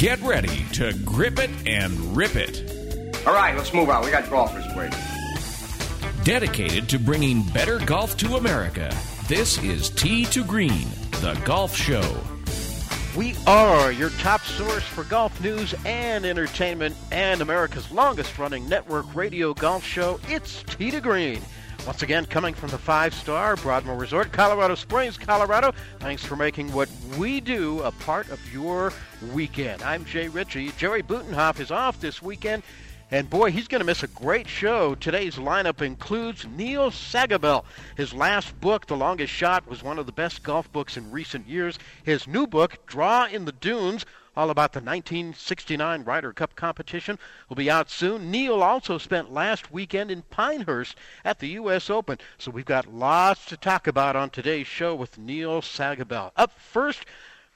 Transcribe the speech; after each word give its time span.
Get 0.00 0.18
ready 0.22 0.64
to 0.72 0.94
grip 1.04 1.38
it 1.38 1.50
and 1.66 2.16
rip 2.16 2.34
it. 2.34 3.26
All 3.26 3.34
right, 3.34 3.54
let's 3.54 3.74
move 3.74 3.90
on. 3.90 4.02
We 4.02 4.10
got 4.10 4.30
golfers 4.30 4.64
waiting. 4.74 4.98
Dedicated 6.24 6.88
to 6.88 6.98
bringing 6.98 7.42
better 7.42 7.78
golf 7.80 8.16
to 8.16 8.36
America, 8.36 8.90
this 9.28 9.62
is 9.62 9.90
Tee 9.90 10.24
to 10.24 10.42
Green, 10.42 10.88
the 11.20 11.38
golf 11.44 11.76
show. 11.76 12.16
We 13.14 13.34
are 13.46 13.92
your 13.92 14.08
top 14.08 14.40
source 14.40 14.84
for 14.84 15.04
golf 15.04 15.38
news 15.42 15.74
and 15.84 16.24
entertainment 16.24 16.96
and 17.12 17.42
America's 17.42 17.90
longest 17.90 18.38
running 18.38 18.66
network 18.70 19.14
radio 19.14 19.52
golf 19.52 19.84
show. 19.84 20.18
It's 20.30 20.62
Tee 20.62 20.90
to 20.92 21.02
Green. 21.02 21.42
Once 21.86 22.02
again, 22.02 22.26
coming 22.26 22.54
from 22.54 22.68
the 22.68 22.78
five 22.78 23.14
star 23.14 23.56
Broadmoor 23.56 23.96
Resort, 23.96 24.32
Colorado 24.32 24.74
Springs, 24.74 25.16
Colorado. 25.16 25.72
Thanks 25.98 26.24
for 26.24 26.36
making 26.36 26.72
what 26.72 26.88
we 27.18 27.40
do 27.40 27.80
a 27.80 27.90
part 27.90 28.28
of 28.30 28.52
your 28.52 28.92
weekend. 29.32 29.82
I'm 29.82 30.04
Jay 30.04 30.28
Ritchie. 30.28 30.72
Jerry 30.76 31.02
Butenhoff 31.02 31.58
is 31.58 31.70
off 31.70 32.00
this 32.00 32.22
weekend. 32.22 32.62
And 33.10 33.28
boy, 33.28 33.50
he's 33.50 33.66
going 33.66 33.80
to 33.80 33.86
miss 33.86 34.04
a 34.04 34.08
great 34.08 34.46
show. 34.46 34.94
Today's 34.94 35.34
lineup 35.34 35.82
includes 35.82 36.46
Neil 36.46 36.90
Sagebiel. 36.92 37.64
His 37.96 38.14
last 38.14 38.60
book, 38.60 38.86
The 38.86 38.96
Longest 38.96 39.32
Shot, 39.32 39.68
was 39.68 39.82
one 39.82 39.98
of 39.98 40.06
the 40.06 40.12
best 40.12 40.44
golf 40.44 40.70
books 40.70 40.96
in 40.96 41.10
recent 41.10 41.48
years. 41.48 41.76
His 42.04 42.28
new 42.28 42.46
book, 42.46 42.86
Draw 42.86 43.26
in 43.26 43.46
the 43.46 43.52
Dunes, 43.52 44.06
all 44.36 44.50
about 44.50 44.72
the 44.72 44.80
1969 44.80 46.04
Ryder 46.04 46.32
Cup 46.32 46.54
competition, 46.54 47.18
will 47.48 47.56
be 47.56 47.70
out 47.70 47.90
soon. 47.90 48.30
Neil 48.30 48.62
also 48.62 48.98
spent 48.98 49.32
last 49.32 49.72
weekend 49.72 50.10
in 50.10 50.22
Pinehurst 50.22 50.96
at 51.24 51.38
the 51.38 51.48
U.S. 51.48 51.90
Open. 51.90 52.18
So 52.38 52.50
we've 52.50 52.64
got 52.64 52.92
lots 52.92 53.44
to 53.46 53.56
talk 53.56 53.86
about 53.86 54.16
on 54.16 54.30
today's 54.30 54.66
show 54.66 54.94
with 54.94 55.18
Neil 55.18 55.60
Sagebiel. 55.60 56.32
Up 56.36 56.52
first, 56.58 57.04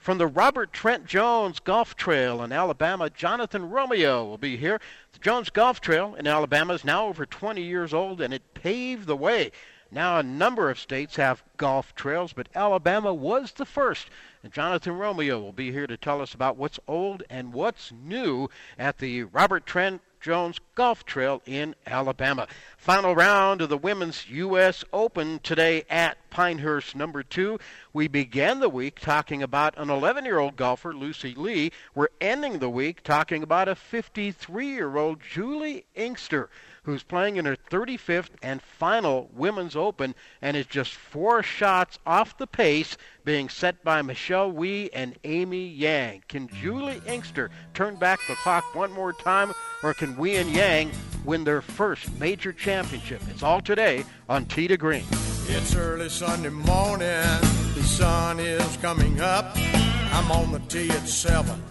from 0.05 0.19
the 0.19 0.27
Robert 0.27 0.71
Trent 0.71 1.07
Jones 1.07 1.61
Golf 1.61 1.97
Trail 1.97 2.43
in 2.43 2.53
Alabama, 2.53 3.09
Jonathan 3.09 3.71
Romeo 3.71 4.23
will 4.23 4.37
be 4.37 4.59
here. 4.59 4.79
The 5.15 5.19
Jones 5.21 5.49
Golf 5.49 5.81
Trail 5.81 6.15
in 6.17 6.27
Alabama 6.27 6.75
is 6.75 6.85
now 6.85 7.07
over 7.07 7.25
20 7.25 7.63
years 7.63 7.95
old, 7.95 8.21
and 8.21 8.35
it 8.35 8.53
paved 8.53 9.07
the 9.07 9.17
way. 9.17 9.51
Now, 9.91 10.19
a 10.19 10.23
number 10.23 10.69
of 10.69 10.79
states 10.79 11.17
have 11.17 11.43
golf 11.57 11.95
trails, 11.95 12.35
but 12.35 12.51
Alabama 12.55 13.15
was 13.15 13.53
the 13.53 13.65
first. 13.65 14.11
And 14.45 14.53
Jonathan 14.53 14.99
Romeo 14.99 15.41
will 15.41 15.53
be 15.53 15.73
here 15.73 15.87
to 15.87 15.97
tell 15.97 16.21
us 16.21 16.35
about 16.35 16.59
what's 16.59 16.79
old 16.87 17.23
and 17.31 17.55
what's 17.55 17.91
new 17.91 18.51
at 18.79 18.99
the 18.99 19.23
Robert 19.23 19.65
Trent 19.65 20.03
Jones 20.21 20.61
Golf 20.75 21.07
Trail 21.07 21.41
in 21.47 21.75
Alabama. 21.87 22.47
Final 22.77 23.15
round 23.15 23.63
of 23.63 23.71
the 23.71 23.79
Women's 23.79 24.29
U.S. 24.29 24.85
Open 24.93 25.39
today 25.43 25.85
at 25.89 26.19
Pinehurst 26.29 26.95
number 26.95 27.23
two. 27.23 27.59
We 27.95 28.07
began 28.07 28.61
the 28.61 28.69
week 28.69 29.01
talking 29.01 29.43
about 29.43 29.79
an 29.79 29.89
11 29.89 30.27
year 30.27 30.39
old 30.39 30.57
golfer, 30.57 30.93
Lucy 30.95 31.35
Li. 31.35 31.73
We're 31.95 32.09
ending 32.21 32.59
the 32.59 32.69
week 32.69 33.03
talking 33.03 33.43
about 33.43 33.69
a 33.69 33.75
53 33.75 34.67
year 34.67 34.95
old 34.99 35.21
Juli 35.23 35.87
Inkster 35.95 36.51
who's 36.85 37.03
playing 37.03 37.37
in 37.37 37.45
her 37.45 37.57
35th 37.57 38.31
and 38.43 38.63
final 38.63 39.31
Women's 39.35 39.75
Open 39.75 40.15
and 40.41 40.57
is 40.57 40.67
just 40.67 40.93
four 40.93 41.43
shots 41.43 41.99
off 42.07 42.39
the 42.39 42.47
pace 42.47 42.97
being 43.25 43.49
set 43.49 43.83
by 43.83 44.03
Michelle 44.03 44.51
Wie 44.51 44.91
and 44.93 45.19
Amy 45.25 45.67
Yang. 45.67 46.23
Can 46.29 46.49
Juli 46.49 47.01
Inkster 47.07 47.51
turn 47.73 47.97
back 47.97 48.21
the 48.29 48.35
clock 48.37 48.75
one 48.75 48.93
more 48.93 49.13
time, 49.13 49.53
or 49.83 49.95
can 49.95 50.17
Wie 50.17 50.37
and 50.37 50.51
Yang 50.51 50.93
win 51.25 51.45
their 51.45 51.63
first 51.63 52.19
major 52.21 52.53
championship? 52.53 53.23
It's 53.29 53.43
all 53.43 53.61
today 53.61 54.05
on 54.29 54.47
Tee 54.47 54.69
to 54.69 54.77
Green. 54.77 55.05
It's 55.47 55.75
early 55.75 56.09
Sunday 56.09 56.49
morning, 56.51 57.41
the 57.75 57.83
sun 57.83 58.41
is 58.41 58.77
coming 58.79 59.21
up. 59.21 59.57
I'm 59.57 60.31
on 60.31 60.53
the 60.53 60.61
tee 60.69 60.91
at 60.91 61.09
7. 61.09 61.63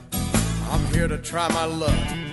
I'm 0.70 0.86
here 0.94 1.08
to 1.08 1.18
try 1.18 1.48
my 1.50 1.66
luck. 1.66 2.33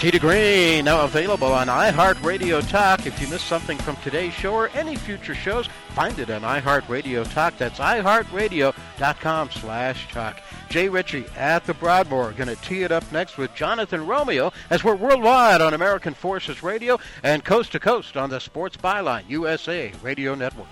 To 0.00 0.18
Green, 0.18 0.86
now 0.86 1.04
available 1.04 1.52
on 1.52 1.66
iHeartRadio 1.66 2.66
Talk. 2.70 3.04
If 3.04 3.20
you 3.20 3.28
missed 3.28 3.46
something 3.46 3.76
from 3.76 3.96
today's 3.96 4.32
show 4.32 4.54
or 4.54 4.68
any 4.68 4.96
future 4.96 5.34
shows, 5.34 5.68
find 5.90 6.18
it 6.18 6.30
on 6.30 6.40
iHeartRadio 6.40 7.30
Talk. 7.34 7.58
That's 7.58 7.78
iHeartRadio.com 7.78 9.50
slash 9.50 10.10
talk. 10.10 10.40
Jay 10.70 10.88
Ritchie 10.88 11.26
at 11.36 11.66
the 11.66 11.74
Broadmoor. 11.74 12.32
Going 12.32 12.48
to 12.48 12.56
tee 12.62 12.82
it 12.82 12.92
up 12.92 13.04
next 13.12 13.36
with 13.36 13.54
Jonathan 13.54 14.06
Romeo 14.06 14.54
as 14.70 14.82
we're 14.82 14.94
worldwide 14.94 15.60
on 15.60 15.74
American 15.74 16.14
Forces 16.14 16.62
Radio 16.62 16.98
and 17.22 17.44
coast 17.44 17.72
to 17.72 17.78
coast 17.78 18.16
on 18.16 18.30
the 18.30 18.40
Sports 18.40 18.78
Byline 18.78 19.28
USA 19.28 19.92
Radio 20.02 20.34
Network. 20.34 20.68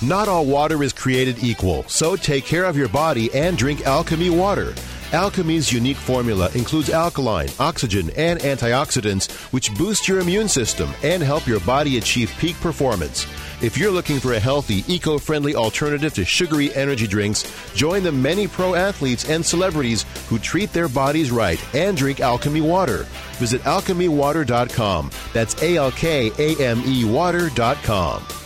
Not 0.00 0.28
all 0.28 0.46
water 0.46 0.84
is 0.84 0.92
created 0.92 1.42
equal, 1.42 1.82
so 1.88 2.14
take 2.14 2.44
care 2.44 2.64
of 2.64 2.76
your 2.76 2.88
body 2.90 3.28
and 3.34 3.58
drink 3.58 3.80
Alkame 3.80 4.30
water. 4.30 4.72
Alkame's 5.12 5.72
unique 5.72 5.96
formula 5.96 6.50
includes 6.54 6.90
alkaline, 6.90 7.48
oxygen, 7.60 8.10
and 8.16 8.40
antioxidants, 8.40 9.30
which 9.52 9.72
boost 9.74 10.08
your 10.08 10.18
immune 10.18 10.48
system 10.48 10.90
and 11.02 11.22
help 11.22 11.46
your 11.46 11.60
body 11.60 11.96
achieve 11.98 12.34
peak 12.38 12.56
performance. 12.56 13.26
If 13.62 13.78
you're 13.78 13.90
looking 13.90 14.20
for 14.20 14.34
a 14.34 14.40
healthy, 14.40 14.84
eco 14.92 15.18
friendly 15.18 15.54
alternative 15.54 16.12
to 16.14 16.24
sugary 16.24 16.74
energy 16.74 17.06
drinks, 17.06 17.50
join 17.74 18.02
the 18.02 18.12
many 18.12 18.48
pro 18.48 18.74
athletes 18.74 19.30
and 19.30 19.44
celebrities 19.44 20.04
who 20.28 20.38
treat 20.38 20.72
their 20.72 20.88
bodies 20.88 21.30
right 21.30 21.62
and 21.74 21.96
drink 21.96 22.20
Alchemy 22.20 22.60
water. 22.60 23.04
Visit 23.38 23.62
alkamewater.com. 23.62 25.10
That's 25.32 25.62
A 25.62 25.76
L 25.76 25.92
K 25.92 26.32
A 26.38 26.60
M 26.60 26.82
E 26.84 27.04
water.com. 27.04 28.45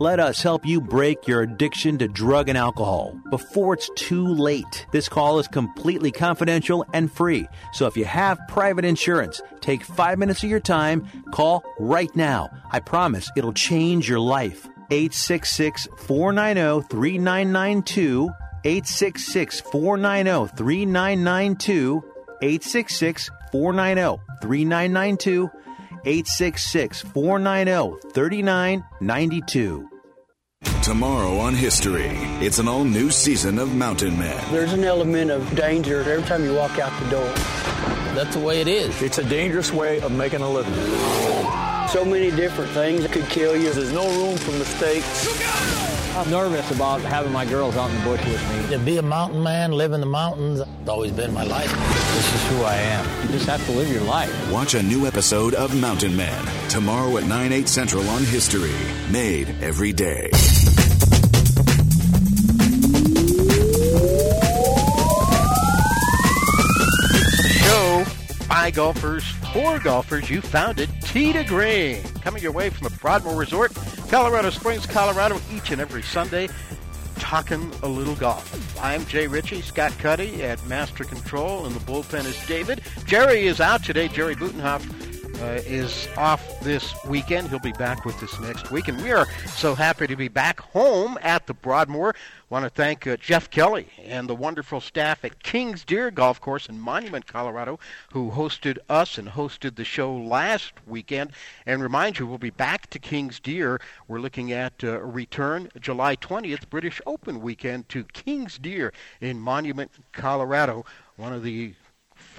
Let 0.00 0.18
us 0.18 0.40
help 0.40 0.64
you 0.64 0.80
break 0.80 1.28
your 1.28 1.42
addiction 1.42 1.98
to 1.98 2.08
drug 2.08 2.48
and 2.48 2.56
alcohol 2.56 3.20
before 3.28 3.74
it's 3.74 3.90
too 3.96 4.26
late. 4.26 4.86
This 4.92 5.10
call 5.10 5.38
is 5.40 5.46
completely 5.46 6.10
confidential 6.10 6.86
and 6.94 7.12
free. 7.12 7.46
So 7.74 7.86
if 7.86 7.98
you 7.98 8.06
have 8.06 8.40
private 8.48 8.86
insurance, 8.86 9.42
take 9.60 9.84
five 9.84 10.18
minutes 10.18 10.42
of 10.42 10.48
your 10.48 10.58
time, 10.58 11.06
call 11.32 11.62
right 11.78 12.08
now. 12.16 12.48
I 12.72 12.80
promise 12.80 13.30
it'll 13.36 13.52
change 13.52 14.08
your 14.08 14.20
life. 14.20 14.66
866 14.90 15.86
490 15.98 16.88
3992. 16.88 18.30
866 18.64 19.60
490 19.60 20.56
3992. 20.56 22.02
866 22.40 23.30
490 23.52 24.22
3992. 24.40 25.50
866 26.04 27.02
490 27.02 28.10
3992. 28.12 29.88
Tomorrow 30.82 31.38
on 31.38 31.54
History, 31.54 32.10
it's 32.44 32.58
an 32.58 32.68
all 32.68 32.84
new 32.84 33.10
season 33.10 33.58
of 33.58 33.74
Mountain 33.74 34.18
Men. 34.18 34.52
There's 34.52 34.72
an 34.72 34.84
element 34.84 35.30
of 35.30 35.54
danger 35.54 36.02
every 36.02 36.22
time 36.24 36.44
you 36.44 36.54
walk 36.54 36.78
out 36.78 36.92
the 37.02 37.10
door. 37.10 37.32
That's 38.14 38.34
the 38.34 38.40
way 38.40 38.60
it 38.60 38.68
is. 38.68 39.00
It's 39.02 39.18
a 39.18 39.24
dangerous 39.24 39.72
way 39.72 40.00
of 40.00 40.12
making 40.12 40.40
a 40.42 40.50
living. 40.50 40.74
So 41.88 42.04
many 42.04 42.30
different 42.30 42.70
things 42.72 43.06
could 43.06 43.26
kill 43.28 43.56
you. 43.56 43.72
There's 43.72 43.92
no 43.92 44.08
room 44.08 44.36
for 44.36 44.52
mistakes. 44.52 45.79
I'm 46.16 46.30
nervous 46.30 46.70
about 46.72 47.00
having 47.02 47.32
my 47.32 47.44
girls 47.44 47.76
out 47.76 47.90
in 47.90 47.96
the 47.98 48.02
bush 48.02 48.24
with 48.26 48.50
me. 48.50 48.76
To 48.76 48.78
be 48.78 48.98
a 48.98 49.02
mountain 49.02 49.42
man, 49.42 49.72
live 49.72 49.92
in 49.92 50.00
the 50.00 50.06
mountains, 50.06 50.60
it's 50.60 50.88
always 50.88 51.12
been 51.12 51.32
my 51.32 51.44
life. 51.44 51.70
This 51.70 52.34
is 52.34 52.48
who 52.48 52.62
I 52.64 52.74
am. 52.74 53.22
You 53.22 53.28
just 53.32 53.46
have 53.46 53.64
to 53.66 53.72
live 53.72 53.90
your 53.90 54.02
life. 54.02 54.52
Watch 54.52 54.74
a 54.74 54.82
new 54.82 55.06
episode 55.06 55.54
of 55.54 55.78
Mountain 55.80 56.16
Man 56.16 56.68
tomorrow 56.68 57.16
at 57.16 57.24
9, 57.24 57.52
8 57.52 57.68
central 57.68 58.08
on 58.08 58.24
History. 58.24 58.74
Made 59.10 59.54
every 59.62 59.92
day. 59.92 60.30
show 67.70 68.04
by 68.48 68.70
golfers 68.70 69.24
for 69.52 69.78
golfers. 69.78 70.28
You 70.28 70.40
found 70.40 70.80
it, 70.80 70.90
Tee 71.02 71.32
to 71.32 71.44
Green. 71.44 72.02
Coming 72.20 72.42
your 72.42 72.52
way 72.52 72.70
from 72.70 72.88
the 72.88 72.96
Broadmoor 72.96 73.36
Resort, 73.36 73.72
Colorado 74.10 74.50
Springs, 74.50 74.86
Colorado, 74.86 75.40
each 75.52 75.70
and 75.70 75.80
every 75.80 76.02
Sunday, 76.02 76.48
talking 77.20 77.70
a 77.84 77.88
little 77.88 78.16
golf. 78.16 78.76
I'm 78.82 79.06
Jay 79.06 79.28
Ritchie, 79.28 79.60
Scott 79.60 79.92
Cuddy 80.00 80.42
at 80.42 80.66
Master 80.66 81.04
Control, 81.04 81.64
and 81.64 81.76
the 81.76 81.80
bullpen 81.80 82.24
is 82.24 82.44
David. 82.48 82.82
Jerry 83.06 83.46
is 83.46 83.60
out 83.60 83.84
today. 83.84 84.08
Jerry 84.08 84.34
Butenhoff 84.34 84.82
uh, 85.40 85.60
is 85.66 86.08
off 86.16 86.60
this 86.60 86.94
weekend. 87.04 87.48
He'll 87.48 87.58
be 87.58 87.72
back 87.72 88.04
with 88.04 88.22
us 88.22 88.38
next 88.40 88.70
week, 88.70 88.88
and 88.88 89.00
we 89.02 89.10
are 89.12 89.26
so 89.46 89.74
happy 89.74 90.06
to 90.06 90.16
be 90.16 90.28
back 90.28 90.60
home 90.60 91.18
at 91.22 91.46
the 91.46 91.54
Broadmoor. 91.54 92.14
Want 92.50 92.64
to 92.64 92.70
thank 92.70 93.06
uh, 93.06 93.16
Jeff 93.16 93.48
Kelly 93.48 93.86
and 94.04 94.28
the 94.28 94.34
wonderful 94.34 94.80
staff 94.80 95.24
at 95.24 95.42
Kings 95.42 95.84
Deer 95.84 96.10
Golf 96.10 96.40
Course 96.40 96.68
in 96.68 96.80
Monument, 96.80 97.26
Colorado, 97.26 97.78
who 98.12 98.30
hosted 98.30 98.78
us 98.88 99.18
and 99.18 99.28
hosted 99.28 99.76
the 99.76 99.84
show 99.84 100.14
last 100.14 100.72
weekend. 100.86 101.30
And 101.64 101.82
remind 101.82 102.18
you, 102.18 102.26
we'll 102.26 102.38
be 102.38 102.50
back 102.50 102.90
to 102.90 102.98
Kings 102.98 103.40
Deer. 103.40 103.80
We're 104.08 104.20
looking 104.20 104.52
at 104.52 104.84
uh, 104.84 105.00
a 105.00 105.06
return 105.06 105.70
July 105.80 106.16
20th, 106.16 106.68
British 106.68 107.00
Open 107.06 107.40
weekend 107.40 107.88
to 107.90 108.04
Kings 108.04 108.58
Deer 108.58 108.92
in 109.20 109.40
Monument, 109.40 109.90
Colorado. 110.12 110.84
One 111.16 111.32
of 111.32 111.42
the 111.42 111.74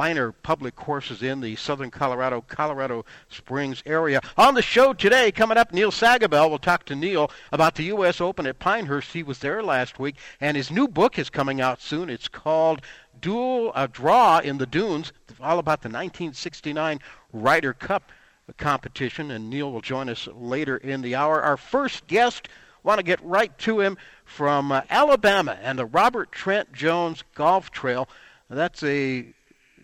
finer 0.01 0.31
public 0.31 0.75
courses 0.75 1.21
in 1.21 1.41
the 1.41 1.55
southern 1.55 1.91
Colorado, 1.91 2.41
Colorado 2.41 3.05
Springs 3.29 3.83
area. 3.85 4.19
On 4.35 4.55
the 4.55 4.61
show 4.63 4.93
today, 4.93 5.31
coming 5.31 5.59
up, 5.59 5.71
Neil 5.71 5.91
Sagebiel. 5.91 6.49
We'll 6.49 6.57
talk 6.57 6.85
to 6.85 6.95
Neil 6.95 7.29
about 7.51 7.75
the 7.75 7.83
U.S. 7.83 8.19
Open 8.19 8.47
at 8.47 8.57
Pinehurst. 8.57 9.13
He 9.13 9.21
was 9.21 9.37
there 9.37 9.61
last 9.61 9.99
week, 9.99 10.15
and 10.39 10.57
his 10.57 10.71
new 10.71 10.87
book 10.87 11.19
is 11.19 11.29
coming 11.29 11.61
out 11.61 11.81
soon. 11.83 12.09
It's 12.09 12.27
called 12.27 12.81
Duel 13.21 13.71
a 13.75 13.87
Draw 13.87 14.39
in 14.39 14.57
the 14.57 14.65
Dunes, 14.65 15.13
all 15.39 15.59
about 15.59 15.83
the 15.83 15.89
1969 15.89 16.99
Ryder 17.31 17.73
Cup 17.73 18.11
competition, 18.57 19.29
and 19.29 19.51
Neil 19.51 19.71
will 19.71 19.81
join 19.81 20.09
us 20.09 20.27
later 20.33 20.77
in 20.77 21.03
the 21.03 21.13
hour. 21.13 21.43
Our 21.43 21.57
first 21.57 22.07
guest, 22.07 22.47
want 22.81 22.97
to 22.97 23.03
get 23.03 23.23
right 23.23 23.55
to 23.59 23.79
him 23.81 23.99
from 24.25 24.71
uh, 24.71 24.81
Alabama 24.89 25.59
and 25.61 25.77
the 25.77 25.85
Robert 25.85 26.31
Trent 26.31 26.73
Jones 26.73 27.23
Golf 27.35 27.69
Trail. 27.69 28.09
That's 28.49 28.81
a 28.81 29.35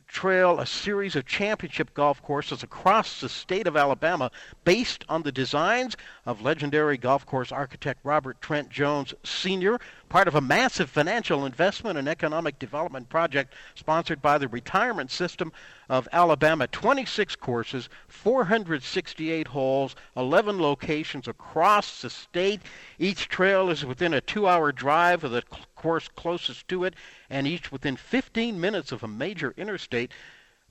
trail 0.07 0.59
a 0.59 0.65
series 0.65 1.15
of 1.15 1.25
championship 1.25 1.93
golf 1.93 2.21
courses 2.21 2.63
across 2.63 3.19
the 3.19 3.29
state 3.29 3.67
of 3.67 3.77
Alabama 3.77 4.31
based 4.63 5.03
on 5.09 5.21
the 5.23 5.31
designs 5.31 5.95
of 6.25 6.41
legendary 6.41 6.97
golf 6.97 7.25
course 7.25 7.51
architect 7.51 7.99
Robert 8.03 8.41
Trent 8.41 8.69
Jones 8.69 9.13
Sr., 9.23 9.79
part 10.09 10.27
of 10.27 10.35
a 10.35 10.41
massive 10.41 10.89
financial 10.89 11.45
investment 11.45 11.97
and 11.97 12.07
economic 12.07 12.57
development 12.59 13.09
project 13.09 13.53
sponsored 13.75 14.21
by 14.21 14.37
the 14.37 14.47
retirement 14.47 15.11
system 15.11 15.51
of 15.89 16.07
Alabama. 16.11 16.67
26 16.67 17.35
courses, 17.35 17.89
468 18.07 19.47
holes, 19.47 19.95
11 20.15 20.59
locations 20.59 21.27
across 21.27 22.01
the 22.01 22.09
state. 22.09 22.61
Each 22.99 23.27
trail 23.27 23.69
is 23.69 23.85
within 23.85 24.13
a 24.13 24.21
two 24.21 24.47
hour 24.47 24.71
drive 24.71 25.23
of 25.23 25.31
the 25.31 25.43
course 25.75 26.07
closest 26.07 26.67
to 26.69 26.83
it, 26.83 26.95
and 27.29 27.47
each 27.47 27.71
within 27.71 27.95
15 27.95 28.59
minutes 28.59 28.91
of 28.91 29.03
a 29.03 29.07
major 29.07 29.53
interstate. 29.57 30.11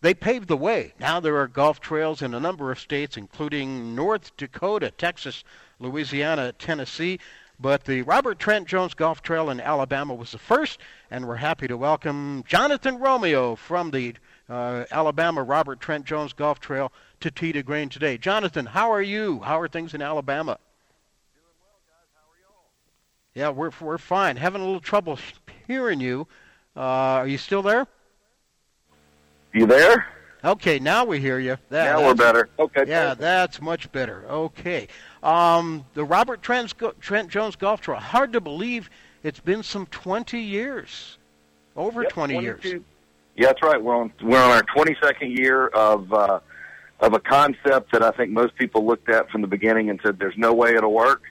They 0.03 0.12
paved 0.12 0.49
the 0.49 0.56
way. 0.56 0.93
Now 1.00 1.21
there 1.21 1.37
are 1.38 1.49
golf 1.49 1.81
trails 1.81 2.21
in 2.21 2.35
a 2.35 2.41
number 2.41 2.71
of 2.71 2.79
states, 2.79 3.17
including 3.17 3.94
North 3.94 4.37
Dakota, 4.37 4.91
Texas, 4.91 5.43
Louisiana, 5.79 6.53
Tennessee. 6.53 7.19
But 7.58 7.85
the 7.85 8.03
Robert 8.03 8.38
Trent 8.38 8.69
Jones 8.69 8.93
Golf 8.93 9.23
Trail 9.23 9.49
in 9.49 9.61
Alabama 9.61 10.14
was 10.14 10.32
the 10.32 10.38
first, 10.38 10.79
and 11.11 11.26
we're 11.26 11.37
happy 11.37 11.67
to 11.69 11.76
welcome 11.76 12.44
Jonathan 12.47 12.99
Romeo 12.99 13.56
from 13.56 13.91
the 13.91 14.14
uh, 14.49 14.85
Alabama 14.91 15.43
Robert 15.43 15.81
Trent 15.81 16.05
Jones 16.05 16.35
Golf 16.35 16.61
Trail 16.61 16.93
to 17.20 17.31
Tee 17.31 17.53
to 17.53 17.62
Green 17.62 17.88
today. 17.88 18.19
Jonathan, 18.19 18.67
how 18.67 18.91
are 18.91 19.00
you? 19.00 19.41
How 19.41 19.58
are 19.58 19.69
things 19.69 19.94
in 19.94 20.03
Alabama? 20.03 20.58
Doing 21.32 21.47
well, 21.62 21.81
guys. 21.87 22.08
How 22.14 22.20
are 22.31 22.38
y'all? 22.44 22.67
Yeah, 23.35 23.49
we're 23.49 23.70
we're 23.81 23.99
fine. 23.99 24.37
Having 24.37 24.61
a 24.61 24.64
little 24.64 24.81
trouble 24.81 25.19
hearing 25.67 26.00
you. 26.00 26.29
Uh, 26.76 26.81
are 26.81 27.29
you 27.29 27.38
still 27.38 27.62
there? 27.62 27.87
You 29.55 29.64
there? 29.64 30.06
Okay, 30.44 30.79
now 30.79 31.05
we 31.05 31.19
hear 31.19 31.38
you. 31.38 31.56
That, 31.71 31.97
now 31.97 32.06
we're 32.06 32.15
better. 32.15 32.49
Okay. 32.59 32.85
Yeah, 32.87 33.05
perfect. 33.05 33.21
that's 33.21 33.61
much 33.61 33.91
better. 33.93 34.25
Okay. 34.29 34.88
Um, 35.23 35.85
the 35.94 36.05
Robert 36.05 36.43
Trent, 36.43 36.73
Trent 37.00 37.29
Jones 37.31 37.56
Golf 37.56 37.81
Trail. 37.81 37.99
Hard 37.99 38.33
to 38.35 38.41
believe 38.41 38.91
it's 39.23 39.41
been 39.41 39.62
some 39.62 39.87
20 39.87 40.38
years. 40.38 41.19
Over 41.75 42.03
yep, 42.03 42.12
20 42.12 42.41
years. 42.41 42.65
Yeah, 43.37 43.49
that's 43.49 43.62
right. 43.62 43.83
We're 43.83 43.97
on 43.97 44.12
we're 44.23 44.43
on 44.43 44.50
our 44.50 44.62
22nd 44.62 45.37
year 45.37 45.67
of 45.67 46.11
uh, 46.12 46.41
of 47.00 47.12
a 47.12 47.21
concept 47.21 47.93
that 47.93 48.02
I 48.02 48.11
think 48.12 48.31
most 48.31 48.55
people 48.57 48.87
looked 48.87 49.11
at 49.11 49.31
from 49.31 49.43
the 49.43 49.47
beginning 49.47 49.90
and 49.90 50.00
said, 50.02 50.19
"There's 50.19 50.38
no 50.38 50.55
way 50.55 50.75
it'll 50.75 50.93
work." 50.93 51.23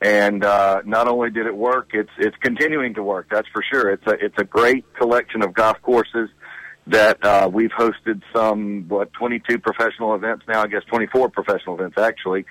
And 0.00 0.44
uh, 0.44 0.82
not 0.84 1.08
only 1.08 1.30
did 1.30 1.46
it 1.46 1.56
work, 1.56 1.90
it's 1.92 2.10
it's 2.18 2.36
continuing 2.36 2.94
to 2.94 3.02
work. 3.02 3.26
That's 3.30 3.48
for 3.48 3.64
sure. 3.68 3.90
It's 3.90 4.06
a 4.06 4.24
it's 4.24 4.38
a 4.38 4.44
great 4.44 4.84
collection 4.94 5.42
of 5.42 5.52
golf 5.52 5.82
courses 5.82 6.30
that 6.90 7.24
uh, 7.24 7.48
we've 7.52 7.70
hosted 7.70 8.22
some 8.34 8.86
what 8.88 9.12
22 9.12 9.58
professional 9.58 10.14
events 10.14 10.44
now. 10.48 10.62
I 10.62 10.66
guess 10.66 10.82
24 10.84 11.30
professional 11.30 11.76
events 11.76 11.98
actually. 11.98 12.44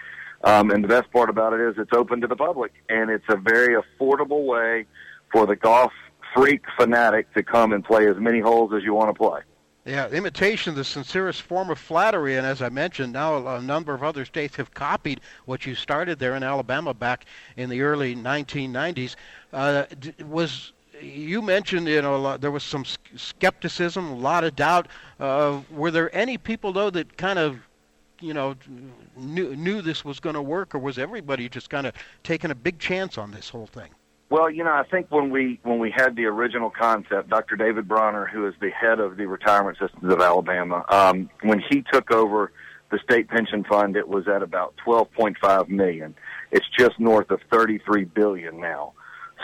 Um, 0.44 0.72
and 0.72 0.82
the 0.84 0.88
best 0.88 1.12
part 1.12 1.30
about 1.30 1.54
it 1.54 1.60
is 1.60 1.76
it's 1.78 1.92
open 1.94 2.22
to 2.22 2.28
the 2.28 2.36
public, 2.36 2.72
and 2.88 3.10
it's 3.10 3.26
a 3.28 3.36
very 3.36 3.76
affordable 3.76 4.46
way 4.46 4.86
for 5.32 5.46
the 5.46 5.56
golf 5.56 5.92
freak 6.34 6.62
fanatic 6.78 7.34
to 7.34 7.44
come 7.44 7.74
and 7.74 7.84
play 7.84 8.08
as 8.08 8.16
many 8.18 8.40
holes 8.40 8.72
as 8.74 8.84
you 8.84 8.94
want 8.94 9.10
to 9.10 9.14
play. 9.14 9.42
Yeah, 9.86 10.08
imitation, 10.10 10.76
the 10.76 10.84
sincerest 10.84 11.42
form 11.42 11.70
of 11.70 11.80
flattery, 11.80 12.36
and 12.36 12.46
as 12.46 12.62
I 12.62 12.70
mentioned, 12.70 13.14
now 13.14 13.56
a 13.56 13.62
number 13.62 13.94
of 13.94 14.04
other 14.04 14.24
states 14.24 14.56
have 14.58 14.74
copied 14.74 15.20
what 15.46 15.66
you 15.66 15.74
started 15.74 16.20
there 16.20 16.36
in 16.36 16.44
Alabama 16.44 16.94
back 16.94 17.26
in 17.58 17.70
the 17.70 17.82
early 17.82 18.16
1990s. 18.16 19.16
Uh, 19.52 19.86
was 20.26 20.74
you 21.02 21.42
mentioned 21.42 21.88
you 21.88 22.02
know 22.02 22.38
there 22.38 22.52
was 22.52 22.64
some 22.64 22.86
skepticism, 23.16 24.12
a 24.12 24.16
lot 24.16 24.44
of 24.44 24.56
doubt. 24.56 24.88
Uh, 25.20 25.62
were 25.72 25.92
there 25.92 26.14
any 26.16 26.38
people 26.38 26.74
though 26.74 26.90
that 26.90 27.18
kind 27.18 27.40
of 27.40 27.60
you 28.20 28.34
know 28.34 28.56
knew 29.16 29.56
knew 29.56 29.82
this 29.82 30.04
was 30.04 30.20
going 30.20 30.36
to 30.36 30.42
work, 30.42 30.76
or 30.76 30.80
was 30.80 30.98
everybody 30.98 31.50
just 31.50 31.70
kind 31.70 31.88
of 31.88 31.94
taking 32.24 32.52
a 32.52 32.56
big 32.56 32.80
chance 32.80 33.18
on 33.18 33.32
this 33.32 33.50
whole 33.50 33.68
thing? 33.68 33.90
Well, 34.30 34.52
you 34.52 34.64
know, 34.64 34.72
I 34.72 34.84
think 34.84 35.08
when 35.10 35.32
we 35.32 35.60
when 35.64 35.80
we 35.80 35.90
had 35.90 36.16
the 36.16 36.26
original 36.26 36.70
concept, 36.70 37.30
Dr. 37.30 37.56
David 37.56 37.88
Bronner, 37.88 38.28
who 38.28 38.46
is 38.48 38.54
the 38.62 38.70
head 38.70 39.00
of 39.00 39.18
the 39.18 39.26
retirement 39.26 39.78
systems 39.80 40.12
of 40.12 40.22
Alabama, 40.22 40.86
um, 40.90 41.30
when 41.42 41.64
he 41.70 41.84
took 41.92 42.12
over 42.12 42.52
the 42.92 43.00
state 43.00 43.28
pension 43.28 43.64
fund, 43.64 43.96
it 43.96 44.08
was 44.08 44.28
at 44.28 44.44
about 44.44 44.76
12.5 44.86 45.70
million. 45.70 46.16
It's 46.52 46.66
just 46.78 47.00
north 47.00 47.32
of 47.32 47.40
33 47.52 48.06
billion 48.06 48.60
now. 48.60 48.94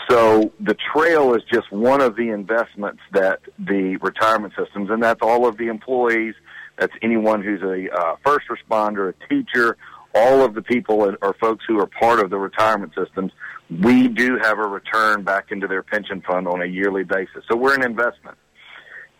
So 0.08 0.52
the 0.60 0.76
trail 0.94 1.34
is 1.34 1.42
just 1.52 1.72
one 1.72 2.00
of 2.00 2.16
the 2.16 2.28
investments 2.28 3.00
that 3.12 3.40
the 3.58 3.96
retirement 3.96 4.54
systems, 4.56 4.90
and 4.90 5.02
that's 5.02 5.20
all 5.22 5.46
of 5.46 5.56
the 5.56 5.68
employees. 5.68 6.34
That's 6.78 6.92
anyone 7.02 7.42
who's 7.42 7.62
a 7.62 7.90
uh, 7.92 8.16
first 8.24 8.46
responder, 8.48 9.12
a 9.14 9.28
teacher, 9.28 9.76
all 10.14 10.44
of 10.44 10.54
the 10.54 10.62
people 10.62 11.14
or 11.20 11.34
folks 11.34 11.64
who 11.66 11.78
are 11.80 11.86
part 11.86 12.20
of 12.20 12.30
the 12.30 12.38
retirement 12.38 12.92
systems, 12.96 13.32
we 13.70 14.08
do 14.08 14.38
have 14.40 14.58
a 14.58 14.66
return 14.66 15.22
back 15.22 15.50
into 15.50 15.66
their 15.66 15.82
pension 15.82 16.22
fund 16.22 16.46
on 16.48 16.62
a 16.62 16.66
yearly 16.66 17.04
basis. 17.04 17.44
So 17.50 17.56
we're 17.56 17.74
an 17.74 17.84
investment. 17.84 18.38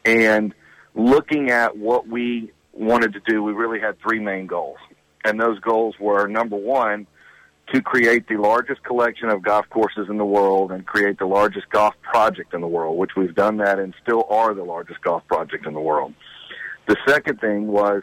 And 0.05 0.55
looking 0.95 1.51
at 1.51 1.77
what 1.77 2.07
we 2.07 2.53
wanted 2.73 3.13
to 3.15 3.21
do, 3.27 3.43
we 3.43 3.53
really 3.53 3.81
had 3.81 3.99
three 4.01 4.21
main 4.21 4.47
goals. 4.47 4.79
And 5.25 5.41
those 5.41 5.59
goals 5.61 5.97
were 5.99 6.29
number 6.29 6.57
one, 6.57 7.07
to 7.73 7.83
create 7.83 8.29
the 8.29 8.37
largest 8.37 8.83
collection 8.85 9.29
of 9.29 9.43
golf 9.43 9.69
courses 9.71 10.07
in 10.09 10.19
the 10.19 10.25
world 10.25 10.71
and 10.71 10.87
create 10.87 11.19
the 11.19 11.27
largest 11.27 11.69
golf 11.71 11.95
project 12.03 12.55
in 12.55 12.61
the 12.61 12.67
world, 12.67 12.97
which 12.97 13.17
we've 13.17 13.35
done 13.35 13.57
that 13.57 13.79
and 13.79 13.95
still 14.03 14.25
are 14.31 14.55
the 14.55 14.63
largest 14.63 15.01
golf 15.01 15.27
project 15.27 15.67
in 15.67 15.75
the 15.75 15.81
world. 15.81 16.15
The 16.87 16.97
second 17.09 17.41
thing 17.41 17.67
was 17.67 18.03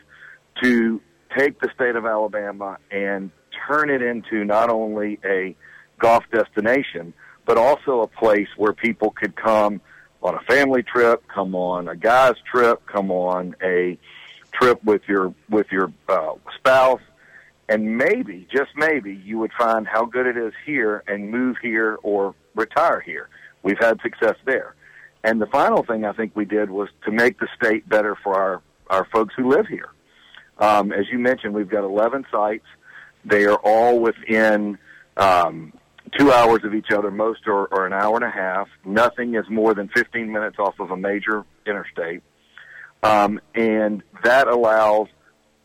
to 0.61 1.01
take 1.37 1.59
the 1.61 1.69
state 1.73 1.95
of 1.95 2.05
Alabama 2.05 2.77
and 2.91 3.31
turn 3.67 3.89
it 3.89 4.01
into 4.01 4.43
not 4.43 4.69
only 4.69 5.19
a 5.23 5.55
golf 5.99 6.23
destination, 6.31 7.13
but 7.45 7.57
also 7.57 8.01
a 8.01 8.07
place 8.07 8.49
where 8.57 8.73
people 8.73 9.11
could 9.11 9.35
come 9.35 9.79
on 10.21 10.35
a 10.35 10.41
family 10.41 10.83
trip, 10.83 11.23
come 11.27 11.55
on 11.55 11.87
a 11.87 11.95
guy's 11.95 12.35
trip, 12.49 12.85
come 12.85 13.11
on 13.11 13.55
a 13.61 13.97
trip 14.53 14.83
with 14.83 15.01
your 15.07 15.33
with 15.49 15.67
your 15.71 15.91
uh, 16.07 16.33
spouse, 16.57 17.01
and 17.69 17.97
maybe, 17.97 18.47
just 18.53 18.71
maybe, 18.75 19.15
you 19.23 19.37
would 19.39 19.51
find 19.57 19.87
how 19.87 20.05
good 20.05 20.25
it 20.25 20.37
is 20.37 20.53
here 20.65 21.03
and 21.07 21.31
move 21.31 21.57
here 21.61 21.97
or 22.03 22.35
retire 22.55 22.99
here. 22.99 23.29
We've 23.63 23.79
had 23.79 24.01
success 24.01 24.35
there. 24.45 24.75
And 25.23 25.41
the 25.41 25.47
final 25.47 25.83
thing 25.83 26.03
I 26.03 26.11
think 26.11 26.35
we 26.35 26.45
did 26.45 26.69
was 26.69 26.89
to 27.05 27.11
make 27.11 27.39
the 27.39 27.47
state 27.55 27.87
better 27.87 28.17
for 28.21 28.35
our, 28.35 28.61
our 28.89 29.07
folks 29.13 29.33
who 29.37 29.49
live 29.49 29.67
here. 29.67 29.89
Um, 30.57 30.91
as 30.91 31.05
you 31.11 31.17
mentioned, 31.17 31.53
we've 31.53 31.69
got 31.69 31.83
11 31.83 32.25
sites. 32.29 32.65
They 33.23 33.45
are 33.45 33.57
all 33.63 33.99
within 33.99 34.77
um, 35.15 35.71
two 36.17 36.31
hours 36.31 36.65
of 36.65 36.75
each 36.75 36.91
other. 36.91 37.09
Most 37.09 37.47
are, 37.47 37.73
are 37.73 37.85
an 37.85 37.93
hour 37.93 38.15
and 38.15 38.25
a 38.25 38.29
half. 38.29 38.67
Nothing 38.85 39.35
is 39.35 39.45
more 39.49 39.73
than 39.73 39.87
15 39.95 40.31
minutes 40.31 40.57
off 40.59 40.79
of 40.79 40.91
a 40.91 40.97
major 40.97 41.45
interstate. 41.65 42.21
Um, 43.01 43.39
and 43.55 44.03
that 44.23 44.47
allows 44.47 45.07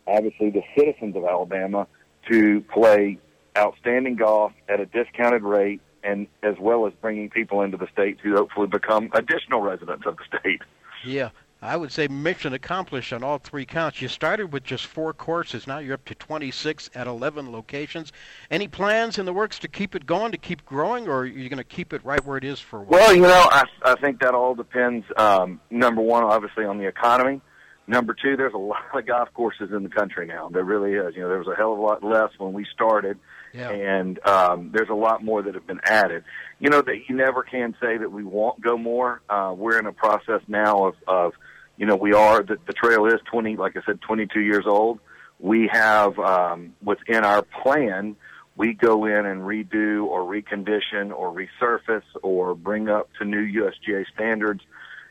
obviously 0.09 0.49
the 0.49 0.63
citizens 0.77 1.15
of 1.15 1.23
Alabama 1.25 1.87
to 2.29 2.61
play 2.61 3.17
outstanding 3.57 4.15
golf 4.15 4.51
at 4.67 4.79
a 4.79 4.85
discounted 4.85 5.43
rate 5.43 5.81
and 6.03 6.27
as 6.43 6.55
well 6.59 6.87
as 6.87 6.93
bringing 7.01 7.29
people 7.29 7.61
into 7.61 7.77
the 7.77 7.87
state 7.91 8.19
to 8.23 8.35
hopefully 8.35 8.67
become 8.67 9.09
additional 9.13 9.61
residents 9.61 10.05
of 10.05 10.17
the 10.17 10.39
state. 10.39 10.61
Yeah, 11.03 11.29
I 11.61 11.75
would 11.75 11.91
say 11.91 12.07
mission 12.07 12.53
accomplished 12.53 13.11
on 13.11 13.21
all 13.21 13.37
three 13.37 13.65
counts. 13.65 14.01
You 14.01 14.07
started 14.07 14.53
with 14.53 14.63
just 14.63 14.85
four 14.85 15.13
courses. 15.13 15.67
Now 15.67 15.79
you're 15.79 15.95
up 15.95 16.05
to 16.05 16.15
26 16.15 16.89
at 16.95 17.05
11 17.05 17.51
locations. 17.51 18.13
Any 18.49 18.67
plans 18.67 19.17
in 19.17 19.25
the 19.25 19.33
works 19.33 19.59
to 19.59 19.67
keep 19.67 19.93
it 19.93 20.05
going, 20.05 20.31
to 20.31 20.37
keep 20.37 20.65
growing, 20.65 21.07
or 21.07 21.19
are 21.19 21.25
you 21.25 21.49
going 21.49 21.57
to 21.57 21.63
keep 21.63 21.91
it 21.91 22.03
right 22.05 22.23
where 22.25 22.37
it 22.37 22.45
is 22.45 22.59
for 22.59 22.79
a 22.79 22.83
while? 22.83 22.99
Well, 22.99 23.15
you 23.15 23.23
know, 23.23 23.47
I, 23.51 23.63
I 23.83 23.95
think 23.95 24.21
that 24.21 24.33
all 24.33 24.55
depends, 24.55 25.05
um, 25.17 25.59
number 25.69 26.01
one, 26.01 26.23
obviously, 26.23 26.63
on 26.63 26.77
the 26.77 26.87
economy. 26.87 27.41
Number 27.89 28.13
two, 28.13 28.37
there's 28.37 28.53
a 28.53 28.57
lot 28.59 28.83
of 28.93 29.05
golf 29.07 29.29
courses 29.33 29.71
in 29.75 29.81
the 29.81 29.89
country 29.89 30.27
now. 30.27 30.49
There 30.49 30.63
really 30.63 30.93
is. 30.93 31.15
You 31.15 31.23
know, 31.23 31.29
there 31.29 31.39
was 31.39 31.47
a 31.47 31.55
hell 31.55 31.73
of 31.73 31.79
a 31.79 31.81
lot 31.81 32.03
less 32.03 32.29
when 32.37 32.53
we 32.53 32.65
started, 32.71 33.17
yeah. 33.51 33.71
and 33.71 34.23
um, 34.27 34.71
there's 34.71 34.89
a 34.89 34.95
lot 34.95 35.23
more 35.23 35.41
that 35.41 35.55
have 35.55 35.65
been 35.65 35.81
added. 35.83 36.23
You 36.59 36.69
know 36.69 36.81
that 36.81 37.09
you 37.09 37.15
never 37.15 37.41
can 37.41 37.75
say 37.81 37.97
that 37.97 38.11
we 38.11 38.23
won't 38.23 38.61
go 38.61 38.77
more. 38.77 39.21
Uh, 39.27 39.55
we're 39.57 39.79
in 39.79 39.87
a 39.87 39.91
process 39.91 40.41
now 40.47 40.85
of, 40.85 40.95
of 41.07 41.33
you 41.77 41.87
know, 41.87 41.95
we 41.95 42.13
are 42.13 42.43
the, 42.43 42.57
the 42.67 42.73
trail 42.73 43.07
is 43.07 43.19
20, 43.31 43.57
like 43.57 43.75
I 43.75 43.81
said, 43.85 44.01
22 44.01 44.39
years 44.39 44.65
old. 44.67 44.99
We 45.39 45.67
have 45.71 46.19
um, 46.19 46.75
within 46.83 47.23
our 47.23 47.41
plan, 47.41 48.17
we 48.55 48.73
go 48.73 49.05
in 49.05 49.25
and 49.25 49.41
redo 49.41 50.03
or 50.03 50.21
recondition 50.21 51.11
or 51.11 51.33
resurface 51.33 52.03
or 52.21 52.53
bring 52.53 52.87
up 52.87 53.09
to 53.17 53.25
new 53.25 53.41
USGA 53.63 54.05
standards, 54.13 54.61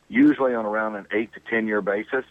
usually 0.08 0.54
on 0.54 0.64
around 0.64 0.94
an 0.94 1.06
eight 1.12 1.32
to 1.32 1.40
ten 1.50 1.66
year 1.66 1.80
basis 1.80 2.25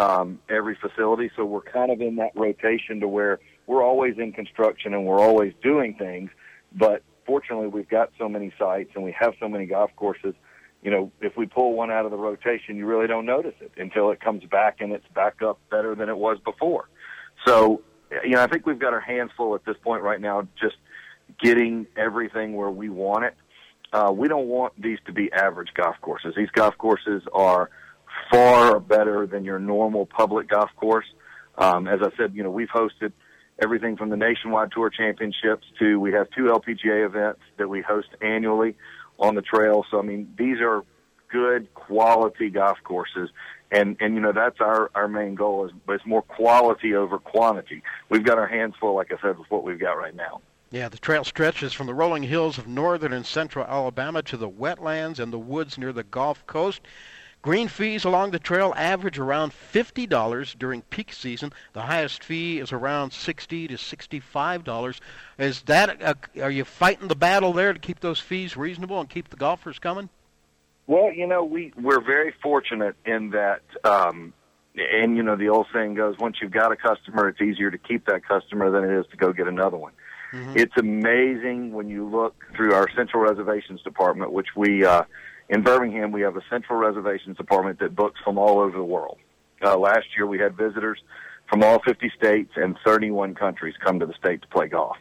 um, 0.00 0.38
every 0.48 0.74
facility. 0.74 1.30
So 1.36 1.44
we're 1.44 1.60
kind 1.60 1.92
of 1.92 2.00
in 2.00 2.16
that 2.16 2.32
rotation 2.34 3.00
to 3.00 3.08
where 3.08 3.38
we're 3.66 3.84
always 3.84 4.16
in 4.18 4.32
construction 4.32 4.94
and 4.94 5.04
we're 5.04 5.20
always 5.20 5.52
doing 5.62 5.94
things. 5.94 6.30
But 6.72 7.02
fortunately, 7.26 7.66
we've 7.66 7.88
got 7.88 8.10
so 8.18 8.28
many 8.28 8.50
sites 8.58 8.90
and 8.94 9.04
we 9.04 9.12
have 9.12 9.34
so 9.38 9.48
many 9.48 9.66
golf 9.66 9.90
courses. 9.96 10.34
You 10.82 10.90
know, 10.90 11.12
if 11.20 11.36
we 11.36 11.44
pull 11.44 11.74
one 11.74 11.90
out 11.90 12.06
of 12.06 12.10
the 12.10 12.16
rotation, 12.16 12.76
you 12.76 12.86
really 12.86 13.06
don't 13.06 13.26
notice 13.26 13.54
it 13.60 13.72
until 13.76 14.10
it 14.10 14.20
comes 14.20 14.42
back 14.44 14.80
and 14.80 14.90
it's 14.92 15.06
back 15.14 15.42
up 15.42 15.58
better 15.70 15.94
than 15.94 16.08
it 16.08 16.16
was 16.16 16.38
before. 16.42 16.88
So, 17.46 17.82
you 18.24 18.30
know, 18.30 18.42
I 18.42 18.46
think 18.46 18.64
we've 18.64 18.78
got 18.78 18.94
our 18.94 19.00
hands 19.00 19.32
full 19.36 19.54
at 19.54 19.66
this 19.66 19.76
point 19.82 20.02
right 20.02 20.20
now, 20.20 20.48
just 20.58 20.76
getting 21.38 21.86
everything 21.94 22.54
where 22.54 22.70
we 22.70 22.88
want 22.88 23.26
it. 23.26 23.34
Uh, 23.92 24.10
we 24.14 24.28
don't 24.28 24.46
want 24.46 24.80
these 24.80 24.98
to 25.04 25.12
be 25.12 25.30
average 25.32 25.74
golf 25.74 25.96
courses. 26.00 26.32
These 26.34 26.50
golf 26.50 26.78
courses 26.78 27.22
are 27.34 27.68
far 28.30 28.80
better 28.80 29.26
than 29.26 29.44
your 29.44 29.58
normal 29.58 30.06
public 30.06 30.48
golf 30.48 30.70
course. 30.76 31.06
Um, 31.58 31.88
as 31.88 32.00
I 32.02 32.10
said, 32.16 32.34
you 32.34 32.42
know, 32.42 32.50
we've 32.50 32.68
hosted 32.68 33.12
everything 33.62 33.96
from 33.96 34.08
the 34.08 34.16
Nationwide 34.16 34.72
Tour 34.72 34.90
Championships 34.90 35.66
to 35.78 35.98
we 35.98 36.12
have 36.12 36.28
two 36.30 36.44
LPGA 36.44 37.04
events 37.04 37.40
that 37.58 37.68
we 37.68 37.82
host 37.82 38.08
annually 38.20 38.76
on 39.18 39.34
the 39.34 39.42
trail. 39.42 39.84
So 39.90 39.98
I 39.98 40.02
mean, 40.02 40.32
these 40.38 40.58
are 40.60 40.84
good 41.30 41.72
quality 41.74 42.50
golf 42.50 42.78
courses. 42.84 43.30
And, 43.70 43.96
and 44.00 44.14
you 44.14 44.20
know, 44.20 44.32
that's 44.32 44.60
our, 44.60 44.90
our 44.94 45.08
main 45.08 45.36
goal 45.36 45.66
is, 45.66 45.72
it's 45.88 46.04
more 46.04 46.22
quality 46.22 46.94
over 46.94 47.18
quantity. 47.18 47.82
We've 48.08 48.24
got 48.24 48.38
our 48.38 48.48
hands 48.48 48.74
full, 48.80 48.96
like 48.96 49.12
I 49.12 49.20
said, 49.22 49.38
with 49.38 49.50
what 49.50 49.62
we've 49.62 49.78
got 49.78 49.92
right 49.92 50.14
now. 50.14 50.40
Yeah, 50.72 50.88
the 50.88 50.98
trail 50.98 51.24
stretches 51.24 51.72
from 51.72 51.86
the 51.86 51.94
rolling 51.94 52.22
hills 52.22 52.58
of 52.58 52.68
northern 52.68 53.12
and 53.12 53.26
central 53.26 53.64
Alabama 53.64 54.22
to 54.22 54.36
the 54.36 54.48
wetlands 54.48 55.18
and 55.18 55.32
the 55.32 55.38
woods 55.38 55.78
near 55.78 55.92
the 55.92 56.04
Gulf 56.04 56.46
Coast. 56.46 56.80
Green 57.42 57.68
fees 57.68 58.04
along 58.04 58.32
the 58.32 58.38
trail 58.38 58.74
average 58.76 59.18
around 59.18 59.52
$50 59.52 60.58
during 60.58 60.82
peak 60.82 61.10
season. 61.10 61.52
The 61.72 61.80
highest 61.80 62.22
fee 62.22 62.58
is 62.58 62.70
around 62.70 63.14
60 63.14 63.68
to 63.68 63.74
$65. 63.74 65.00
Is 65.38 65.62
that 65.62 66.02
a, 66.02 66.42
are 66.42 66.50
you 66.50 66.66
fighting 66.66 67.08
the 67.08 67.14
battle 67.14 67.54
there 67.54 67.72
to 67.72 67.78
keep 67.78 68.00
those 68.00 68.20
fees 68.20 68.58
reasonable 68.58 69.00
and 69.00 69.08
keep 69.08 69.30
the 69.30 69.36
golfers 69.36 69.78
coming? 69.78 70.10
Well, 70.86 71.12
you 71.14 71.26
know, 71.26 71.42
we 71.42 71.72
we're 71.80 72.04
very 72.04 72.34
fortunate 72.42 72.96
in 73.06 73.30
that 73.30 73.62
um 73.84 74.34
and 74.76 75.16
you 75.16 75.22
know 75.22 75.36
the 75.36 75.48
old 75.48 75.66
saying 75.72 75.94
goes 75.94 76.18
once 76.18 76.36
you've 76.42 76.52
got 76.52 76.72
a 76.72 76.76
customer 76.76 77.28
it's 77.28 77.40
easier 77.40 77.70
to 77.70 77.78
keep 77.78 78.06
that 78.06 78.26
customer 78.26 78.70
than 78.70 78.84
it 78.84 78.98
is 78.98 79.06
to 79.12 79.16
go 79.16 79.32
get 79.32 79.48
another 79.48 79.78
one. 79.78 79.92
Mm-hmm. 80.32 80.58
It's 80.58 80.76
amazing 80.76 81.72
when 81.72 81.88
you 81.88 82.06
look 82.06 82.44
through 82.54 82.74
our 82.74 82.88
central 82.94 83.22
reservations 83.22 83.80
department 83.82 84.32
which 84.32 84.48
we 84.54 84.84
uh 84.84 85.04
in 85.50 85.62
Birmingham, 85.62 86.12
we 86.12 86.20
have 86.22 86.36
a 86.36 86.42
central 86.48 86.78
reservations 86.78 87.36
department 87.36 87.80
that 87.80 87.94
books 87.94 88.20
from 88.24 88.38
all 88.38 88.60
over 88.60 88.78
the 88.78 88.84
world. 88.84 89.18
Uh, 89.62 89.76
last 89.76 90.06
year, 90.16 90.26
we 90.26 90.38
had 90.38 90.56
visitors 90.56 91.02
from 91.48 91.64
all 91.64 91.80
50 91.84 92.10
states 92.16 92.52
and 92.54 92.76
31 92.84 93.34
countries 93.34 93.74
come 93.84 93.98
to 93.98 94.06
the 94.06 94.14
state 94.14 94.40
to 94.42 94.48
play 94.48 94.68
golf. 94.68 94.96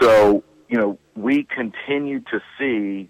So, 0.00 0.44
you 0.68 0.76
know, 0.76 0.98
we 1.16 1.44
continue 1.44 2.20
to 2.20 2.40
see 2.58 3.08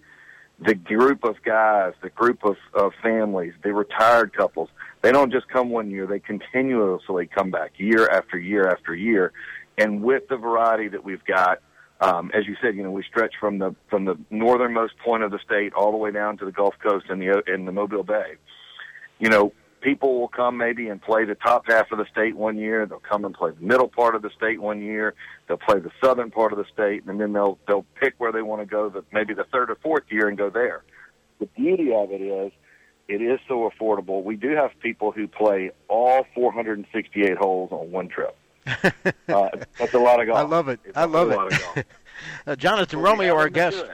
the 0.60 0.74
group 0.74 1.24
of 1.24 1.42
guys, 1.44 1.94
the 2.00 2.10
group 2.10 2.44
of, 2.44 2.56
of 2.72 2.92
families, 3.02 3.54
the 3.64 3.74
retired 3.74 4.32
couples. 4.32 4.68
They 5.02 5.10
don't 5.10 5.32
just 5.32 5.48
come 5.48 5.70
one 5.70 5.90
year; 5.90 6.06
they 6.06 6.20
continuously 6.20 7.26
come 7.26 7.50
back 7.50 7.72
year 7.76 8.08
after 8.08 8.38
year 8.38 8.68
after 8.68 8.94
year. 8.94 9.32
And 9.76 10.02
with 10.02 10.28
the 10.28 10.36
variety 10.36 10.88
that 10.88 11.04
we've 11.04 11.24
got, 11.24 11.60
um, 12.00 12.30
as 12.32 12.46
you 12.46 12.56
said, 12.62 12.76
you 12.76 12.82
know, 12.82 12.90
we 12.90 13.02
stretch 13.02 13.34
from 13.40 13.58
the 13.58 13.74
from 13.90 14.04
the 14.04 14.16
northernmost 14.30 14.94
point 14.98 15.22
of 15.24 15.30
the 15.30 15.38
state 15.44 15.72
all 15.72 15.90
the 15.90 15.96
way 15.96 16.12
down 16.12 16.38
to 16.38 16.44
the 16.44 16.52
Gulf 16.52 16.74
Coast 16.82 17.06
and 17.08 17.20
the 17.20 17.42
in 17.52 17.64
the 17.64 17.72
Mobile 17.72 18.04
Bay. 18.04 18.36
You 19.18 19.28
know, 19.28 19.52
people 19.80 20.20
will 20.20 20.28
come 20.28 20.56
maybe 20.56 20.88
and 20.88 21.02
play 21.02 21.24
the 21.24 21.34
top 21.34 21.64
half 21.66 21.90
of 21.90 21.98
the 21.98 22.06
state 22.10 22.36
one 22.36 22.56
year. 22.56 22.86
They'll 22.86 23.00
come 23.00 23.24
and 23.24 23.34
play 23.34 23.50
the 23.50 23.66
middle 23.66 23.88
part 23.88 24.14
of 24.14 24.22
the 24.22 24.30
state 24.36 24.60
one 24.60 24.80
year. 24.80 25.14
They'll 25.48 25.56
play 25.56 25.80
the 25.80 25.90
southern 26.02 26.30
part 26.30 26.52
of 26.52 26.58
the 26.58 26.66
state, 26.72 27.04
and 27.04 27.20
then 27.20 27.32
they'll 27.32 27.58
they'll 27.66 27.86
pick 28.00 28.14
where 28.18 28.30
they 28.30 28.42
want 28.42 28.62
to 28.62 28.66
go. 28.66 28.88
The, 28.88 29.04
maybe 29.12 29.34
the 29.34 29.44
third 29.52 29.70
or 29.70 29.76
fourth 29.82 30.04
year 30.08 30.28
and 30.28 30.38
go 30.38 30.50
there. 30.50 30.82
The 31.40 31.46
beauty 31.46 31.92
of 31.92 32.10
it 32.12 32.20
is, 32.20 32.52
it 33.08 33.22
is 33.22 33.40
so 33.48 33.70
affordable. 33.70 34.22
We 34.22 34.36
do 34.36 34.50
have 34.50 34.70
people 34.80 35.12
who 35.12 35.26
play 35.26 35.70
all 35.88 36.26
468 36.34 37.36
holes 37.36 37.70
on 37.72 37.90
one 37.90 38.08
trip. 38.08 38.36
uh, 39.28 39.48
that's 39.78 39.94
a 39.94 39.98
lot 39.98 40.20
of 40.20 40.26
golf. 40.26 40.38
I 40.38 40.42
love 40.42 40.68
it. 40.68 40.80
It's 40.84 40.96
I 40.96 41.04
love 41.04 41.30
it. 41.76 41.86
uh, 42.46 42.56
Jonathan 42.56 43.00
well, 43.00 43.12
Romeo, 43.12 43.34
our 43.34 43.48
guest. 43.48 43.84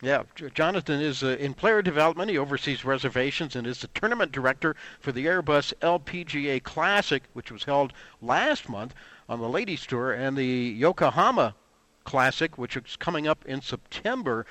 Yeah, 0.00 0.22
Jonathan 0.54 1.00
is 1.00 1.24
uh, 1.24 1.36
in 1.40 1.54
player 1.54 1.82
development. 1.82 2.30
He 2.30 2.38
oversees 2.38 2.84
reservations 2.84 3.56
and 3.56 3.66
is 3.66 3.80
the 3.80 3.88
tournament 3.88 4.30
director 4.30 4.76
for 5.00 5.10
the 5.10 5.26
Airbus 5.26 5.74
LPGA 5.80 6.62
Classic, 6.62 7.24
which 7.32 7.50
was 7.50 7.64
held 7.64 7.92
last 8.22 8.68
month 8.68 8.94
on 9.28 9.40
the 9.40 9.48
Ladies 9.48 9.84
Tour, 9.86 10.12
and 10.12 10.36
the 10.36 10.44
Yokohama 10.44 11.56
Classic, 12.04 12.56
which 12.56 12.76
is 12.76 12.96
coming 12.96 13.26
up 13.26 13.44
in 13.44 13.60
September. 13.60 14.46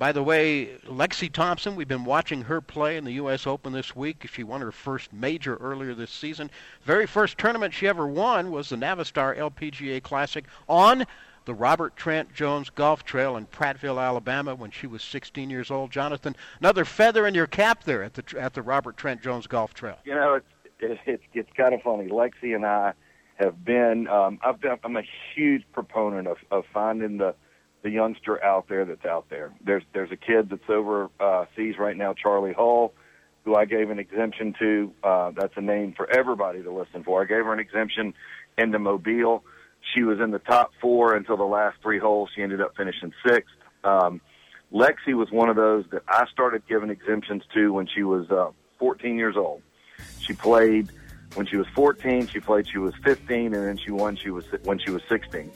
By 0.00 0.12
the 0.12 0.22
way, 0.22 0.78
Lexi 0.86 1.30
Thompson, 1.30 1.76
we've 1.76 1.86
been 1.86 2.06
watching 2.06 2.40
her 2.44 2.62
play 2.62 2.96
in 2.96 3.04
the 3.04 3.12
U.S. 3.12 3.46
Open 3.46 3.74
this 3.74 3.94
week. 3.94 4.26
She 4.32 4.42
won 4.42 4.62
her 4.62 4.72
first 4.72 5.12
major 5.12 5.56
earlier 5.56 5.94
this 5.94 6.10
season. 6.10 6.50
Very 6.84 7.06
first 7.06 7.36
tournament 7.36 7.74
she 7.74 7.86
ever 7.86 8.06
won 8.06 8.50
was 8.50 8.70
the 8.70 8.76
Navistar 8.76 9.36
LPGA 9.36 10.02
Classic 10.02 10.46
on 10.70 11.04
the 11.44 11.52
Robert 11.52 11.96
Trent 11.96 12.32
Jones 12.32 12.70
Golf 12.70 13.04
Trail 13.04 13.36
in 13.36 13.44
Prattville, 13.44 14.02
Alabama, 14.02 14.54
when 14.54 14.70
she 14.70 14.86
was 14.86 15.02
16 15.02 15.50
years 15.50 15.70
old. 15.70 15.90
Jonathan, 15.90 16.34
another 16.60 16.86
feather 16.86 17.26
in 17.26 17.34
your 17.34 17.46
cap 17.46 17.84
there 17.84 18.02
at 18.02 18.14
the 18.14 18.40
at 18.40 18.54
the 18.54 18.62
Robert 18.62 18.96
Trent 18.96 19.20
Jones 19.20 19.46
Golf 19.46 19.74
Trail. 19.74 19.98
You 20.06 20.14
know, 20.14 20.40
it's 20.80 21.00
it's 21.04 21.24
it's 21.34 21.52
kind 21.54 21.74
of 21.74 21.82
funny. 21.82 22.08
Lexi 22.08 22.54
and 22.54 22.64
I 22.64 22.94
have 23.34 23.62
been. 23.66 24.08
Um, 24.08 24.38
I've 24.42 24.62
been. 24.62 24.78
I'm 24.82 24.96
a 24.96 25.04
huge 25.34 25.64
proponent 25.74 26.26
of 26.26 26.38
of 26.50 26.64
finding 26.72 27.18
the 27.18 27.34
the 27.82 27.90
youngster 27.90 28.42
out 28.42 28.68
there 28.68 28.84
that's 28.84 29.04
out 29.04 29.28
there. 29.30 29.52
There's 29.64 29.82
there's 29.92 30.10
a 30.12 30.16
kid 30.16 30.50
that's 30.50 30.68
overseas 30.68 31.74
uh, 31.78 31.82
right 31.82 31.96
now, 31.96 32.14
Charlie 32.14 32.52
Hull, 32.52 32.92
who 33.44 33.54
I 33.54 33.64
gave 33.64 33.90
an 33.90 33.98
exemption 33.98 34.54
to. 34.58 34.92
Uh, 35.02 35.30
that's 35.30 35.54
a 35.56 35.60
name 35.60 35.94
for 35.96 36.10
everybody 36.10 36.62
to 36.62 36.70
listen 36.70 37.02
for. 37.04 37.22
I 37.22 37.24
gave 37.24 37.44
her 37.44 37.52
an 37.52 37.60
exemption 37.60 38.14
into 38.58 38.78
Mobile. 38.78 39.44
She 39.94 40.02
was 40.02 40.20
in 40.20 40.30
the 40.30 40.38
top 40.38 40.72
four 40.80 41.14
until 41.14 41.36
the 41.36 41.44
last 41.44 41.78
three 41.82 41.98
holes. 41.98 42.30
She 42.34 42.42
ended 42.42 42.60
up 42.60 42.76
finishing 42.76 43.12
sixth. 43.26 43.54
Um, 43.82 44.20
Lexi 44.72 45.14
was 45.14 45.30
one 45.30 45.48
of 45.48 45.56
those 45.56 45.84
that 45.90 46.02
I 46.06 46.26
started 46.30 46.62
giving 46.68 46.90
exemptions 46.90 47.42
to 47.54 47.72
when 47.72 47.88
she 47.92 48.02
was 48.02 48.30
uh, 48.30 48.50
14 48.78 49.16
years 49.16 49.36
old. 49.36 49.62
She 50.20 50.34
played 50.34 50.90
when 51.34 51.46
she 51.46 51.56
was 51.56 51.66
14. 51.74 52.28
She 52.28 52.40
played. 52.40 52.68
She 52.70 52.78
was 52.78 52.94
15, 53.02 53.46
and 53.46 53.54
then 53.54 53.78
she 53.78 53.90
won. 53.90 54.16
She 54.16 54.30
was 54.30 54.44
when 54.64 54.78
she 54.78 54.90
was 54.90 55.02
16 55.08 55.50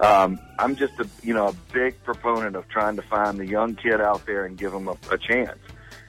um, 0.00 0.38
I'm 0.58 0.76
just 0.76 0.98
a 0.98 1.08
you 1.22 1.34
know 1.34 1.48
a 1.48 1.54
big 1.72 2.02
proponent 2.04 2.56
of 2.56 2.68
trying 2.68 2.96
to 2.96 3.02
find 3.02 3.38
the 3.38 3.46
young 3.46 3.74
kid 3.74 4.00
out 4.00 4.26
there 4.26 4.44
and 4.44 4.56
give 4.56 4.72
them 4.72 4.88
a, 4.88 4.96
a 5.10 5.18
chance. 5.18 5.58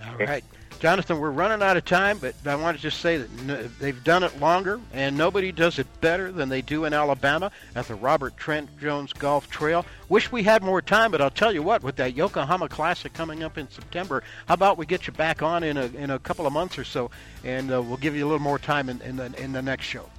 All 0.06 0.18
right. 0.18 0.44
Jonathan, 0.80 1.20
we're 1.20 1.32
running 1.32 1.66
out 1.66 1.78
of 1.78 1.86
time, 1.86 2.18
but 2.18 2.36
I 2.46 2.56
want 2.56 2.76
to 2.76 2.84
just 2.84 3.00
say 3.00 3.18
that 3.18 3.80
they've 3.80 4.04
done 4.04 4.24
it 4.24 4.40
longer, 4.42 4.80
and 4.94 5.18
nobody 5.18 5.52
does 5.52 5.80
it 5.80 5.88
better 6.02 6.32
than 6.32 6.50
they 6.50 6.62
do 6.62 6.84
in 6.86 6.94
Alabama 6.94 7.52
at 7.76 7.88
the 7.88 7.96
Robert 7.96 8.36
Trent 8.36 8.78
Jones 8.80 9.14
Golf 9.14 9.50
Trail. 9.50 9.86
Wish 10.10 10.32
we 10.32 10.44
had 10.44 10.64
more 10.64 10.82
time, 10.82 11.12
but 11.12 11.22
I'll 11.22 11.30
tell 11.30 11.54
you 11.54 11.64
what, 11.64 11.82
with 11.82 11.96
that 11.96 12.16
Yokohama 12.16 12.68
Classic 12.68 13.12
coming 13.14 13.42
up 13.42 13.58
in 13.58 13.70
September, 13.70 14.22
how 14.48 14.54
about 14.54 14.78
we 14.78 14.86
get 14.86 15.08
you 15.08 15.14
back 15.14 15.42
on 15.42 15.64
in 15.64 15.78
a 15.78 15.86
in 15.86 16.10
a 16.10 16.20
couple 16.20 16.46
of 16.46 16.52
months 16.52 16.78
or 16.78 16.84
so, 16.84 17.10
and 17.44 17.72
uh, 17.72 17.82
we'll 17.82 17.98
give 17.98 18.16
you 18.16 18.26
a 18.26 18.28
little 18.28 18.40
more 18.40 18.60
time 18.60 18.90
in, 18.90 19.02
in 19.02 19.16
the 19.16 19.34
in 19.42 19.54
the 19.54 19.62
next 19.62 19.86
show. 19.86 20.10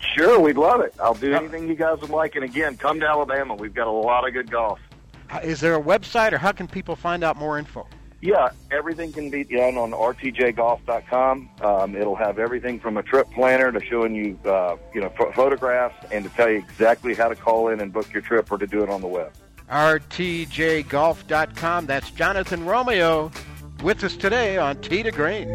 Sure, 0.00 0.38
we'd 0.40 0.56
love 0.56 0.80
it. 0.80 0.94
I'll 1.00 1.14
do 1.14 1.32
anything 1.34 1.68
you 1.68 1.74
guys 1.74 2.00
would 2.00 2.10
like. 2.10 2.36
And 2.36 2.44
again, 2.44 2.76
come 2.76 3.00
to 3.00 3.06
Alabama. 3.06 3.54
We've 3.54 3.74
got 3.74 3.86
a 3.86 3.90
lot 3.90 4.26
of 4.26 4.32
good 4.34 4.50
golf. 4.50 4.78
Uh, 5.30 5.40
is 5.42 5.60
there 5.60 5.74
a 5.74 5.82
website, 5.82 6.32
or 6.32 6.38
how 6.38 6.52
can 6.52 6.68
people 6.68 6.94
find 6.96 7.24
out 7.24 7.36
more 7.36 7.58
info? 7.58 7.86
Yeah, 8.22 8.48
everything 8.70 9.12
can 9.12 9.28
be 9.30 9.44
done 9.44 9.76
on 9.76 9.90
rtjgolf.com. 9.92 11.50
Um, 11.60 11.94
it'll 11.94 12.16
have 12.16 12.38
everything 12.38 12.80
from 12.80 12.96
a 12.96 13.02
trip 13.02 13.30
planner 13.32 13.70
to 13.70 13.84
showing 13.84 14.14
you, 14.14 14.38
uh, 14.48 14.76
you 14.94 15.02
know, 15.02 15.10
photographs 15.34 15.96
and 16.10 16.24
to 16.24 16.30
tell 16.30 16.48
you 16.48 16.56
exactly 16.56 17.14
how 17.14 17.28
to 17.28 17.34
call 17.34 17.68
in 17.68 17.80
and 17.80 17.92
book 17.92 18.10
your 18.12 18.22
trip 18.22 18.50
or 18.50 18.56
to 18.58 18.66
do 18.66 18.82
it 18.82 18.88
on 18.88 19.02
the 19.02 19.06
web. 19.06 19.32
rtjgolf.com. 19.70 20.86
That's 21.86 22.10
Jonathan 22.12 22.64
Romeo 22.64 23.30
with 23.82 24.02
us 24.02 24.16
today 24.16 24.56
on 24.56 24.80
Tee 24.80 25.02
to 25.02 25.10
Green. 25.10 25.54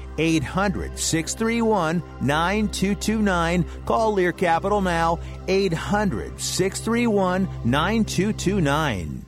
800 0.17 0.97
631 0.97 2.03
9229. 2.21 3.65
Call 3.85 4.13
Lear 4.13 4.31
Capital 4.31 4.81
now, 4.81 5.19
800 5.47 6.39
631 6.39 7.47
9229. 7.63 9.25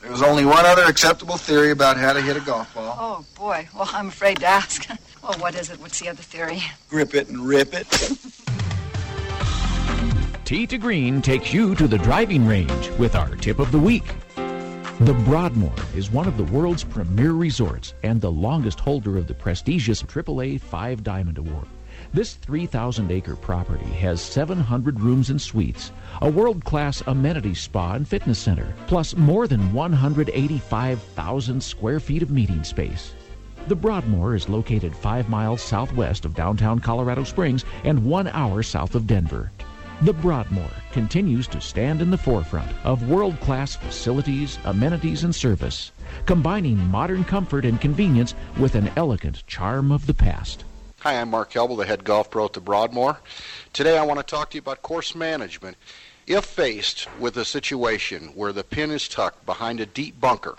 There's 0.00 0.22
only 0.22 0.44
one 0.44 0.66
other 0.66 0.84
acceptable 0.84 1.38
theory 1.38 1.70
about 1.70 1.96
how 1.96 2.12
to 2.12 2.20
hit 2.20 2.36
a 2.36 2.40
golf 2.40 2.74
ball. 2.74 2.94
Oh, 2.98 3.24
boy. 3.38 3.66
Well, 3.74 3.88
I'm 3.92 4.08
afraid 4.08 4.38
to 4.40 4.46
ask. 4.46 4.88
Well, 5.24 5.38
what 5.38 5.54
is 5.54 5.70
it? 5.70 5.80
What's 5.80 6.00
the 6.00 6.10
other 6.10 6.22
theory? 6.22 6.62
Grip 6.90 7.14
it 7.14 7.28
and 7.30 7.40
rip 7.40 7.72
it. 7.72 7.88
Tee 10.44 10.66
to 10.66 10.76
Green 10.76 11.22
takes 11.22 11.54
you 11.54 11.74
to 11.76 11.88
the 11.88 11.96
driving 11.96 12.46
range 12.46 12.90
with 12.98 13.14
our 13.14 13.34
tip 13.36 13.58
of 13.58 13.72
the 13.72 13.78
week. 13.78 14.04
The 15.04 15.12
Broadmoor 15.12 15.74
is 15.94 16.10
one 16.10 16.26
of 16.26 16.38
the 16.38 16.44
world's 16.44 16.82
premier 16.82 17.32
resorts 17.32 17.92
and 18.04 18.18
the 18.18 18.32
longest 18.32 18.80
holder 18.80 19.18
of 19.18 19.26
the 19.26 19.34
prestigious 19.34 20.02
AAA 20.02 20.58
Five 20.58 21.04
Diamond 21.04 21.36
Award. 21.36 21.66
This 22.14 22.36
3,000 22.36 23.10
acre 23.10 23.36
property 23.36 23.84
has 23.84 24.22
700 24.22 24.98
rooms 24.98 25.28
and 25.28 25.38
suites, 25.38 25.92
a 26.22 26.30
world 26.30 26.64
class 26.64 27.02
amenity 27.06 27.52
spa 27.52 27.92
and 27.92 28.08
fitness 28.08 28.38
center, 28.38 28.74
plus 28.86 29.14
more 29.14 29.46
than 29.46 29.74
185,000 29.74 31.62
square 31.62 32.00
feet 32.00 32.22
of 32.22 32.30
meeting 32.30 32.64
space. 32.64 33.12
The 33.68 33.76
Broadmoor 33.76 34.34
is 34.34 34.48
located 34.48 34.96
five 34.96 35.28
miles 35.28 35.60
southwest 35.60 36.24
of 36.24 36.34
downtown 36.34 36.78
Colorado 36.78 37.24
Springs 37.24 37.66
and 37.84 38.06
one 38.06 38.28
hour 38.28 38.62
south 38.62 38.94
of 38.94 39.06
Denver. 39.06 39.52
The 40.04 40.12
Broadmoor 40.12 40.68
continues 40.92 41.46
to 41.46 41.62
stand 41.62 42.02
in 42.02 42.10
the 42.10 42.18
forefront 42.18 42.70
of 42.84 43.08
world 43.08 43.40
class 43.40 43.74
facilities, 43.74 44.58
amenities, 44.64 45.24
and 45.24 45.34
service, 45.34 45.92
combining 46.26 46.76
modern 46.76 47.24
comfort 47.24 47.64
and 47.64 47.80
convenience 47.80 48.34
with 48.58 48.74
an 48.74 48.90
elegant 48.96 49.46
charm 49.46 49.90
of 49.90 50.06
the 50.06 50.12
past. 50.12 50.64
Hi, 50.98 51.18
I'm 51.18 51.30
Mark 51.30 51.50
Kelble, 51.50 51.78
the 51.78 51.86
head 51.86 52.04
golf 52.04 52.30
pro 52.30 52.44
at 52.44 52.52
the 52.52 52.60
Broadmoor. 52.60 53.18
Today 53.72 53.96
I 53.96 54.04
want 54.04 54.20
to 54.20 54.26
talk 54.26 54.50
to 54.50 54.56
you 54.56 54.60
about 54.60 54.82
course 54.82 55.14
management. 55.14 55.78
If 56.26 56.44
faced 56.44 57.08
with 57.18 57.38
a 57.38 57.44
situation 57.46 58.32
where 58.34 58.52
the 58.52 58.62
pin 58.62 58.90
is 58.90 59.08
tucked 59.08 59.46
behind 59.46 59.80
a 59.80 59.86
deep 59.86 60.20
bunker 60.20 60.58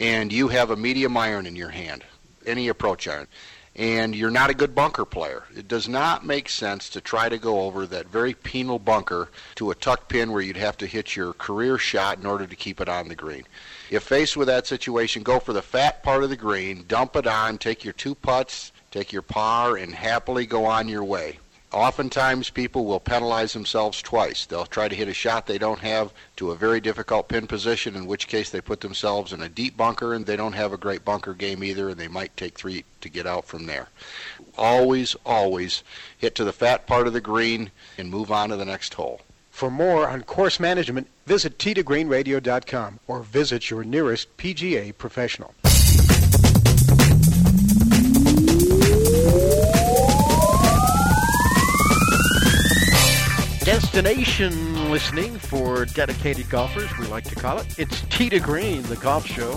and 0.00 0.32
you 0.32 0.48
have 0.48 0.72
a 0.72 0.76
medium 0.76 1.16
iron 1.16 1.46
in 1.46 1.54
your 1.54 1.68
hand, 1.68 2.02
any 2.44 2.66
approach 2.66 3.06
iron, 3.06 3.28
and 3.76 4.16
you're 4.16 4.30
not 4.30 4.50
a 4.50 4.54
good 4.54 4.74
bunker 4.74 5.04
player. 5.04 5.44
It 5.56 5.68
does 5.68 5.88
not 5.88 6.26
make 6.26 6.48
sense 6.48 6.88
to 6.90 7.00
try 7.00 7.28
to 7.28 7.38
go 7.38 7.60
over 7.62 7.86
that 7.86 8.08
very 8.08 8.34
penal 8.34 8.78
bunker 8.78 9.28
to 9.56 9.70
a 9.70 9.74
tuck 9.74 10.08
pin 10.08 10.32
where 10.32 10.42
you'd 10.42 10.56
have 10.56 10.76
to 10.78 10.86
hit 10.86 11.14
your 11.14 11.32
career 11.34 11.78
shot 11.78 12.18
in 12.18 12.26
order 12.26 12.46
to 12.46 12.56
keep 12.56 12.80
it 12.80 12.88
on 12.88 13.08
the 13.08 13.14
green. 13.14 13.44
If 13.90 14.02
faced 14.02 14.36
with 14.36 14.48
that 14.48 14.66
situation, 14.66 15.22
go 15.22 15.38
for 15.38 15.52
the 15.52 15.62
fat 15.62 16.02
part 16.02 16.24
of 16.24 16.30
the 16.30 16.36
green, 16.36 16.84
dump 16.88 17.16
it 17.16 17.26
on, 17.26 17.58
take 17.58 17.84
your 17.84 17.92
two 17.92 18.14
putts, 18.14 18.72
take 18.90 19.12
your 19.12 19.22
par, 19.22 19.76
and 19.76 19.94
happily 19.94 20.46
go 20.46 20.64
on 20.64 20.88
your 20.88 21.04
way. 21.04 21.38
Oftentimes, 21.72 22.50
people 22.50 22.84
will 22.84 22.98
penalize 22.98 23.52
themselves 23.52 24.02
twice. 24.02 24.44
They'll 24.44 24.66
try 24.66 24.88
to 24.88 24.94
hit 24.94 25.06
a 25.06 25.14
shot 25.14 25.46
they 25.46 25.58
don't 25.58 25.78
have 25.78 26.12
to 26.36 26.50
a 26.50 26.56
very 26.56 26.80
difficult 26.80 27.28
pin 27.28 27.46
position, 27.46 27.94
in 27.94 28.06
which 28.06 28.26
case 28.26 28.50
they 28.50 28.60
put 28.60 28.80
themselves 28.80 29.32
in 29.32 29.40
a 29.40 29.48
deep 29.48 29.76
bunker 29.76 30.12
and 30.12 30.26
they 30.26 30.34
don't 30.34 30.54
have 30.54 30.72
a 30.72 30.76
great 30.76 31.04
bunker 31.04 31.32
game 31.32 31.62
either, 31.62 31.88
and 31.88 32.00
they 32.00 32.08
might 32.08 32.36
take 32.36 32.58
three 32.58 32.84
to 33.00 33.08
get 33.08 33.26
out 33.26 33.44
from 33.44 33.66
there. 33.66 33.88
Always, 34.58 35.14
always 35.24 35.84
hit 36.18 36.34
to 36.34 36.44
the 36.44 36.52
fat 36.52 36.88
part 36.88 37.06
of 37.06 37.12
the 37.12 37.20
green 37.20 37.70
and 37.96 38.10
move 38.10 38.32
on 38.32 38.48
to 38.48 38.56
the 38.56 38.64
next 38.64 38.94
hole. 38.94 39.20
For 39.50 39.70
more 39.70 40.08
on 40.08 40.22
course 40.22 40.58
management, 40.58 41.06
visit 41.26 41.58
t2greenradio.com 41.58 42.98
or 43.06 43.20
visit 43.20 43.70
your 43.70 43.84
nearest 43.84 44.36
PGA 44.38 44.96
professional. 44.96 45.54
Destination 53.70 54.90
listening 54.90 55.38
for 55.38 55.84
dedicated 55.84 56.50
golfers, 56.50 56.90
we 56.98 57.06
like 57.06 57.22
to 57.22 57.36
call 57.36 57.58
it. 57.58 57.78
It's 57.78 58.00
Tee 58.10 58.28
to 58.28 58.40
Green, 58.40 58.82
the 58.82 58.96
golf 58.96 59.24
show. 59.24 59.52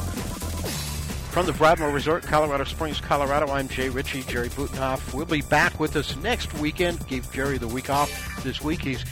From 1.32 1.48
the 1.48 1.54
Broadmoor 1.54 1.90
Resort, 1.90 2.22
Colorado 2.22 2.64
Springs, 2.64 3.02
Colorado, 3.02 3.48
I'm 3.52 3.68
Jay 3.68 3.90
Ritchie, 3.90 4.22
Jerry 4.22 4.50
Butenhoff. 4.50 5.16
We'll 5.16 5.26
be 5.26 5.42
back 5.42 5.80
with 5.80 5.96
us 5.96 6.16
next 6.18 6.54
weekend. 6.60 7.08
Gave 7.08 7.32
Jerry 7.32 7.58
the 7.58 7.68
week 7.68 7.90
off 7.90 8.44
this 8.44 8.62
week. 8.62 8.84
He's 8.84 9.04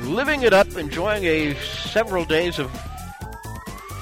living 0.00 0.42
it 0.42 0.52
up, 0.52 0.76
enjoying 0.76 1.24
a 1.24 1.54
several 1.54 2.26
days 2.26 2.58
of 2.58 2.70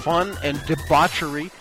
fun 0.01 0.37
and 0.43 0.61
debauchery 0.67 1.53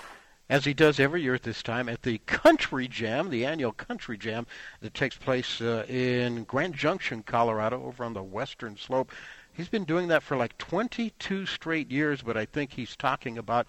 as 0.50 0.66
he 0.66 0.74
does 0.74 1.00
every 1.00 1.22
year 1.22 1.36
at 1.36 1.44
this 1.44 1.64
time, 1.64 1.88
at 1.88 2.02
the 2.02 2.20
Country 2.20 2.88
Jam, 2.88 3.30
the 3.30 3.46
annual 3.46 3.72
Country 3.72 4.18
Jam 4.18 4.46
that 4.82 4.94
takes 4.94 5.16
place 5.16 5.62
uh, 5.62 5.86
in 5.88 6.44
Grand 6.44 6.76
Junction, 6.76 7.24
Colorado, 7.24 7.84
over 7.84 8.04
on 8.04 8.14
the 8.14 8.24
western 8.24 8.78
slope. 8.78 9.12
He's 9.54 9.70
been 9.70 9.86
doing 9.86 10.08
that 10.08 10.24
for 10.24 10.36
like 10.36 10.58
22 10.58 11.46
straight 11.46 11.92
years, 11.92 12.22
but 12.22 12.36
I 12.36 12.46
think 12.46 12.74
he's 12.74 12.96
talking 12.96 13.38
about 13.38 13.68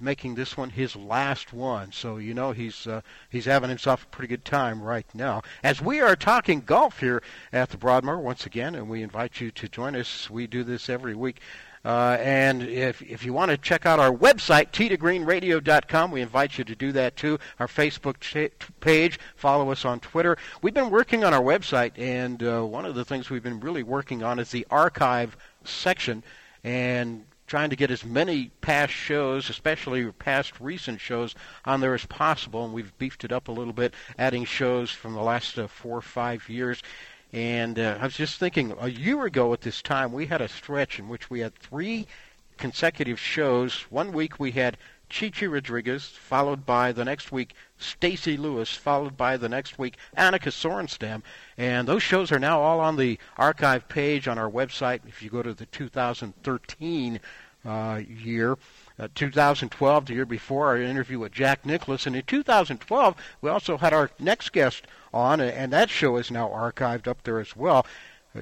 making 0.00 0.34
this 0.34 0.56
one 0.56 0.70
his 0.70 0.96
last 0.96 1.52
one. 1.52 1.92
So 1.92 2.16
you 2.16 2.34
know 2.34 2.52
he's 2.52 2.86
uh, 2.86 3.02
he's 3.30 3.44
having 3.44 3.68
himself 3.68 4.02
a 4.02 4.06
pretty 4.06 4.28
good 4.28 4.44
time 4.44 4.82
right 4.82 5.06
now. 5.14 5.42
As 5.62 5.80
we 5.80 6.00
are 6.00 6.16
talking 6.16 6.60
golf 6.60 6.98
here 7.00 7.22
at 7.52 7.70
the 7.70 7.76
Broadmoor 7.76 8.18
once 8.18 8.44
again, 8.44 8.74
and 8.74 8.88
we 8.88 9.02
invite 9.02 9.40
you 9.40 9.50
to 9.52 9.68
join 9.68 9.94
us. 9.94 10.28
We 10.28 10.46
do 10.46 10.64
this 10.64 10.88
every 10.88 11.14
week. 11.14 11.40
Uh, 11.84 12.16
and 12.20 12.62
if, 12.62 13.02
if 13.02 13.24
you 13.24 13.32
want 13.32 13.50
to 13.50 13.56
check 13.56 13.86
out 13.86 13.98
our 13.98 14.12
website, 14.12 14.70
tee2greenradio.com, 14.70 16.10
we 16.12 16.20
invite 16.20 16.56
you 16.56 16.64
to 16.64 16.76
do 16.76 16.92
that 16.92 17.16
too. 17.16 17.38
Our 17.58 17.66
Facebook 17.66 18.20
ch- 18.20 18.52
page, 18.80 19.18
follow 19.34 19.70
us 19.70 19.84
on 19.84 19.98
Twitter. 19.98 20.36
We've 20.62 20.74
been 20.74 20.90
working 20.90 21.24
on 21.24 21.34
our 21.34 21.42
website, 21.42 21.98
and 21.98 22.42
uh, 22.42 22.62
one 22.62 22.86
of 22.86 22.94
the 22.94 23.04
things 23.04 23.30
we've 23.30 23.42
been 23.42 23.60
really 23.60 23.82
working 23.82 24.22
on 24.22 24.38
is 24.38 24.50
the 24.50 24.66
archive 24.70 25.36
section 25.64 26.22
and 26.62 27.24
trying 27.52 27.70
to 27.70 27.76
get 27.76 27.90
as 27.90 28.04
many 28.04 28.50
past 28.62 28.92
shows, 28.92 29.50
especially 29.50 30.10
past 30.12 30.58
recent 30.60 31.00
shows, 31.00 31.34
on 31.66 31.80
there 31.80 31.92
as 31.92 32.06
possible. 32.06 32.64
And 32.64 32.72
we've 32.72 32.96
beefed 32.96 33.24
it 33.24 33.32
up 33.32 33.48
a 33.48 33.52
little 33.52 33.74
bit, 33.74 33.92
adding 34.18 34.44
shows 34.44 34.90
from 34.90 35.14
the 35.14 35.20
last 35.20 35.58
uh, 35.58 35.66
four 35.66 35.98
or 35.98 36.02
five 36.02 36.48
years. 36.48 36.82
And 37.32 37.78
uh, 37.78 37.98
I 38.00 38.04
was 38.04 38.16
just 38.16 38.38
thinking, 38.38 38.74
a 38.78 38.90
year 38.90 39.24
ago 39.24 39.52
at 39.52 39.62
this 39.62 39.80
time, 39.80 40.12
we 40.12 40.26
had 40.26 40.42
a 40.42 40.48
stretch 40.48 40.98
in 40.98 41.08
which 41.08 41.30
we 41.30 41.40
had 41.40 41.54
three 41.54 42.06
consecutive 42.58 43.18
shows. 43.18 43.86
One 43.88 44.12
week 44.12 44.38
we 44.38 44.50
had 44.52 44.76
Chi 45.08 45.30
Chi 45.30 45.46
Rodriguez, 45.46 46.06
followed 46.08 46.64
by 46.66 46.92
the 46.92 47.04
next 47.04 47.32
week 47.32 47.54
Stacy 47.78 48.36
Lewis, 48.36 48.76
followed 48.76 49.16
by 49.16 49.36
the 49.36 49.48
next 49.48 49.78
week 49.78 49.96
Annika 50.16 50.50
Sorenstam. 50.50 51.22
And 51.56 51.88
those 51.88 52.02
shows 52.02 52.32
are 52.32 52.38
now 52.38 52.60
all 52.60 52.80
on 52.80 52.96
the 52.96 53.18
archive 53.36 53.88
page 53.88 54.28
on 54.28 54.38
our 54.38 54.50
website. 54.50 55.00
If 55.06 55.22
you 55.22 55.30
go 55.30 55.42
to 55.42 55.54
the 55.54 55.66
2013 55.66 57.20
uh, 57.64 58.00
year, 58.08 58.56
uh, 58.98 59.08
2012, 59.14 60.06
the 60.06 60.14
year 60.14 60.26
before, 60.26 60.66
our 60.68 60.76
interview 60.76 61.18
with 61.18 61.32
Jack 61.32 61.64
Nicklaus. 61.64 62.06
And 62.06 62.16
in 62.16 62.22
2012, 62.22 63.16
we 63.40 63.50
also 63.50 63.76
had 63.76 63.92
our 63.92 64.10
next 64.18 64.52
guest 64.52 64.86
on, 65.12 65.40
and 65.40 65.72
that 65.72 65.90
show 65.90 66.16
is 66.16 66.30
now 66.30 66.48
archived 66.48 67.06
up 67.06 67.22
there 67.24 67.40
as 67.40 67.56
well. 67.56 67.86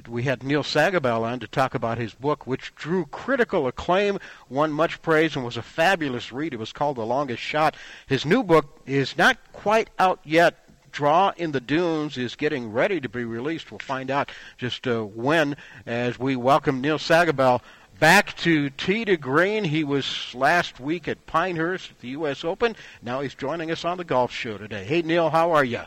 We 0.09 0.23
had 0.23 0.45
Neil 0.45 0.63
Sagebiel 0.63 1.25
on 1.25 1.41
to 1.41 1.49
talk 1.49 1.75
about 1.75 1.99
his 1.99 2.15
book, 2.15 2.47
which 2.47 2.73
drew 2.77 3.07
critical 3.07 3.67
acclaim, 3.67 4.21
won 4.49 4.71
much 4.71 5.03
praise, 5.03 5.35
and 5.35 5.45
was 5.45 5.57
a 5.57 5.63
fabulous 5.63 6.31
read. 6.31 6.55
It 6.55 6.61
was 6.61 6.73
called 6.73 6.97
The 6.97 7.05
Longest 7.05 7.43
Shot. 7.43 7.75
His 8.07 8.25
new 8.25 8.45
book 8.45 8.81
is 8.87 9.19
not 9.19 9.37
quite 9.53 9.91
out 9.99 10.21
yet. 10.23 10.69
Draw 10.93 11.33
in 11.37 11.53
the 11.53 11.61
Dunes 11.61 12.17
is 12.17 12.37
getting 12.37 12.73
ready 12.73 13.01
to 13.01 13.09
be 13.09 13.25
released. 13.25 13.71
We'll 13.71 13.79
find 13.79 14.11
out 14.11 14.31
just 14.59 14.87
uh, 14.87 15.03
when 15.03 15.57
as 15.87 16.19
we 16.19 16.37
welcome 16.37 16.81
Neil 16.81 16.99
Sagebiel 16.99 17.61
back 18.01 18.35
to 18.39 18.71
to 18.71 19.17
Green. 19.17 19.63
He 19.63 19.85
was 19.85 20.35
last 20.35 20.81
week 20.81 21.07
at 21.07 21.27
Pinehurst 21.27 21.91
at 21.91 22.01
the 22.01 22.09
U.S. 22.09 22.45
Open. 22.45 22.75
Now 23.03 23.21
he's 23.21 23.35
joining 23.35 23.71
us 23.71 23.85
on 23.85 23.99
the 23.99 24.05
golf 24.05 24.33
show 24.33 24.59
today. 24.59 24.85
Hey, 24.85 25.03
Neil, 25.03 25.31
how 25.31 25.53
are 25.53 25.65
you? 25.65 25.83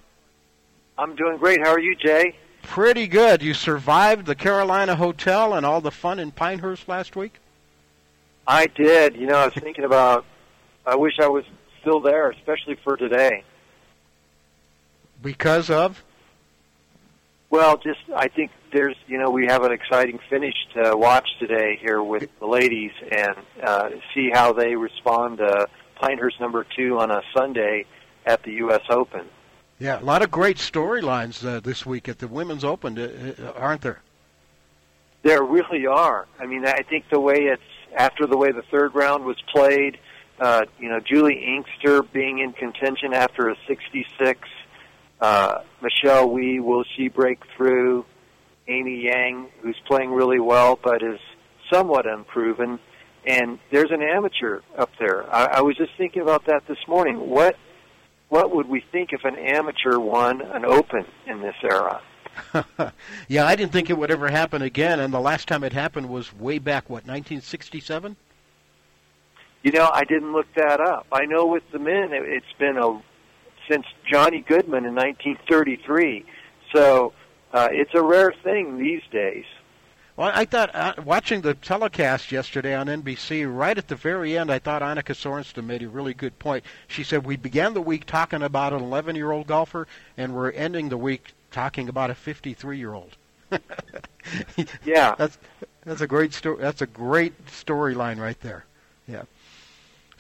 I'm 0.98 1.16
doing 1.16 1.38
great. 1.38 1.60
How 1.60 1.72
are 1.72 1.80
you, 1.80 1.96
Jay? 1.96 2.36
Pretty 2.62 3.08
good. 3.08 3.42
You 3.42 3.54
survived 3.54 4.26
the 4.26 4.36
Carolina 4.36 4.96
Hotel 4.96 5.56
and 5.56 5.66
all 5.66 5.82
the 5.82 5.92
fun 5.92 6.20
in 6.20 6.32
Pinehurst 6.32 6.88
last 6.88 7.16
week? 7.16 7.40
I 8.48 8.68
did. 8.68 9.16
You 9.16 9.26
know, 9.26 9.36
I 9.36 9.46
was 9.46 9.56
thinking 9.56 9.84
about, 9.84 10.26
I 10.86 10.96
wish 10.96 11.20
I 11.20 11.28
was 11.28 11.44
still 11.82 12.00
there, 12.00 12.30
especially 12.30 12.76
for 12.84 12.96
today. 12.96 13.44
Because 15.22 15.70
of? 15.70 16.04
Well, 17.54 17.78
just 17.78 18.00
I 18.16 18.30
think 18.30 18.50
there's 18.72 18.96
you 19.06 19.20
know 19.20 19.30
we 19.30 19.46
have 19.46 19.64
an 19.64 19.72
exciting 19.72 20.18
finish 20.28 20.56
to 20.74 20.98
watch 20.98 21.30
today 21.38 21.78
here 21.80 22.02
with 22.02 22.28
the 22.40 22.48
ladies 22.48 22.90
and 23.12 23.36
uh, 23.62 23.90
see 24.16 24.32
how 24.34 24.54
they 24.54 24.76
respond 24.76 25.38
to 25.38 25.68
Pinehurst 26.02 26.42
number 26.42 26.66
two 26.76 26.98
on 26.98 27.12
a 27.12 27.22
Sunday 27.38 27.86
at 28.26 28.42
the 28.42 28.54
U.S. 28.54 28.82
Open. 28.90 29.28
Yeah, 29.78 30.02
a 30.02 30.04
lot 30.04 30.24
of 30.24 30.32
great 30.32 30.58
storylines 30.58 31.46
uh, 31.46 31.60
this 31.60 31.86
week 31.86 32.10
at 32.10 32.18
the 32.18 32.28
Women's 32.28 32.64
Open, 32.64 32.98
uh, 32.98 33.36
uh, 33.40 33.52
aren't 33.56 33.82
there? 33.82 34.02
There 35.22 35.44
really 35.44 35.86
are. 35.86 36.26
I 36.40 36.48
mean, 36.48 36.66
I 36.66 36.82
think 36.82 37.06
the 37.12 37.20
way 37.20 37.36
it's 37.36 37.62
after 37.96 38.26
the 38.26 38.36
way 38.36 38.52
the 38.52 38.64
third 38.72 38.96
round 38.96 39.26
was 39.26 39.38
played, 39.54 40.00
uh, 40.40 40.66
you 40.80 40.90
know, 40.90 41.00
Juli 41.00 41.36
Inkster 41.36 42.02
being 42.02 42.40
in 42.40 42.54
contention 42.54 43.14
after 43.14 43.48
a 43.50 43.56
66 43.68 44.40
uh, 45.24 45.62
Michelle 45.82 46.30
Wie, 46.30 46.60
will 46.60 46.84
she 46.98 47.08
break 47.08 47.40
through? 47.56 48.06
Amy 48.68 49.04
Yang, 49.06 49.50
who's 49.62 49.80
playing 49.88 50.12
really 50.12 50.40
well 50.40 50.78
but 50.82 51.02
is 51.02 51.20
somewhat 51.72 52.06
unproven. 52.06 52.80
And 53.26 53.58
there's 53.72 53.92
an 53.92 54.02
amateur 54.02 54.60
up 54.78 54.90
there. 55.00 55.34
I, 55.34 55.46
I 55.46 55.62
was 55.62 55.78
just 55.78 55.92
thinking 55.98 56.22
about 56.22 56.46
that 56.48 56.68
this 56.68 56.78
morning. 56.88 57.30
What 57.30 57.56
what 58.28 58.54
would 58.54 58.68
we 58.68 58.84
think 58.92 59.14
if 59.14 59.24
an 59.24 59.38
amateur 59.38 59.98
won 59.98 60.42
an 60.42 60.66
Open 60.66 61.06
in 61.28 61.42
this 61.42 61.56
era? 61.64 62.02
yeah, 63.28 63.46
I 63.46 63.56
didn't 63.56 63.72
think 63.72 63.90
it 63.90 63.98
would 63.98 64.12
ever 64.12 64.28
happen 64.28 64.62
again, 64.62 65.00
and 65.00 65.14
the 65.14 65.20
last 65.20 65.48
time 65.48 65.64
it 65.64 65.72
happened 65.72 66.10
was 66.10 66.34
way 66.34 66.58
back, 66.58 66.90
what, 66.90 67.06
1967? 67.06 68.16
You 69.62 69.72
know, 69.72 69.88
I 69.94 70.04
didn't 70.04 70.34
look 70.34 70.48
that 70.56 70.82
up. 70.82 71.06
I 71.12 71.26
know 71.26 71.46
with 71.46 71.64
the 71.72 71.78
men, 71.78 72.12
it, 72.12 72.24
it's 72.24 72.54
been 72.58 72.78
a 72.78 73.00
since 73.70 73.86
Johnny 74.10 74.42
Goodman 74.42 74.86
in 74.86 74.96
1933. 74.96 76.26
So 76.74 77.14
uh, 77.54 77.70
it's 77.72 77.94
a 77.94 78.02
rare 78.02 78.34
thing 78.44 78.78
these 78.78 79.04
days. 79.12 79.46
Well, 80.16 80.32
I 80.34 80.46
thought 80.46 80.76
uh, 80.76 80.94
watching 81.04 81.42
the 81.42 81.56
telecast 81.56 82.32
yesterday 82.32 82.76
on 82.76 82.86
NBC, 82.86 83.52
right 83.52 83.76
at 83.76 83.88
the 83.88 83.96
very 83.96 84.38
end, 84.38 84.52
I 84.52 84.60
thought 84.60 84.84
Annika 84.84 85.16
Sorenstam 85.16 85.66
made 85.66 85.82
a 85.82 85.90
really 85.90 86.14
good 86.14 86.38
point. 86.38 86.64
She 86.88 87.04
said 87.04 87.26
we 87.26 87.36
began 87.36 87.74
the 87.74 87.82
week 87.82 88.06
talking 88.06 88.44
about 88.44 88.74
an 88.74 88.82
11-year-old 88.82 89.48
golfer, 89.48 89.88
and 90.16 90.36
we're 90.36 90.52
ending 90.52 90.90
the 90.90 90.98
week 90.98 91.34
talking 91.50 91.90
about 91.90 92.12
a 92.12 92.14
53-year-old. 92.14 93.18
yeah, 94.86 95.16
that's 95.18 95.38
that's 95.84 96.02
a 96.02 96.08
great 96.08 96.34
story. 96.34 96.58
That's 96.60 96.82
a 96.82 96.88
great 96.88 97.46
storyline 97.48 98.20
right 98.20 98.40
there. 98.42 98.66
Yeah. 99.08 99.24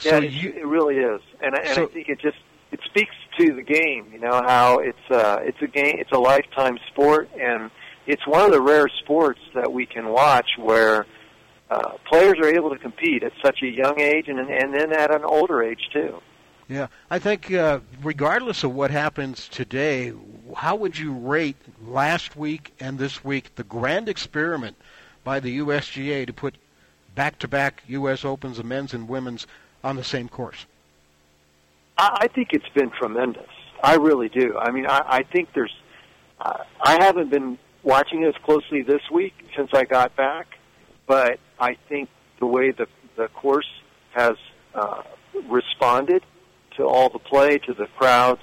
Yeah, 0.01 0.11
so 0.11 0.17
it, 0.17 0.31
you, 0.31 0.49
it 0.49 0.65
really 0.65 0.97
is, 0.97 1.21
and, 1.41 1.55
I, 1.55 1.59
and 1.59 1.75
so, 1.75 1.83
I 1.83 1.85
think 1.85 2.09
it 2.09 2.19
just 2.19 2.37
it 2.73 2.79
speaks 2.85 3.15
to 3.37 3.53
the 3.53 3.61
game. 3.61 4.09
You 4.11 4.19
know 4.19 4.41
how 4.45 4.79
it's 4.79 5.11
uh, 5.11 5.37
it's 5.41 5.61
a 5.61 5.67
game, 5.67 5.95
it's 5.99 6.11
a 6.11 6.17
lifetime 6.19 6.79
sport, 6.87 7.29
and 7.39 7.69
it's 8.07 8.25
one 8.27 8.45
of 8.45 8.51
the 8.51 8.61
rare 8.61 8.87
sports 8.99 9.39
that 9.53 9.71
we 9.71 9.85
can 9.85 10.09
watch 10.09 10.57
where 10.57 11.05
uh, 11.69 11.91
players 12.09 12.37
are 12.39 12.47
able 12.47 12.71
to 12.71 12.77
compete 12.77 13.23
at 13.23 13.31
such 13.43 13.61
a 13.61 13.67
young 13.67 13.99
age, 13.99 14.27
and 14.27 14.39
and 14.39 14.73
then 14.73 14.91
at 14.91 15.13
an 15.13 15.23
older 15.23 15.61
age 15.63 15.89
too. 15.93 16.19
Yeah, 16.67 16.87
I 17.11 17.19
think 17.19 17.51
uh, 17.53 17.81
regardless 18.01 18.63
of 18.63 18.73
what 18.73 18.89
happens 18.89 19.47
today, 19.49 20.13
how 20.55 20.75
would 20.75 20.97
you 20.97 21.13
rate 21.13 21.57
last 21.85 22.35
week 22.35 22.73
and 22.79 22.97
this 22.97 23.23
week 23.23 23.53
the 23.55 23.63
grand 23.63 24.09
experiment 24.09 24.77
by 25.23 25.39
the 25.39 25.59
USGA 25.59 26.25
to 26.25 26.33
put 26.33 26.55
back-to-back 27.15 27.83
U.S. 27.87 28.25
Opens 28.25 28.57
of 28.59 28.65
men's 28.65 28.93
and 28.93 29.07
women's 29.07 29.45
on 29.83 29.97
the 29.97 30.03
same 30.03 30.29
course? 30.29 30.65
I, 31.97 32.27
think 32.27 32.49
it's 32.51 32.69
been 32.73 32.89
tremendous. 32.89 33.49
I 33.83 33.95
really 33.95 34.29
do. 34.29 34.57
I 34.57 34.71
mean, 34.71 34.85
I, 34.87 35.01
I 35.05 35.23
think 35.23 35.49
there's. 35.53 35.73
Uh, 36.39 36.63
I 36.81 37.03
haven't 37.03 37.29
been 37.29 37.57
watching 37.83 38.23
as 38.23 38.33
closely 38.43 38.81
this 38.81 39.01
week 39.11 39.33
since 39.55 39.69
I 39.73 39.83
got 39.83 40.15
back, 40.15 40.47
but 41.07 41.39
I 41.59 41.77
think 41.89 42.09
the 42.39 42.47
way 42.47 42.71
the 42.71 42.87
the 43.15 43.27
course 43.27 43.69
has 44.11 44.33
uh, 44.73 45.03
responded 45.49 46.23
to 46.77 46.83
all 46.83 47.09
the 47.09 47.19
play, 47.19 47.59
to 47.59 47.73
the 47.73 47.85
crowds, 47.97 48.41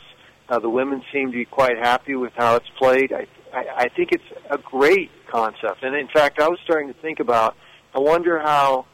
uh, 0.48 0.58
the 0.58 0.70
women 0.70 1.02
seem 1.12 1.32
to 1.32 1.36
be 1.36 1.44
quite 1.44 1.78
happy 1.78 2.14
with 2.14 2.32
how 2.36 2.56
it's 2.56 2.68
played. 2.78 3.12
I, 3.12 3.26
I, 3.52 3.64
I 3.76 3.88
think 3.88 4.12
it's 4.12 4.24
a 4.50 4.58
great 4.58 5.10
concept, 5.28 5.82
and 5.82 5.94
in 5.96 6.08
fact, 6.08 6.38
I 6.40 6.48
was 6.48 6.58
starting 6.64 6.92
to 6.92 7.00
think 7.00 7.20
about. 7.20 7.56
I 7.92 7.98
wonder 7.98 8.38
how 8.38 8.86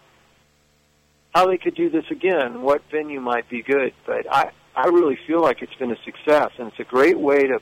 how 1.36 1.46
they 1.46 1.58
could 1.58 1.74
do 1.74 1.90
this 1.90 2.06
again, 2.10 2.62
what 2.62 2.80
venue 2.90 3.20
might 3.20 3.46
be 3.50 3.62
good. 3.62 3.92
But 4.06 4.26
I, 4.32 4.52
I 4.74 4.86
really 4.86 5.18
feel 5.26 5.42
like 5.42 5.60
it's 5.60 5.74
been 5.74 5.92
a 5.92 6.02
success, 6.02 6.50
and 6.58 6.68
it's 6.68 6.80
a 6.80 6.84
great 6.84 7.18
way 7.18 7.46
to 7.46 7.60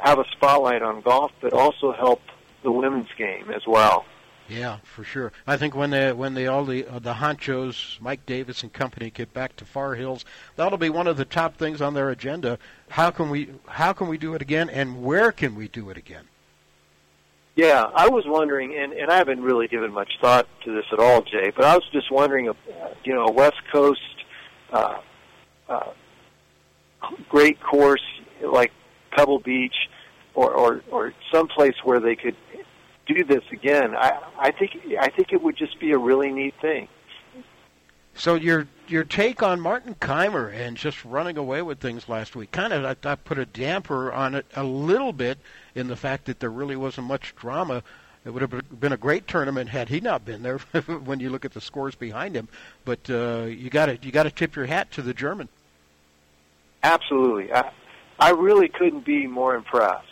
have 0.00 0.18
a 0.18 0.24
spotlight 0.32 0.82
on 0.82 1.00
golf, 1.00 1.30
but 1.40 1.52
also 1.52 1.92
help 1.92 2.20
the 2.64 2.72
women's 2.72 3.10
game 3.16 3.52
as 3.52 3.62
well. 3.68 4.04
Yeah, 4.48 4.78
for 4.82 5.04
sure. 5.04 5.30
I 5.46 5.56
think 5.56 5.76
when 5.76 5.90
the 5.90 6.10
when 6.10 6.34
the 6.34 6.48
all 6.48 6.64
the 6.64 6.84
uh, 6.84 6.98
the 6.98 7.14
honchos, 7.14 8.00
Mike 8.00 8.26
Davis 8.26 8.64
and 8.64 8.72
company, 8.72 9.10
get 9.10 9.32
back 9.32 9.54
to 9.56 9.64
Far 9.64 9.94
Hills, 9.94 10.24
that'll 10.56 10.76
be 10.76 10.90
one 10.90 11.06
of 11.06 11.16
the 11.16 11.24
top 11.24 11.56
things 11.56 11.80
on 11.80 11.94
their 11.94 12.10
agenda. 12.10 12.58
How 12.88 13.12
can 13.12 13.30
we 13.30 13.48
how 13.66 13.92
can 13.92 14.08
we 14.08 14.18
do 14.18 14.34
it 14.34 14.42
again, 14.42 14.68
and 14.68 15.04
where 15.04 15.30
can 15.30 15.54
we 15.54 15.68
do 15.68 15.88
it 15.90 15.96
again? 15.96 16.24
Yeah, 17.54 17.84
I 17.94 18.08
was 18.08 18.24
wondering, 18.26 18.76
and, 18.76 18.92
and 18.94 19.10
I 19.10 19.16
haven't 19.16 19.42
really 19.42 19.68
given 19.68 19.92
much 19.92 20.10
thought 20.22 20.48
to 20.64 20.74
this 20.74 20.86
at 20.90 20.98
all, 20.98 21.20
Jay, 21.20 21.52
but 21.54 21.64
I 21.66 21.74
was 21.74 21.84
just 21.92 22.10
wondering, 22.10 22.48
uh, 22.48 22.54
you 23.04 23.14
know, 23.14 23.26
a 23.26 23.32
West 23.32 23.60
Coast 23.70 24.00
uh, 24.72 25.00
uh, 25.68 25.92
great 27.28 27.60
course 27.60 28.02
like 28.42 28.72
Pebble 29.10 29.38
Beach 29.40 29.74
or, 30.34 30.50
or, 30.52 30.82
or 30.90 31.14
someplace 31.30 31.74
where 31.84 32.00
they 32.00 32.16
could 32.16 32.36
do 33.06 33.24
this 33.24 33.42
again. 33.52 33.94
I, 33.96 34.18
I 34.38 34.50
think 34.52 34.72
I 34.98 35.10
think 35.10 35.32
it 35.32 35.42
would 35.42 35.56
just 35.56 35.78
be 35.80 35.92
a 35.92 35.98
really 35.98 36.32
neat 36.32 36.54
thing. 36.62 36.88
So 38.14 38.34
your 38.34 38.66
your 38.88 39.04
take 39.04 39.42
on 39.42 39.60
Martin 39.60 39.94
Keimer 39.94 40.52
and 40.52 40.76
just 40.76 41.04
running 41.04 41.38
away 41.38 41.62
with 41.62 41.78
things 41.78 42.08
last 42.08 42.36
week 42.36 42.52
kind 42.52 42.72
of 42.72 42.84
I, 42.84 43.10
I 43.10 43.14
put 43.14 43.38
a 43.38 43.46
damper 43.46 44.12
on 44.12 44.34
it 44.34 44.46
a 44.54 44.64
little 44.64 45.12
bit 45.12 45.38
in 45.74 45.88
the 45.88 45.96
fact 45.96 46.26
that 46.26 46.40
there 46.40 46.50
really 46.50 46.76
wasn't 46.76 47.06
much 47.06 47.34
drama. 47.36 47.82
It 48.24 48.30
would 48.30 48.42
have 48.42 48.80
been 48.80 48.92
a 48.92 48.98
great 48.98 49.26
tournament 49.26 49.70
had 49.70 49.88
he 49.88 50.00
not 50.00 50.24
been 50.24 50.42
there. 50.42 50.58
when 51.04 51.18
you 51.18 51.30
look 51.30 51.44
at 51.44 51.52
the 51.52 51.60
scores 51.60 51.94
behind 51.94 52.36
him, 52.36 52.48
but 52.84 53.10
uh, 53.10 53.46
you 53.48 53.70
got 53.70 53.86
to 53.86 53.98
you 54.02 54.12
got 54.12 54.24
to 54.24 54.30
tip 54.30 54.54
your 54.54 54.66
hat 54.66 54.92
to 54.92 55.02
the 55.02 55.14
German. 55.14 55.48
Absolutely, 56.84 57.52
I, 57.52 57.70
I 58.18 58.30
really 58.30 58.68
couldn't 58.68 59.04
be 59.04 59.26
more 59.26 59.56
impressed. 59.56 60.06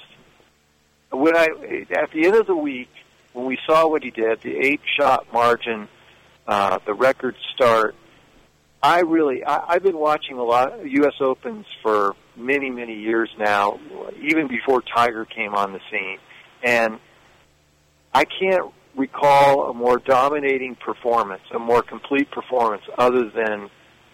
When 1.10 1.36
I 1.36 1.48
at 1.90 2.10
the 2.10 2.26
end 2.26 2.34
of 2.34 2.46
the 2.46 2.56
week, 2.56 2.90
when 3.32 3.46
we 3.46 3.58
saw 3.64 3.86
what 3.86 4.02
he 4.02 4.10
did, 4.10 4.40
the 4.40 4.56
eight 4.56 4.80
shot 4.96 5.32
margin 5.32 5.88
uh, 6.46 6.78
the 6.86 6.94
record 6.94 7.36
start. 7.54 7.94
I 8.82 9.00
really, 9.00 9.44
I, 9.44 9.74
I've 9.74 9.82
been 9.82 9.98
watching 9.98 10.38
a 10.38 10.44
lot 10.44 10.78
of 10.78 10.86
U.S. 10.86 11.14
Opens 11.20 11.66
for 11.82 12.14
many, 12.36 12.70
many 12.70 12.94
years 12.94 13.30
now, 13.38 13.78
even 14.22 14.48
before 14.48 14.82
Tiger 14.82 15.24
came 15.24 15.54
on 15.54 15.72
the 15.72 15.80
scene, 15.90 16.18
and 16.62 16.98
I 18.14 18.24
can't 18.24 18.72
recall 18.96 19.70
a 19.70 19.74
more 19.74 19.98
dominating 19.98 20.74
performance, 20.74 21.42
a 21.54 21.58
more 21.58 21.82
complete 21.82 22.30
performance, 22.30 22.82
other 22.98 23.30
than 23.30 23.70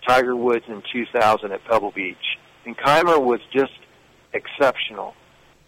Tiger 0.07 0.37
Woods 0.37 0.65
in 0.69 0.83
2000 0.93 1.53
at 1.53 1.65
Pebble 1.65 1.93
Beach. 1.93 2.17
And 2.65 2.77
Kaymer 2.77 3.23
was 3.23 3.41
just 3.53 3.73
exceptional. 4.33 5.15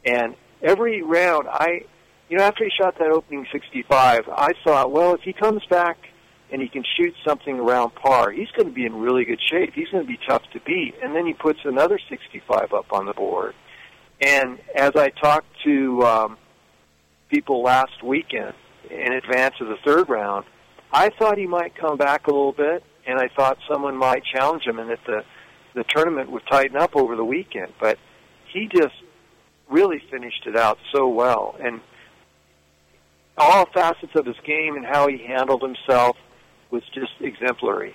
And 0.05 0.35
every 0.63 1.03
round, 1.03 1.49
I, 1.49 1.85
you 2.29 2.37
know, 2.37 2.45
after 2.45 2.65
he 2.65 2.71
shot 2.71 2.99
that 2.99 3.11
opening 3.11 3.47
65, 3.51 4.29
I 4.29 4.53
thought, 4.65 4.93
well, 4.93 5.15
if 5.15 5.23
he 5.23 5.33
comes 5.33 5.65
back 5.67 5.97
and 6.51 6.63
he 6.63 6.69
can 6.69 6.85
shoot 6.97 7.15
something 7.27 7.59
around 7.59 7.95
par, 7.95 8.31
he's 8.31 8.51
going 8.53 8.67
to 8.67 8.73
be 8.73 8.87
in 8.87 8.95
really 8.97 9.25
good 9.25 9.41
shape. 9.51 9.75
He's 9.75 9.89
going 9.89 10.05
to 10.05 10.09
be 10.09 10.19
tough 10.27 10.43
to 10.53 10.61
beat. 10.61 10.95
And 11.03 11.15
then 11.15 11.27
he 11.27 11.35
puts 11.35 11.61
another 11.65 11.99
65 12.09 12.73
up 12.73 12.93
on 12.93 13.07
the 13.07 13.13
board. 13.13 13.55
And 14.21 14.59
as 14.75 14.93
I 14.97 15.11
talked 15.11 15.47
to 15.65 16.03
um, 16.03 16.39
people 17.29 17.63
last 17.63 18.03
weekend 18.03 18.55
in 18.91 19.13
advance 19.13 19.55
of 19.61 19.69
the 19.69 19.77
third 19.85 20.09
round, 20.09 20.47
I 20.93 21.11
thought 21.11 21.37
he 21.37 21.47
might 21.47 21.77
come 21.77 21.99
back 21.99 22.27
a 22.27 22.31
little 22.31 22.53
bit, 22.53 22.83
and 23.07 23.19
I 23.19 23.29
thought 23.29 23.59
someone 23.71 23.97
might 23.97 24.25
challenge 24.25 24.65
him, 24.65 24.79
and 24.79 24.91
that 24.91 25.01
the 25.07 25.25
the 25.75 25.85
tournament 25.85 26.31
would 26.33 26.43
tighten 26.51 26.77
up 26.77 26.97
over 26.97 27.15
the 27.15 27.25
weekend. 27.25 27.73
But 27.79 27.99
he 28.53 28.69
just 28.69 28.95
really 29.69 30.03
finished 30.11 30.47
it 30.47 30.57
out 30.57 30.79
so 30.93 31.07
well, 31.09 31.55
and 31.61 31.81
all 33.37 33.67
facets 33.67 34.13
of 34.17 34.27
his 34.27 34.37
game 34.45 34.77
and 34.77 34.85
how 34.85 35.07
he 35.07 35.19
handled 35.19 35.63
himself 35.63 36.17
was 36.71 36.83
just 36.93 37.13
exemplary. 37.21 37.95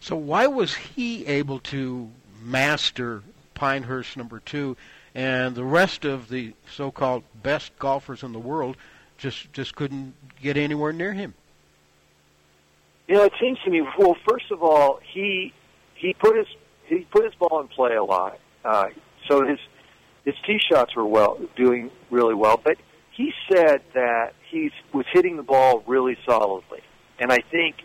So 0.00 0.16
why 0.16 0.46
was 0.46 0.74
he 0.74 1.26
able 1.26 1.58
to 1.60 2.10
master 2.42 3.22
Pinehurst 3.54 4.16
number 4.16 4.40
two, 4.40 4.76
and 5.14 5.54
the 5.54 5.64
rest 5.64 6.04
of 6.04 6.28
the 6.28 6.52
so-called 6.70 7.24
best 7.42 7.76
golfers 7.78 8.22
in 8.22 8.32
the 8.32 8.38
world 8.38 8.76
just 9.18 9.52
just 9.52 9.74
couldn't 9.74 10.14
get 10.40 10.56
anywhere 10.56 10.92
near 10.92 11.12
him? 11.12 11.34
You 13.08 13.14
know, 13.14 13.24
it 13.24 13.32
seems 13.40 13.58
to 13.64 13.70
me. 13.70 13.82
Well, 13.98 14.16
first 14.28 14.50
of 14.50 14.62
all, 14.62 15.00
he 15.12 15.52
he 15.94 16.14
put 16.14 16.36
his 16.36 16.46
he 16.86 17.06
put 17.10 17.24
his 17.24 17.34
ball 17.34 17.60
in 17.60 17.68
play 17.68 17.94
a 17.94 18.04
lot, 18.04 18.38
uh, 18.64 18.88
so 19.26 19.44
his 19.44 19.58
his 20.24 20.34
tee 20.46 20.60
shots 20.70 20.94
were 20.94 21.06
well 21.06 21.40
doing 21.56 21.90
really 22.10 22.34
well. 22.34 22.60
But 22.62 22.76
he 23.12 23.32
said 23.50 23.80
that 23.94 24.34
he 24.50 24.70
was 24.92 25.06
hitting 25.12 25.36
the 25.36 25.42
ball 25.42 25.82
really 25.86 26.18
solidly, 26.26 26.82
and 27.18 27.32
I 27.32 27.38
think 27.50 27.76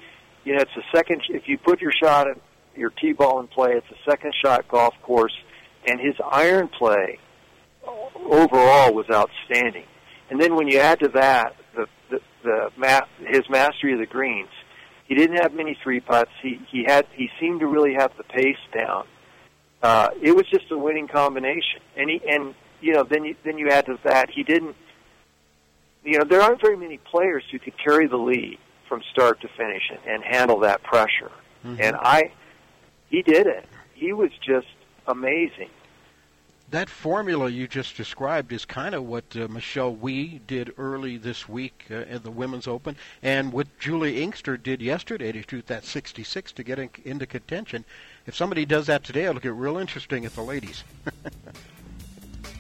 you 0.44 0.56
know, 0.56 0.62
it's 0.62 0.76
a 0.76 0.98
second. 0.98 1.22
If 1.30 1.48
you 1.48 1.58
put 1.58 1.82
your 1.82 1.92
shot 1.92 2.28
at 2.30 2.38
your 2.76 2.90
tee 2.90 3.14
ball 3.14 3.40
in 3.40 3.48
play, 3.48 3.74
it's 3.74 3.88
a 3.92 4.10
second 4.10 4.34
shot 4.44 4.68
golf 4.68 4.94
course, 5.04 5.36
and 5.88 6.00
his 6.00 6.16
iron 6.32 6.68
play 6.68 7.20
overall 7.86 8.94
was 8.94 9.06
outstanding. 9.12 9.86
And 10.30 10.40
then 10.42 10.56
when 10.56 10.68
you 10.68 10.80
add 10.80 11.00
to 11.00 11.10
that 11.10 11.56
the 11.76 11.88
the, 12.10 12.20
the 12.44 12.70
ma- 12.78 13.06
his 13.28 13.42
mastery 13.50 13.94
of 13.94 14.00
the 14.00 14.06
greens, 14.06 14.50
he 15.08 15.16
didn't 15.16 15.38
have 15.38 15.54
many 15.54 15.78
three 15.84 16.00
putts. 16.00 16.32
He 16.42 16.60
he 16.72 16.86
had 16.88 17.06
he 17.14 17.30
seemed 17.40 17.60
to 17.60 17.68
really 17.68 17.94
have 17.94 18.12
the 18.18 18.24
pace 18.24 18.58
down. 18.74 19.06
Uh, 19.84 20.10
it 20.22 20.36
was 20.36 20.46
just 20.50 20.72
a 20.72 20.78
winning 20.78 21.08
combination, 21.08 21.82
and 21.98 22.10
he 22.10 22.22
and 22.28 22.56
you 22.80 22.94
know 22.94 23.04
then 23.04 23.26
you 23.26 23.36
then 23.44 23.58
you 23.58 23.70
add 23.70 23.86
to 23.88 24.00
that 24.04 24.30
he 24.30 24.44
didn't. 24.44 24.76
You 26.04 26.20
know 26.20 26.26
there 26.26 26.42
aren't 26.42 26.62
very 26.62 26.78
many 26.78 26.98
players 26.98 27.44
who 27.52 27.60
could 27.60 27.78
carry 27.78 28.08
the 28.08 28.18
lead 28.18 28.58
from 28.92 29.02
start 29.10 29.40
to 29.40 29.48
finish 29.48 29.90
and, 29.90 30.00
and 30.06 30.22
handle 30.22 30.60
that 30.60 30.84
pressure. 30.84 31.32
Mm-hmm. 31.66 31.82
And 31.82 31.96
I, 31.96 32.34
he 33.10 33.22
did 33.22 33.48
it. 33.48 33.66
He 33.94 34.12
was 34.12 34.32
just 34.46 34.68
amazing. 35.08 35.70
That 36.72 36.90
formula 36.90 37.50
you 37.50 37.70
just 37.70 37.96
described 37.96 38.52
is 38.52 38.66
kind 38.66 38.94
of 38.94 39.06
what 39.06 39.24
uh, 39.34 39.48
Michelle 39.48 39.96
Wie 39.96 40.42
did 40.46 40.74
early 40.78 41.16
this 41.16 41.48
week 41.48 41.86
uh, 41.90 41.94
at 42.10 42.24
the 42.24 42.32
Women's 42.32 42.68
Open, 42.68 42.98
and 43.24 43.54
what 43.54 43.80
Juli 43.80 44.22
Inkster 44.22 44.58
did 44.58 44.82
yesterday 44.82 45.32
to 45.32 45.42
shoot 45.50 45.68
that 45.68 45.86
66 45.86 46.52
to 46.52 46.64
get 46.64 46.78
in, 46.78 46.90
into 47.06 47.26
contention. 47.26 47.86
If 48.26 48.36
somebody 48.36 48.66
does 48.66 48.88
that 48.88 49.06
today, 49.06 49.24
it'll 49.24 49.40
get 49.40 49.54
real 49.54 49.78
interesting 49.78 50.26
at 50.26 50.36
the 50.36 50.44
ladies. 50.44 50.84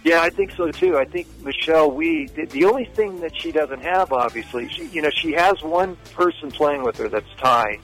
yeah, 0.03 0.21
I 0.21 0.29
think 0.29 0.51
so 0.51 0.71
too. 0.71 0.97
I 0.97 1.05
think 1.05 1.27
Michelle 1.43 1.91
Wie. 1.91 2.27
The, 2.27 2.45
the 2.45 2.65
only 2.65 2.85
thing 2.85 3.21
that 3.21 3.39
she 3.39 3.51
doesn't 3.51 3.81
have, 3.81 4.11
obviously, 4.11 4.69
she, 4.69 4.85
you 4.87 5.01
know, 5.01 5.11
she 5.11 5.33
has 5.33 5.61
one 5.61 5.95
person 6.13 6.51
playing 6.51 6.83
with 6.83 6.97
her 6.97 7.09
that's 7.09 7.29
Ty 7.37 7.79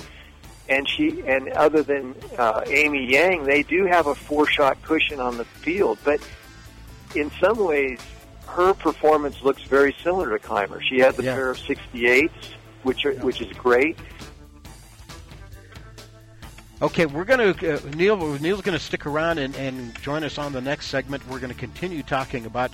and 0.69 0.87
she 0.87 1.23
and 1.25 1.49
other 1.49 1.83
than 1.83 2.15
uh, 2.37 2.61
Amy 2.67 3.05
Yang, 3.05 3.45
they 3.45 3.63
do 3.63 3.85
have 3.85 4.07
a 4.07 4.15
four-shot 4.15 4.81
cushion 4.83 5.19
on 5.19 5.37
the 5.37 5.45
field. 5.45 5.97
But 6.03 6.19
in 7.15 7.31
some 7.39 7.57
ways, 7.57 7.99
her 8.47 8.73
performance 8.73 9.41
looks 9.43 9.61
very 9.63 9.95
similar 10.03 10.37
to 10.37 10.45
Kaymer. 10.45 10.81
She 10.81 10.99
has 10.99 11.17
a 11.19 11.23
yeah. 11.23 11.35
pair 11.35 11.49
of 11.49 11.57
68s, 11.57 12.31
which 12.83 13.05
are, 13.05 13.13
yeah. 13.13 13.23
which 13.23 13.41
is 13.41 13.51
great. 13.57 13.97
Okay, 16.81 17.05
we're 17.05 17.25
going 17.25 17.55
to 17.55 17.75
uh, 17.75 17.79
Neil. 17.95 18.17
Neil's 18.39 18.61
going 18.61 18.77
to 18.77 18.83
stick 18.83 19.05
around 19.05 19.39
and, 19.39 19.55
and 19.55 19.99
join 20.01 20.23
us 20.23 20.37
on 20.37 20.53
the 20.53 20.61
next 20.61 20.87
segment. 20.87 21.27
We're 21.27 21.39
going 21.39 21.53
to 21.53 21.59
continue 21.59 22.03
talking 22.03 22.45
about 22.45 22.71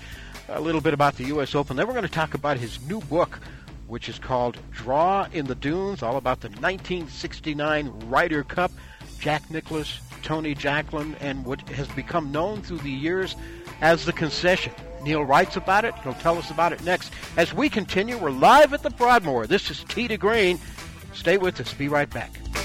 a 0.49 0.59
little 0.59 0.81
bit 0.81 0.93
about 0.93 1.15
the 1.15 1.25
U.S. 1.25 1.55
Open. 1.55 1.77
Then 1.77 1.87
we're 1.87 1.93
going 1.93 2.05
to 2.05 2.11
talk 2.11 2.33
about 2.33 2.57
his 2.57 2.85
new 2.87 2.99
book 3.01 3.39
which 3.93 4.09
is 4.09 4.17
called 4.17 4.57
Draw 4.71 5.27
in 5.33 5.45
the 5.45 5.53
Dunes, 5.53 6.01
all 6.01 6.17
about 6.17 6.41
the 6.41 6.49
1969 6.49 7.91
Ryder 8.09 8.43
Cup. 8.43 8.71
Jack 9.19 9.49
Nicklaus, 9.51 9.99
Tony 10.23 10.55
Jacklin, 10.55 11.15
and 11.19 11.45
what 11.45 11.61
has 11.69 11.87
become 11.89 12.31
known 12.31 12.63
through 12.63 12.79
the 12.79 12.89
years 12.89 13.35
as 13.81 14.03
the 14.03 14.11
concession. 14.11 14.73
Neil 15.03 15.23
writes 15.23 15.57
about 15.57 15.85
it. 15.85 15.93
He'll 16.03 16.13
tell 16.15 16.39
us 16.39 16.49
about 16.49 16.73
it 16.73 16.83
next. 16.83 17.13
As 17.37 17.53
we 17.53 17.69
continue, 17.69 18.17
we're 18.17 18.31
live 18.31 18.73
at 18.73 18.81
the 18.81 18.89
Broadmoor. 18.89 19.45
This 19.45 19.69
is 19.69 19.83
to 19.83 20.17
Green. 20.17 20.59
Stay 21.13 21.37
with 21.37 21.59
us. 21.59 21.71
Be 21.73 21.87
right 21.87 22.09
back. 22.09 22.31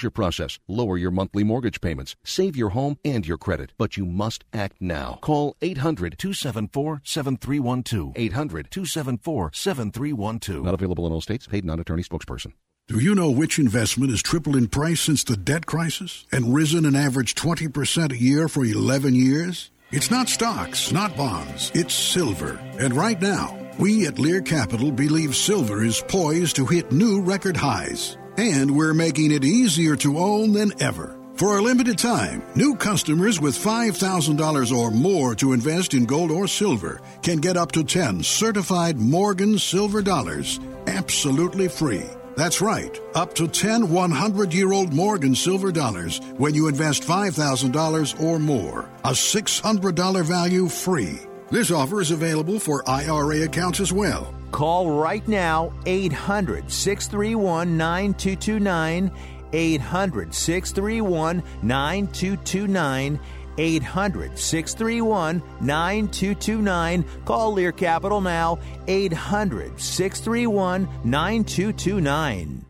foreclosure 0.00 0.10
process, 0.10 0.58
lower 0.68 0.96
your 0.96 1.10
monthly 1.10 1.44
mortgage 1.44 1.80
payments, 1.80 2.16
save 2.24 2.56
your 2.56 2.70
home 2.70 2.96
and 3.04 3.26
your 3.26 3.38
credit. 3.38 3.72
But 3.78 3.96
you 3.96 4.06
must 4.06 4.44
act 4.52 4.76
now. 4.80 5.18
Call 5.20 5.56
800 5.60 6.18
274 6.18 7.02
7312. 7.04 8.12
800 8.16 8.70
274 8.70 9.50
7312. 9.52 10.64
Not 10.64 10.74
available 10.74 11.06
in 11.06 11.12
all 11.12 11.20
states. 11.20 11.46
Paid 11.46 11.64
non 11.64 11.80
attorney 11.80 12.02
spokesperson. 12.02 12.52
Do 12.88 12.98
you 12.98 13.14
know 13.14 13.30
which 13.30 13.58
investment 13.58 14.10
has 14.10 14.22
tripled 14.22 14.56
in 14.56 14.66
price 14.66 15.00
since 15.00 15.22
the 15.22 15.36
debt 15.36 15.64
crisis 15.64 16.26
and 16.32 16.54
risen 16.54 16.84
an 16.84 16.96
average 16.96 17.34
20% 17.36 18.12
a 18.12 18.16
year 18.16 18.48
for 18.48 18.64
11 18.64 19.14
years? 19.14 19.70
It's 19.92 20.10
not 20.10 20.28
stocks, 20.28 20.90
not 20.90 21.16
bonds, 21.16 21.70
it's 21.74 21.94
silver. 21.94 22.58
And 22.78 22.94
right 22.94 23.20
now, 23.20 23.56
we 23.78 24.06
at 24.06 24.18
Lear 24.18 24.40
Capital 24.40 24.90
believe 24.90 25.36
silver 25.36 25.84
is 25.84 26.02
poised 26.08 26.56
to 26.56 26.66
hit 26.66 26.90
new 26.90 27.20
record 27.20 27.56
highs. 27.56 28.16
And 28.36 28.76
we're 28.76 28.94
making 28.94 29.32
it 29.32 29.44
easier 29.44 29.96
to 29.96 30.18
own 30.18 30.52
than 30.52 30.72
ever. 30.82 31.16
For 31.36 31.56
a 31.56 31.62
limited 31.62 31.96
time, 31.96 32.42
new 32.54 32.74
customers 32.76 33.40
with 33.40 33.56
$5,000 33.56 34.76
or 34.76 34.90
more 34.90 35.34
to 35.36 35.52
invest 35.52 35.94
in 35.94 36.04
gold 36.04 36.30
or 36.30 36.46
silver 36.46 37.00
can 37.22 37.38
get 37.38 37.56
up 37.56 37.72
to 37.72 37.82
10 37.82 38.22
certified 38.22 38.98
Morgan 38.98 39.58
silver 39.58 40.02
dollars 40.02 40.60
absolutely 40.86 41.68
free. 41.68 42.04
That's 42.36 42.60
right, 42.60 42.98
up 43.14 43.34
to 43.34 43.48
10 43.48 43.90
100 43.90 44.54
year 44.54 44.72
old 44.72 44.92
Morgan 44.92 45.34
silver 45.34 45.72
dollars 45.72 46.20
when 46.36 46.54
you 46.54 46.68
invest 46.68 47.02
$5,000 47.02 48.22
or 48.22 48.38
more. 48.38 48.88
A 49.04 49.10
$600 49.10 50.24
value 50.24 50.68
free. 50.68 51.20
This 51.50 51.70
offer 51.70 52.00
is 52.00 52.10
available 52.10 52.58
for 52.58 52.88
IRA 52.88 53.42
accounts 53.42 53.80
as 53.80 53.92
well. 53.92 54.34
Call 54.50 54.90
right 54.90 55.26
now 55.26 55.72
800 55.86 56.70
631 56.70 57.76
9229. 57.76 59.10
800 59.52 60.34
631 60.34 61.42
9229. 61.62 63.20
800 63.58 64.38
631 64.38 65.42
9229. 65.60 67.04
Call 67.24 67.52
Lear 67.52 67.72
Capital 67.72 68.20
now. 68.20 68.58
800 68.86 69.80
631 69.80 70.88
9229. 71.04 72.69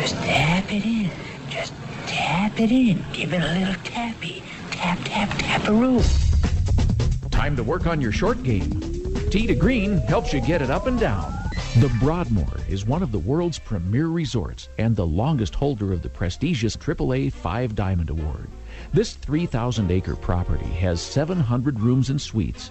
Just 0.00 0.14
tap 0.16 0.72
it 0.72 0.84
in. 0.84 1.10
Just 1.50 1.72
tap 2.06 2.60
it 2.60 2.70
in. 2.70 3.04
Give 3.12 3.32
it 3.32 3.42
a 3.42 3.58
little 3.58 3.82
tappy. 3.84 4.42
Tap, 4.70 4.98
tap, 5.04 5.28
tap 5.38 5.68
a 5.68 5.72
room. 5.72 6.02
Time 7.30 7.56
to 7.56 7.62
work 7.64 7.86
on 7.86 8.00
your 8.00 8.12
short 8.12 8.42
game. 8.42 8.80
Tee 9.30 9.46
to 9.46 9.54
Green 9.54 9.98
helps 9.98 10.32
you 10.32 10.40
get 10.40 10.62
it 10.62 10.70
up 10.70 10.86
and 10.86 10.98
down. 10.98 11.32
The 11.80 11.94
Broadmoor 12.00 12.60
is 12.68 12.86
one 12.86 13.02
of 13.02 13.12
the 13.12 13.18
world's 13.18 13.58
premier 13.58 14.06
resorts 14.06 14.68
and 14.78 14.96
the 14.96 15.06
longest 15.06 15.54
holder 15.54 15.92
of 15.92 16.02
the 16.02 16.08
prestigious 16.08 16.76
AAA 16.76 17.32
Five 17.32 17.74
Diamond 17.74 18.10
Award. 18.10 18.48
This 18.92 19.14
3,000 19.14 19.90
acre 19.90 20.16
property 20.16 20.64
has 20.64 21.00
700 21.00 21.80
rooms 21.80 22.10
and 22.10 22.20
suites, 22.20 22.70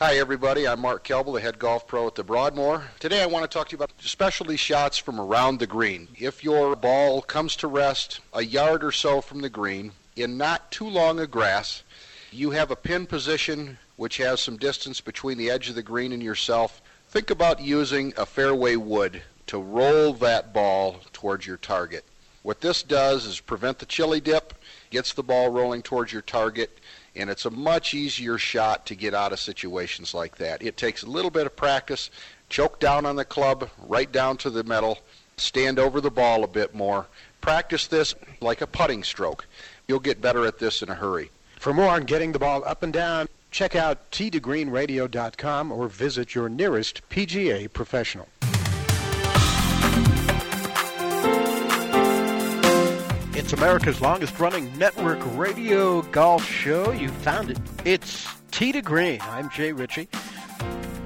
Hi, 0.00 0.16
everybody. 0.16 0.66
I'm 0.66 0.80
Mark 0.80 1.06
Kelble, 1.06 1.34
the 1.34 1.40
head 1.40 1.60
golf 1.60 1.86
pro 1.86 2.08
at 2.08 2.16
the 2.16 2.24
Broadmoor. 2.24 2.82
Today 2.98 3.22
I 3.22 3.26
want 3.26 3.48
to 3.48 3.48
talk 3.48 3.68
to 3.68 3.72
you 3.72 3.78
about 3.78 3.92
specialty 4.00 4.56
shots 4.56 4.98
from 4.98 5.20
around 5.20 5.60
the 5.60 5.68
green. 5.68 6.08
If 6.18 6.42
your 6.42 6.74
ball 6.74 7.22
comes 7.22 7.54
to 7.56 7.68
rest 7.68 8.18
a 8.32 8.42
yard 8.42 8.82
or 8.82 8.90
so 8.90 9.20
from 9.20 9.40
the 9.40 9.48
green 9.48 9.92
in 10.16 10.36
not 10.36 10.72
too 10.72 10.88
long 10.88 11.20
a 11.20 11.28
grass, 11.28 11.84
you 12.32 12.50
have 12.50 12.72
a 12.72 12.76
pin 12.76 13.06
position 13.06 13.78
which 13.94 14.16
has 14.16 14.40
some 14.40 14.56
distance 14.56 15.00
between 15.00 15.38
the 15.38 15.48
edge 15.48 15.68
of 15.68 15.76
the 15.76 15.82
green 15.82 16.12
and 16.12 16.24
yourself. 16.24 16.82
Think 17.10 17.30
about 17.30 17.60
using 17.60 18.12
a 18.16 18.26
fairway 18.26 18.74
wood 18.74 19.22
to 19.46 19.58
roll 19.58 20.12
that 20.14 20.52
ball 20.52 20.96
towards 21.12 21.46
your 21.46 21.58
target. 21.58 22.04
What 22.42 22.60
this 22.60 22.82
does 22.82 23.26
is 23.26 23.38
prevent 23.38 23.78
the 23.78 23.86
chili 23.86 24.20
dip, 24.20 24.54
gets 24.90 25.14
the 25.14 25.22
ball 25.22 25.50
rolling 25.50 25.82
towards 25.82 26.12
your 26.12 26.20
target, 26.20 26.80
and 27.16 27.30
it's 27.30 27.44
a 27.44 27.50
much 27.50 27.94
easier 27.94 28.38
shot 28.38 28.86
to 28.86 28.94
get 28.94 29.14
out 29.14 29.32
of 29.32 29.40
situations 29.40 30.14
like 30.14 30.36
that. 30.36 30.62
It 30.62 30.76
takes 30.76 31.02
a 31.02 31.10
little 31.10 31.30
bit 31.30 31.46
of 31.46 31.56
practice. 31.56 32.10
Choke 32.48 32.80
down 32.80 33.06
on 33.06 33.16
the 33.16 33.24
club, 33.24 33.70
right 33.86 34.10
down 34.10 34.36
to 34.38 34.50
the 34.50 34.64
metal, 34.64 34.98
stand 35.36 35.78
over 35.78 36.00
the 36.00 36.10
ball 36.10 36.44
a 36.44 36.48
bit 36.48 36.74
more. 36.74 37.06
Practice 37.40 37.86
this 37.86 38.14
like 38.40 38.60
a 38.60 38.66
putting 38.66 39.02
stroke. 39.02 39.46
You'll 39.88 40.00
get 40.00 40.20
better 40.20 40.46
at 40.46 40.58
this 40.58 40.82
in 40.82 40.88
a 40.88 40.94
hurry. 40.94 41.30
For 41.58 41.72
more 41.72 41.90
on 41.90 42.04
getting 42.04 42.32
the 42.32 42.38
ball 42.38 42.62
up 42.64 42.82
and 42.82 42.92
down, 42.92 43.28
check 43.50 43.74
out 43.74 44.10
teetogreenradio.com 44.10 45.72
or 45.72 45.88
visit 45.88 46.34
your 46.34 46.48
nearest 46.48 47.08
PGA 47.08 47.72
professional. 47.72 48.28
It's 53.44 53.52
America's 53.52 54.00
longest 54.00 54.40
running 54.40 54.74
network 54.78 55.18
radio 55.36 56.00
golf 56.00 56.48
show. 56.48 56.92
You 56.92 57.10
found 57.10 57.50
it. 57.50 57.58
It's 57.84 58.26
Tee 58.50 58.72
to 58.72 58.80
Green. 58.80 59.20
I'm 59.20 59.50
Jay 59.50 59.70
Ritchie. 59.70 60.08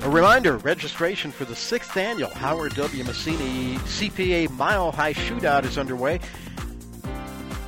A 0.03 0.09
reminder, 0.09 0.59
registration 0.59 1.33
for 1.33 1.45
the 1.45 1.57
sixth 1.57 1.97
annual 1.97 2.31
Howard 2.31 2.77
W. 2.77 3.03
Massini 3.03 3.75
CPA 3.79 4.51
Mile 4.51 4.93
High 4.93 5.15
Shootout 5.15 5.65
is 5.65 5.77
underway. 5.79 6.21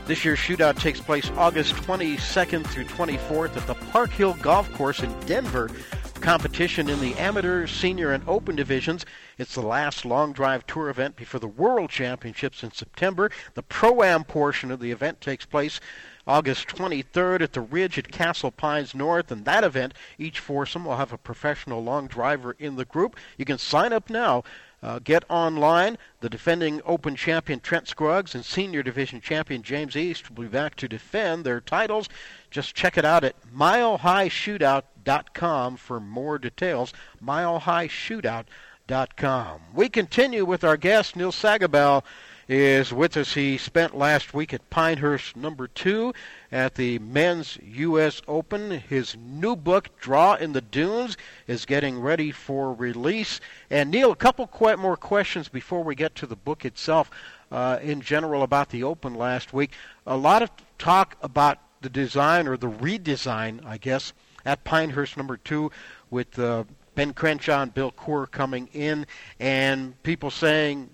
This 0.06 0.24
year's 0.24 0.38
shootout 0.38 0.78
takes 0.78 1.00
place 1.00 1.28
August 1.36 1.74
22nd 1.74 2.64
through 2.64 2.84
24th 2.84 3.56
at 3.56 3.66
the 3.66 3.74
Park 3.74 4.10
Hill 4.10 4.34
Golf 4.34 4.72
Course 4.74 5.00
in 5.02 5.12
Denver. 5.26 5.68
Competition 6.20 6.90
in 6.90 7.00
the 7.00 7.14
amateur, 7.14 7.66
senior, 7.66 8.12
and 8.12 8.22
open 8.28 8.54
divisions. 8.54 9.06
It's 9.38 9.54
the 9.54 9.62
last 9.62 10.04
long 10.04 10.32
drive 10.32 10.66
tour 10.66 10.90
event 10.90 11.16
before 11.16 11.40
the 11.40 11.48
World 11.48 11.88
Championships 11.88 12.62
in 12.62 12.72
September. 12.72 13.30
The 13.54 13.62
Pro 13.62 14.02
Am 14.02 14.24
portion 14.24 14.70
of 14.70 14.80
the 14.80 14.90
event 14.90 15.22
takes 15.22 15.46
place 15.46 15.80
August 16.26 16.68
23rd 16.68 17.40
at 17.40 17.54
the 17.54 17.62
Ridge 17.62 17.96
at 17.96 18.12
Castle 18.12 18.50
Pines 18.50 18.94
North. 18.94 19.32
And 19.32 19.46
that 19.46 19.64
event, 19.64 19.94
each 20.18 20.40
foursome 20.40 20.84
will 20.84 20.96
have 20.96 21.12
a 21.12 21.18
professional 21.18 21.82
long 21.82 22.06
driver 22.06 22.54
in 22.58 22.76
the 22.76 22.84
group. 22.84 23.16
You 23.38 23.46
can 23.46 23.58
sign 23.58 23.94
up 23.94 24.10
now 24.10 24.44
uh, 24.82 24.98
get 24.98 25.24
online. 25.28 25.98
The 26.20 26.28
defending 26.28 26.80
Open 26.84 27.16
champion 27.16 27.60
Trent 27.60 27.88
Scruggs 27.88 28.34
and 28.34 28.44
Senior 28.44 28.82
Division 28.82 29.20
champion 29.20 29.62
James 29.62 29.96
East 29.96 30.30
will 30.30 30.44
be 30.44 30.48
back 30.48 30.74
to 30.76 30.88
defend 30.88 31.44
their 31.44 31.60
titles. 31.60 32.08
Just 32.50 32.74
check 32.74 32.96
it 32.96 33.04
out 33.04 33.24
at 33.24 33.36
milehighshootout.com 35.04 35.76
for 35.76 36.00
more 36.00 36.38
details. 36.38 36.94
Milehighshootout.com. 37.22 39.60
We 39.74 39.88
continue 39.88 40.44
with 40.44 40.64
our 40.64 40.76
guest, 40.76 41.14
Neil 41.16 41.32
Sagebiel 41.32 42.04
is 42.48 42.92
with 42.92 43.16
us. 43.16 43.34
He 43.34 43.56
spent 43.58 43.96
last 43.96 44.34
week 44.34 44.52
at 44.52 44.68
Pinehurst 44.70 45.36
number 45.36 45.68
two 45.68 46.12
at 46.50 46.74
the 46.74 46.98
men's 46.98 47.56
U.S. 47.62 48.20
Open. 48.26 48.72
His 48.72 49.16
new 49.16 49.54
book, 49.54 49.96
Draw 50.00 50.34
in 50.34 50.52
the 50.52 50.60
Dunes, 50.60 51.16
is 51.46 51.64
getting 51.64 52.00
ready 52.00 52.32
for 52.32 52.74
release. 52.74 53.40
And 53.70 53.92
Neil, 53.92 54.10
a 54.10 54.16
couple 54.16 54.48
qu- 54.48 54.76
more 54.78 54.96
questions 54.96 55.48
before 55.48 55.84
we 55.84 55.94
get 55.94 56.16
to 56.16 56.26
the 56.26 56.34
book 56.34 56.64
itself. 56.64 57.08
Uh, 57.52 57.78
in 57.82 58.00
general, 58.00 58.42
about 58.42 58.70
the 58.70 58.82
Open 58.82 59.14
last 59.14 59.52
week, 59.52 59.70
a 60.04 60.16
lot 60.16 60.42
of 60.42 60.50
talk 60.78 61.16
about 61.22 61.58
the 61.82 61.88
design 61.88 62.46
or 62.46 62.56
the 62.56 62.70
redesign, 62.70 63.64
I 63.64 63.78
guess, 63.78 64.12
at 64.44 64.64
Pinehurst 64.64 65.16
number 65.16 65.36
two 65.36 65.70
with 66.10 66.38
uh, 66.38 66.64
Ben 66.94 67.12
Crenshaw 67.12 67.62
and 67.62 67.72
Bill 67.72 67.92
Coore 67.92 68.30
coming 68.30 68.68
in, 68.72 69.06
and 69.38 70.00
people 70.02 70.30
saying 70.30 70.90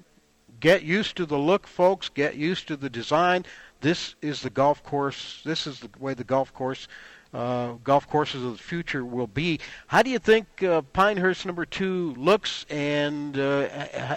Get 0.61 0.83
used 0.83 1.17
to 1.17 1.27
the 1.27 1.39
look, 1.39 1.67
folks. 1.67 2.09
Get 2.09 2.37
used 2.37 2.69
to 2.69 2.77
the 2.77 2.89
design. 2.89 3.45
This 3.81 4.15
is 4.23 4.41
the 4.41 4.51
golf 4.51 4.83
course. 4.83 5.43
This 5.45 5.67
is 5.67 5.81
the 5.81 5.91
way 5.99 6.15
the 6.15 6.25
golf 6.25 6.53
course, 6.55 6.89
uh, 7.35 7.73
golf 7.85 8.09
courses 8.09 8.43
of 8.43 8.57
the 8.57 8.63
future 8.63 9.05
will 9.05 9.27
be. 9.27 9.61
How 9.87 10.03
do 10.03 10.11
you 10.11 10.19
think 10.19 10.63
uh, 10.63 10.81
Pinehurst 10.93 11.45
number 11.45 11.67
two 11.67 12.15
looks, 12.15 12.65
and 12.71 13.39
uh, 13.39 13.69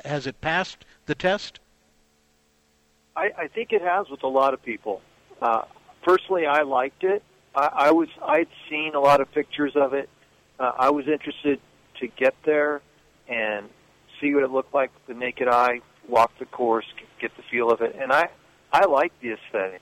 has 0.05 0.27
it 0.27 0.39
passed 0.39 0.85
the 1.07 1.15
test? 1.15 1.59
I, 3.15 3.31
I 3.37 3.47
think 3.47 3.73
it 3.73 3.81
has 3.81 4.07
with 4.09 4.23
a 4.23 4.27
lot 4.27 4.53
of 4.53 4.63
people. 4.63 5.01
Uh, 5.41 5.63
personally, 6.03 6.45
I 6.45 6.61
liked 6.61 7.03
it. 7.03 7.21
I, 7.55 7.69
I 7.73 7.91
was 7.91 8.09
I'd 8.21 8.47
seen 8.69 8.95
a 8.95 8.99
lot 8.99 9.21
of 9.21 9.31
pictures 9.31 9.73
of 9.75 9.93
it. 9.93 10.09
Uh, 10.59 10.71
I 10.77 10.89
was 10.89 11.07
interested 11.07 11.59
to 11.99 12.07
get 12.07 12.35
there 12.45 12.81
and 13.27 13.69
see 14.19 14.33
what 14.33 14.43
it 14.43 14.51
looked 14.51 14.73
like 14.73 14.91
with 14.93 15.15
the 15.15 15.19
naked 15.19 15.47
eye 15.47 15.81
walk 16.07 16.31
the 16.39 16.45
course, 16.45 16.85
get 17.21 17.35
the 17.37 17.43
feel 17.51 17.71
of 17.71 17.81
it, 17.81 17.95
and 17.99 18.11
I 18.11 18.29
I 18.71 18.85
like 18.85 19.13
the 19.21 19.33
aesthetic. 19.33 19.81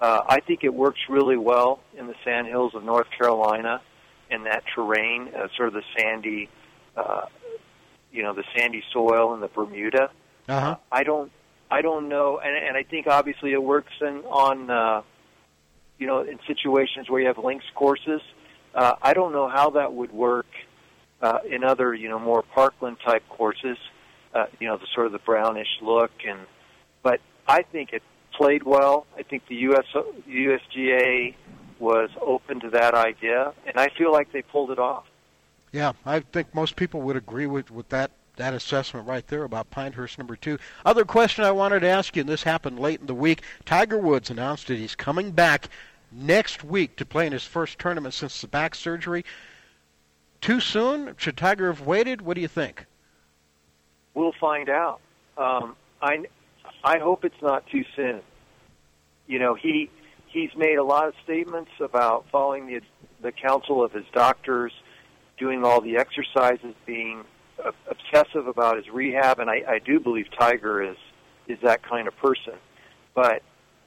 Uh, 0.00 0.22
I 0.26 0.40
think 0.40 0.64
it 0.64 0.72
works 0.72 1.00
really 1.08 1.36
well 1.36 1.80
in 1.96 2.06
the 2.06 2.14
sand 2.24 2.46
hills 2.46 2.74
of 2.74 2.84
North 2.84 3.08
Carolina, 3.16 3.82
in 4.30 4.44
that 4.44 4.62
terrain, 4.74 5.28
uh, 5.36 5.48
sort 5.56 5.68
of 5.68 5.74
the 5.74 5.82
sandy, 5.96 6.48
uh, 6.96 7.26
you 8.10 8.22
know, 8.22 8.32
the 8.32 8.44
sandy 8.56 8.82
soil 8.92 9.34
in 9.34 9.40
the 9.40 9.48
Bermuda. 9.48 10.10
Uh-huh. 10.48 10.76
I 10.90 11.02
don't 11.02 11.30
I 11.70 11.82
don't 11.82 12.08
know, 12.08 12.40
and, 12.42 12.56
and 12.56 12.76
I 12.76 12.82
think 12.82 13.06
obviously 13.06 13.52
it 13.52 13.62
works 13.62 13.92
in 14.00 14.22
on 14.28 14.70
uh, 14.70 15.02
you 16.00 16.08
know 16.08 16.22
in 16.22 16.40
situations 16.48 17.08
where 17.08 17.20
you 17.20 17.28
have 17.28 17.38
links 17.38 17.66
courses. 17.76 18.20
Uh, 18.74 18.94
I 19.00 19.14
don't 19.14 19.32
know 19.32 19.48
how 19.48 19.70
that 19.70 19.92
would 19.92 20.12
work 20.12 20.46
uh, 21.22 21.38
in 21.48 21.62
other 21.62 21.94
you 21.94 22.08
know 22.08 22.18
more 22.18 22.42
parkland 22.42 22.96
type 23.04 23.22
courses 23.28 23.78
uh, 24.34 24.46
you 24.58 24.68
know, 24.68 24.76
the 24.76 24.86
sort 24.94 25.06
of 25.06 25.12
the 25.12 25.18
brownish 25.18 25.68
look. 25.82 26.12
And 26.26 26.40
but 27.02 27.20
I 27.46 27.62
think 27.62 27.92
it 27.92 28.02
played 28.32 28.62
well. 28.62 29.06
I 29.16 29.22
think 29.22 29.46
the 29.48 29.56
US 29.56 29.86
USGA 30.28 31.34
was 31.78 32.10
open 32.20 32.60
to 32.60 32.70
that 32.70 32.94
idea, 32.94 33.52
and 33.66 33.76
I 33.76 33.88
feel 33.96 34.12
like 34.12 34.32
they 34.32 34.42
pulled 34.42 34.70
it 34.70 34.78
off. 34.78 35.06
Yeah, 35.72 35.92
I 36.04 36.20
think 36.20 36.54
most 36.54 36.76
people 36.76 37.00
would 37.02 37.16
agree 37.16 37.46
with 37.46 37.70
with 37.70 37.88
that 37.90 38.10
that 38.36 38.54
assessment 38.54 39.06
right 39.06 39.26
there 39.26 39.44
about 39.44 39.70
Pinehurst 39.70 40.16
number 40.16 40.36
two. 40.36 40.58
Other 40.84 41.04
question 41.04 41.44
I 41.44 41.50
wanted 41.50 41.80
to 41.80 41.88
ask 41.88 42.16
you, 42.16 42.20
and 42.20 42.28
this 42.28 42.44
happened 42.44 42.78
late 42.78 43.00
in 43.00 43.06
the 43.06 43.14
week. 43.14 43.42
Tiger 43.66 43.98
Woods 43.98 44.30
announced 44.30 44.68
that 44.68 44.78
he's 44.78 44.94
coming 44.94 45.32
back 45.32 45.68
next 46.12 46.64
week 46.64 46.96
to 46.96 47.04
play 47.04 47.26
in 47.26 47.32
his 47.32 47.44
first 47.44 47.78
tournament 47.78 48.14
since 48.14 48.40
the 48.40 48.48
back 48.48 48.74
surgery. 48.74 49.24
Too 50.40 50.60
soon? 50.60 51.14
Should 51.18 51.36
Tiger 51.36 51.66
have 51.66 51.86
waited? 51.86 52.22
What 52.22 52.34
do 52.34 52.40
you 52.40 52.48
think? 52.48 52.86
we'll 54.14 54.34
find 54.40 54.68
out. 54.68 55.00
Um, 55.36 55.76
I 56.02 56.24
I 56.84 56.98
hope 56.98 57.24
it's 57.24 57.42
not 57.42 57.66
too 57.68 57.84
soon. 57.96 58.20
You 59.26 59.38
know, 59.38 59.54
he 59.54 59.90
he's 60.26 60.50
made 60.56 60.76
a 60.76 60.84
lot 60.84 61.08
of 61.08 61.14
statements 61.24 61.70
about 61.80 62.26
following 62.30 62.66
the 62.66 62.80
the 63.22 63.32
counsel 63.32 63.82
of 63.82 63.92
his 63.92 64.06
doctors, 64.12 64.72
doing 65.38 65.64
all 65.64 65.80
the 65.80 65.96
exercises, 65.96 66.74
being 66.86 67.24
obsessive 67.88 68.46
about 68.46 68.76
his 68.76 68.88
rehab, 68.88 69.38
and 69.38 69.50
I, 69.50 69.62
I 69.68 69.78
do 69.78 70.00
believe 70.00 70.26
Tiger 70.38 70.82
is 70.82 70.96
is 71.48 71.58
that 71.62 71.82
kind 71.82 72.08
of 72.08 72.16
person. 72.16 72.54
But 73.14 73.42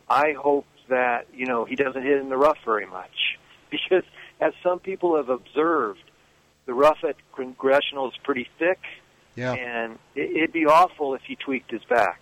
I 0.10 0.34
hope 0.34 0.66
that 0.90 1.28
you 1.34 1.46
know 1.46 1.66
he 1.66 1.76
doesn't 1.76 2.04
hit 2.04 2.20
in 2.20 2.30
the 2.30 2.38
rough 2.38 2.58
very 2.66 2.86
much 2.86 3.38
because, 3.70 4.04
as 4.40 4.54
some 4.62 4.80
people 4.80 5.18
have 5.18 5.30
observed, 5.30 6.04
the 6.66 6.74
rough 6.74 7.00
at 7.08 7.16
Congressional 7.36 8.10
is 8.10 8.18
pretty 8.24 8.48
thick 8.60 8.80
yeah. 9.36 9.54
And 9.54 10.00
it, 10.16 10.36
it'd 10.36 10.54
be 10.54 10.66
awful 10.66 11.16
if 11.16 11.22
he 11.24 11.36
tweaked 11.36 11.72
his 11.72 11.84
back. 11.86 12.20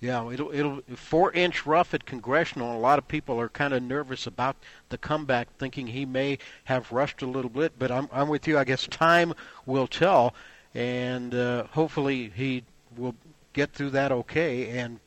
Yeah, 0.00 0.30
it'll 0.30 0.52
it'll 0.52 0.80
four 0.94 1.32
inch 1.32 1.66
rough 1.66 1.92
at 1.92 2.06
congressional. 2.06 2.76
A 2.76 2.78
lot 2.78 2.98
of 2.98 3.08
people 3.08 3.40
are 3.40 3.48
kind 3.48 3.74
of 3.74 3.82
nervous 3.82 4.28
about 4.28 4.56
the 4.90 4.98
comeback, 4.98 5.48
thinking 5.58 5.88
he 5.88 6.06
may 6.06 6.38
have 6.64 6.92
rushed 6.92 7.20
a 7.20 7.26
little 7.26 7.50
bit. 7.50 7.72
But 7.78 7.90
I'm 7.90 8.08
I'm 8.12 8.28
with 8.28 8.46
you. 8.46 8.56
I 8.58 8.62
guess 8.62 8.86
time 8.86 9.34
will 9.66 9.88
tell, 9.88 10.34
and 10.72 11.34
uh, 11.34 11.64
hopefully 11.72 12.30
he 12.32 12.62
will 12.96 13.16
get 13.52 13.72
through 13.72 13.90
that 13.90 14.12
okay 14.12 14.78
and 14.78 15.00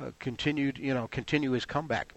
uh, 0.00 0.10
continue 0.18 0.72
you 0.76 0.94
know 0.94 1.08
continue 1.08 1.52
his 1.52 1.66
comeback. 1.66 2.14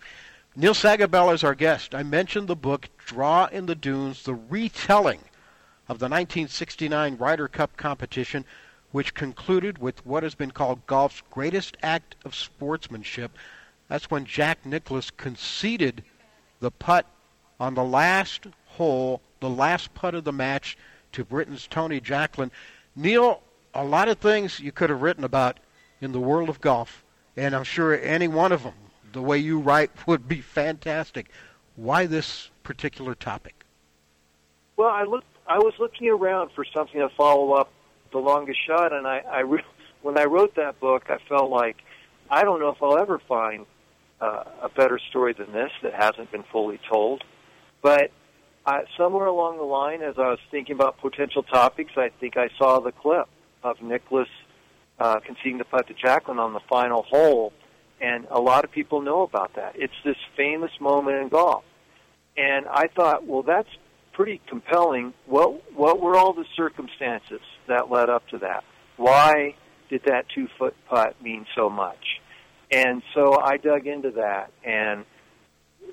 Neil 0.55 0.73
Sagebiel 0.73 1.33
is 1.33 1.43
our 1.43 1.55
guest. 1.55 1.95
I 1.95 2.03
mentioned 2.03 2.47
the 2.47 2.55
book 2.55 2.87
Draw 3.05 3.47
in 3.47 3.65
the 3.65 3.75
Dunes, 3.75 4.23
the 4.23 4.35
retelling 4.35 5.19
of 5.89 5.99
the 5.99 6.05
1969 6.05 7.17
Ryder 7.17 7.47
Cup 7.47 7.75
competition 7.75 8.45
which 8.93 9.15
concluded 9.15 9.79
with 9.79 10.05
what 10.05 10.21
has 10.21 10.35
been 10.35 10.51
called 10.51 10.85
golf's 10.85 11.23
greatest 11.31 11.75
act 11.81 12.15
of 12.23 12.35
sportsmanship. 12.35 13.31
That's 13.89 14.09
when 14.09 14.23
Jack 14.23 14.65
Nicklaus 14.67 15.09
conceded 15.09 16.03
the 16.59 16.69
putt 16.69 17.07
on 17.59 17.73
the 17.73 17.83
last 17.83 18.45
hole, 18.67 19.19
the 19.39 19.49
last 19.49 19.93
putt 19.95 20.13
of 20.13 20.23
the 20.23 20.31
match 20.31 20.77
to 21.11 21.25
Britain's 21.25 21.65
Tony 21.67 21.99
Jacklin. 21.99 22.51
Neil, 22.95 23.41
a 23.73 23.83
lot 23.83 24.07
of 24.07 24.19
things 24.19 24.59
you 24.59 24.71
could 24.71 24.91
have 24.91 25.01
written 25.01 25.23
about 25.23 25.59
in 25.99 26.11
the 26.11 26.19
world 26.19 26.47
of 26.47 26.61
golf, 26.61 27.02
and 27.35 27.55
I'm 27.55 27.63
sure 27.63 27.99
any 27.99 28.27
one 28.27 28.51
of 28.51 28.63
them, 28.63 28.73
the 29.11 29.21
way 29.21 29.37
you 29.37 29.59
write, 29.59 29.91
would 30.07 30.27
be 30.27 30.41
fantastic. 30.41 31.29
Why 31.75 32.05
this 32.05 32.51
particular 32.63 33.15
topic? 33.15 33.65
Well, 34.77 34.89
I 34.89 35.03
looked. 35.03 35.27
I 35.45 35.57
was 35.57 35.73
looking 35.77 36.07
around 36.07 36.51
for 36.55 36.65
something 36.73 36.99
to 36.99 37.09
follow 37.15 37.53
up 37.53 37.71
the 38.11 38.19
longest 38.19 38.59
shot, 38.65 38.93
and 38.93 39.05
I, 39.05 39.19
I 39.19 39.39
re- 39.41 39.63
when 40.01 40.17
I 40.17 40.25
wrote 40.25 40.55
that 40.55 40.79
book, 40.79 41.09
I 41.09 41.17
felt 41.27 41.49
like 41.49 41.77
I 42.29 42.43
don't 42.43 42.59
know 42.59 42.69
if 42.69 42.81
I'll 42.81 42.97
ever 42.97 43.19
find 43.27 43.65
uh, 44.21 44.43
a 44.61 44.69
better 44.69 44.99
story 45.09 45.33
than 45.33 45.51
this 45.51 45.71
that 45.81 45.93
hasn't 45.93 46.31
been 46.31 46.43
fully 46.51 46.79
told. 46.89 47.23
But 47.81 48.11
I, 48.65 48.83
somewhere 48.97 49.25
along 49.25 49.57
the 49.57 49.63
line, 49.63 50.01
as 50.01 50.15
I 50.17 50.29
was 50.29 50.39
thinking 50.49 50.75
about 50.75 50.97
potential 50.99 51.43
topics, 51.43 51.91
I 51.97 52.09
think 52.19 52.37
I 52.37 52.49
saw 52.57 52.79
the 52.79 52.91
clip 52.91 53.27
of 53.63 53.81
Nicklaus 53.81 54.29
uh, 54.99 55.19
conceding 55.25 55.57
the 55.57 55.65
putt 55.65 55.87
to 55.87 55.93
Jacklin 55.93 56.39
on 56.39 56.53
the 56.53 56.59
final 56.69 57.03
hole, 57.03 57.53
and 58.01 58.27
a 58.29 58.39
lot 58.39 58.63
of 58.63 58.71
people 58.71 59.01
know 59.01 59.23
about 59.23 59.55
that. 59.55 59.73
It's 59.75 59.93
this 60.03 60.17
famous 60.35 60.71
moment 60.79 61.17
in 61.17 61.29
golf, 61.29 61.63
and 62.37 62.65
I 62.67 62.87
thought, 62.87 63.25
well, 63.25 63.43
that's 63.43 63.69
pretty 64.13 64.41
compelling. 64.47 65.13
What 65.25 65.73
what 65.75 66.01
were 66.01 66.15
all 66.15 66.33
the 66.33 66.45
circumstances 66.55 67.41
that 67.67 67.89
led 67.89 68.09
up 68.09 68.27
to 68.29 68.39
that? 68.39 68.63
Why 68.97 69.55
did 69.89 70.03
that 70.05 70.25
two 70.33 70.47
foot 70.57 70.75
putt 70.89 71.21
mean 71.21 71.45
so 71.55 71.69
much? 71.69 72.21
And 72.71 73.03
so 73.13 73.39
I 73.39 73.57
dug 73.57 73.85
into 73.85 74.11
that, 74.11 74.51
and 74.63 75.05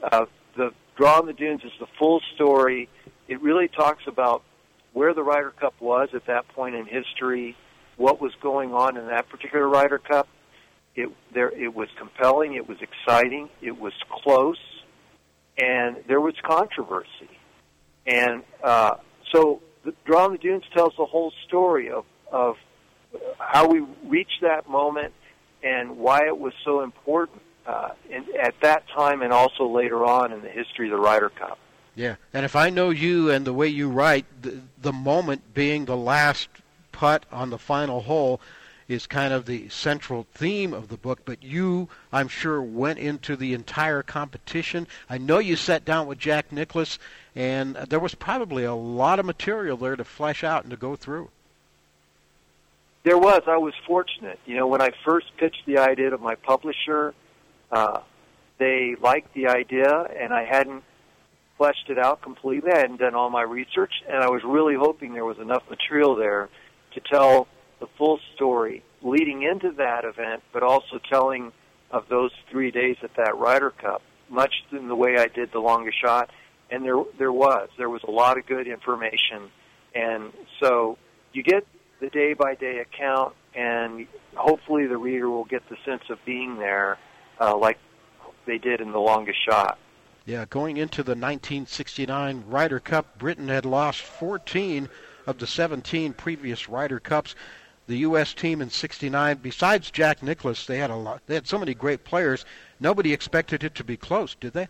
uh, 0.02 0.26
the 0.56 0.72
Draw 0.96 1.18
on 1.18 1.26
the 1.26 1.32
Dunes 1.32 1.62
is 1.64 1.72
the 1.78 1.86
full 1.98 2.20
story. 2.34 2.88
It 3.28 3.42
really 3.42 3.68
talks 3.68 4.04
about 4.06 4.42
where 4.92 5.14
the 5.14 5.22
Ryder 5.22 5.52
Cup 5.52 5.74
was 5.80 6.08
at 6.14 6.26
that 6.26 6.48
point 6.48 6.74
in 6.74 6.84
history, 6.86 7.56
what 8.00 8.18
was 8.18 8.32
going 8.40 8.72
on 8.72 8.96
in 8.96 9.06
that 9.08 9.28
particular 9.28 9.68
Ryder 9.68 9.98
Cup. 9.98 10.26
It 10.96 11.10
there 11.34 11.50
it 11.50 11.74
was 11.74 11.88
compelling, 11.98 12.54
it 12.54 12.66
was 12.66 12.78
exciting, 12.80 13.50
it 13.60 13.78
was 13.78 13.92
close, 14.10 14.58
and 15.58 15.98
there 16.08 16.20
was 16.20 16.34
controversy. 16.42 17.30
And 18.06 18.42
uh, 18.64 18.94
so, 19.32 19.60
the 19.84 19.94
Draw 20.06 20.24
on 20.24 20.32
the 20.32 20.38
Dunes 20.38 20.64
tells 20.74 20.94
the 20.96 21.04
whole 21.04 21.32
story 21.46 21.90
of 21.90 22.06
of 22.32 22.56
how 23.38 23.68
we 23.68 23.84
reached 24.06 24.40
that 24.40 24.68
moment 24.68 25.12
and 25.62 25.98
why 25.98 26.26
it 26.26 26.38
was 26.38 26.54
so 26.64 26.82
important 26.82 27.42
uh, 27.66 27.90
in, 28.08 28.24
at 28.40 28.54
that 28.62 28.84
time 28.96 29.20
and 29.20 29.32
also 29.32 29.66
later 29.66 30.06
on 30.06 30.32
in 30.32 30.40
the 30.40 30.48
history 30.48 30.90
of 30.90 30.96
the 30.96 31.02
Ryder 31.02 31.28
Cup. 31.28 31.58
Yeah, 31.94 32.16
and 32.32 32.46
if 32.46 32.56
I 32.56 32.70
know 32.70 32.88
you 32.88 33.30
and 33.30 33.44
the 33.44 33.52
way 33.52 33.68
you 33.68 33.90
write, 33.90 34.24
the, 34.40 34.62
the 34.80 34.92
moment 34.92 35.52
being 35.52 35.84
the 35.84 35.96
last 35.96 36.48
putt 37.00 37.24
on 37.32 37.48
the 37.48 37.56
final 37.56 38.02
hole 38.02 38.38
is 38.86 39.06
kind 39.06 39.32
of 39.32 39.46
the 39.46 39.66
central 39.70 40.26
theme 40.34 40.74
of 40.74 40.88
the 40.88 40.98
book, 40.98 41.20
but 41.24 41.42
you, 41.42 41.88
I'm 42.12 42.28
sure, 42.28 42.60
went 42.60 42.98
into 42.98 43.36
the 43.36 43.54
entire 43.54 44.02
competition. 44.02 44.86
I 45.08 45.16
know 45.16 45.38
you 45.38 45.56
sat 45.56 45.86
down 45.86 46.06
with 46.06 46.18
Jack 46.18 46.52
Nicklaus, 46.52 46.98
and 47.34 47.74
there 47.74 48.00
was 48.00 48.14
probably 48.14 48.64
a 48.64 48.74
lot 48.74 49.18
of 49.18 49.24
material 49.24 49.78
there 49.78 49.96
to 49.96 50.04
flesh 50.04 50.44
out 50.44 50.64
and 50.64 50.72
to 50.72 50.76
go 50.76 50.94
through. 50.94 51.30
There 53.04 53.16
was. 53.16 53.44
I 53.46 53.56
was 53.56 53.72
fortunate. 53.86 54.38
You 54.44 54.56
know, 54.56 54.66
when 54.66 54.82
I 54.82 54.90
first 55.02 55.28
pitched 55.38 55.64
the 55.64 55.78
idea 55.78 56.10
to 56.10 56.18
my 56.18 56.34
publisher, 56.34 57.14
uh, 57.72 58.00
they 58.58 58.94
liked 59.00 59.32
the 59.32 59.46
idea, 59.46 60.02
and 60.20 60.34
I 60.34 60.44
hadn't 60.44 60.84
fleshed 61.56 61.88
it 61.88 61.98
out 61.98 62.20
completely. 62.20 62.72
I 62.72 62.80
hadn't 62.80 63.00
done 63.00 63.14
all 63.14 63.30
my 63.30 63.42
research, 63.42 64.02
and 64.06 64.22
I 64.22 64.28
was 64.28 64.42
really 64.44 64.74
hoping 64.74 65.14
there 65.14 65.24
was 65.24 65.38
enough 65.38 65.62
material 65.70 66.14
there 66.14 66.50
to 66.94 67.00
tell 67.00 67.48
the 67.80 67.86
full 67.98 68.18
story 68.34 68.82
leading 69.02 69.42
into 69.42 69.72
that 69.72 70.04
event, 70.04 70.42
but 70.52 70.62
also 70.62 70.98
telling 71.10 71.52
of 71.90 72.08
those 72.08 72.30
three 72.50 72.70
days 72.70 72.96
at 73.02 73.14
that 73.16 73.36
Ryder 73.36 73.70
Cup, 73.70 74.02
much 74.28 74.52
in 74.70 74.88
the 74.88 74.94
way 74.94 75.16
I 75.18 75.26
did 75.26 75.52
the 75.52 75.58
longest 75.58 76.00
shot. 76.00 76.30
And 76.70 76.84
there, 76.84 77.02
there 77.18 77.32
was, 77.32 77.68
there 77.78 77.90
was 77.90 78.02
a 78.06 78.10
lot 78.10 78.38
of 78.38 78.46
good 78.46 78.68
information, 78.68 79.50
and 79.92 80.32
so 80.60 80.98
you 81.32 81.42
get 81.42 81.66
the 82.00 82.08
day 82.10 82.34
by 82.34 82.54
day 82.54 82.78
account, 82.78 83.34
and 83.54 84.06
hopefully 84.34 84.86
the 84.86 84.96
reader 84.96 85.28
will 85.28 85.44
get 85.44 85.68
the 85.68 85.76
sense 85.84 86.02
of 86.10 86.18
being 86.24 86.58
there, 86.58 86.96
uh, 87.40 87.56
like 87.56 87.78
they 88.46 88.58
did 88.58 88.80
in 88.80 88.92
the 88.92 89.00
longest 89.00 89.38
shot. 89.44 89.78
Yeah, 90.26 90.44
going 90.48 90.76
into 90.76 91.02
the 91.02 91.12
1969 91.12 92.44
Ryder 92.46 92.78
Cup, 92.78 93.18
Britain 93.18 93.48
had 93.48 93.64
lost 93.64 94.00
14 94.00 94.88
of 95.26 95.38
the 95.38 95.46
17 95.46 96.12
previous 96.14 96.68
Ryder 96.68 97.00
Cups. 97.00 97.34
The 97.86 97.98
U.S. 97.98 98.34
team 98.34 98.62
in 98.62 98.70
'69, 98.70 99.38
besides 99.42 99.90
Jack 99.90 100.22
Nicklaus, 100.22 100.64
they 100.64 100.78
had 100.78 100.90
a 100.90 100.96
lot. 100.96 101.22
They 101.26 101.34
had 101.34 101.48
so 101.48 101.58
many 101.58 101.74
great 101.74 102.04
players. 102.04 102.44
Nobody 102.78 103.12
expected 103.12 103.64
it 103.64 103.74
to 103.74 103.84
be 103.84 103.96
close, 103.96 104.36
did 104.36 104.52
they? 104.52 104.68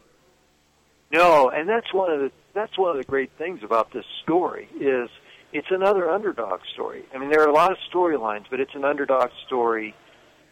No, 1.12 1.50
and 1.50 1.68
that's 1.68 1.92
one 1.92 2.10
of 2.10 2.20
the 2.20 2.32
that's 2.54 2.78
one 2.78 2.90
of 2.90 2.96
the 2.96 3.04
great 3.04 3.30
things 3.36 3.62
about 3.62 3.92
this 3.92 4.04
story 4.22 4.68
is 4.80 5.08
it's 5.52 5.70
another 5.70 6.10
underdog 6.10 6.60
story. 6.72 7.04
I 7.14 7.18
mean, 7.18 7.30
there 7.30 7.42
are 7.42 7.48
a 7.48 7.52
lot 7.52 7.72
of 7.72 7.78
storylines, 7.92 8.44
but 8.50 8.60
it's 8.60 8.74
an 8.74 8.84
underdog 8.84 9.30
story. 9.46 9.94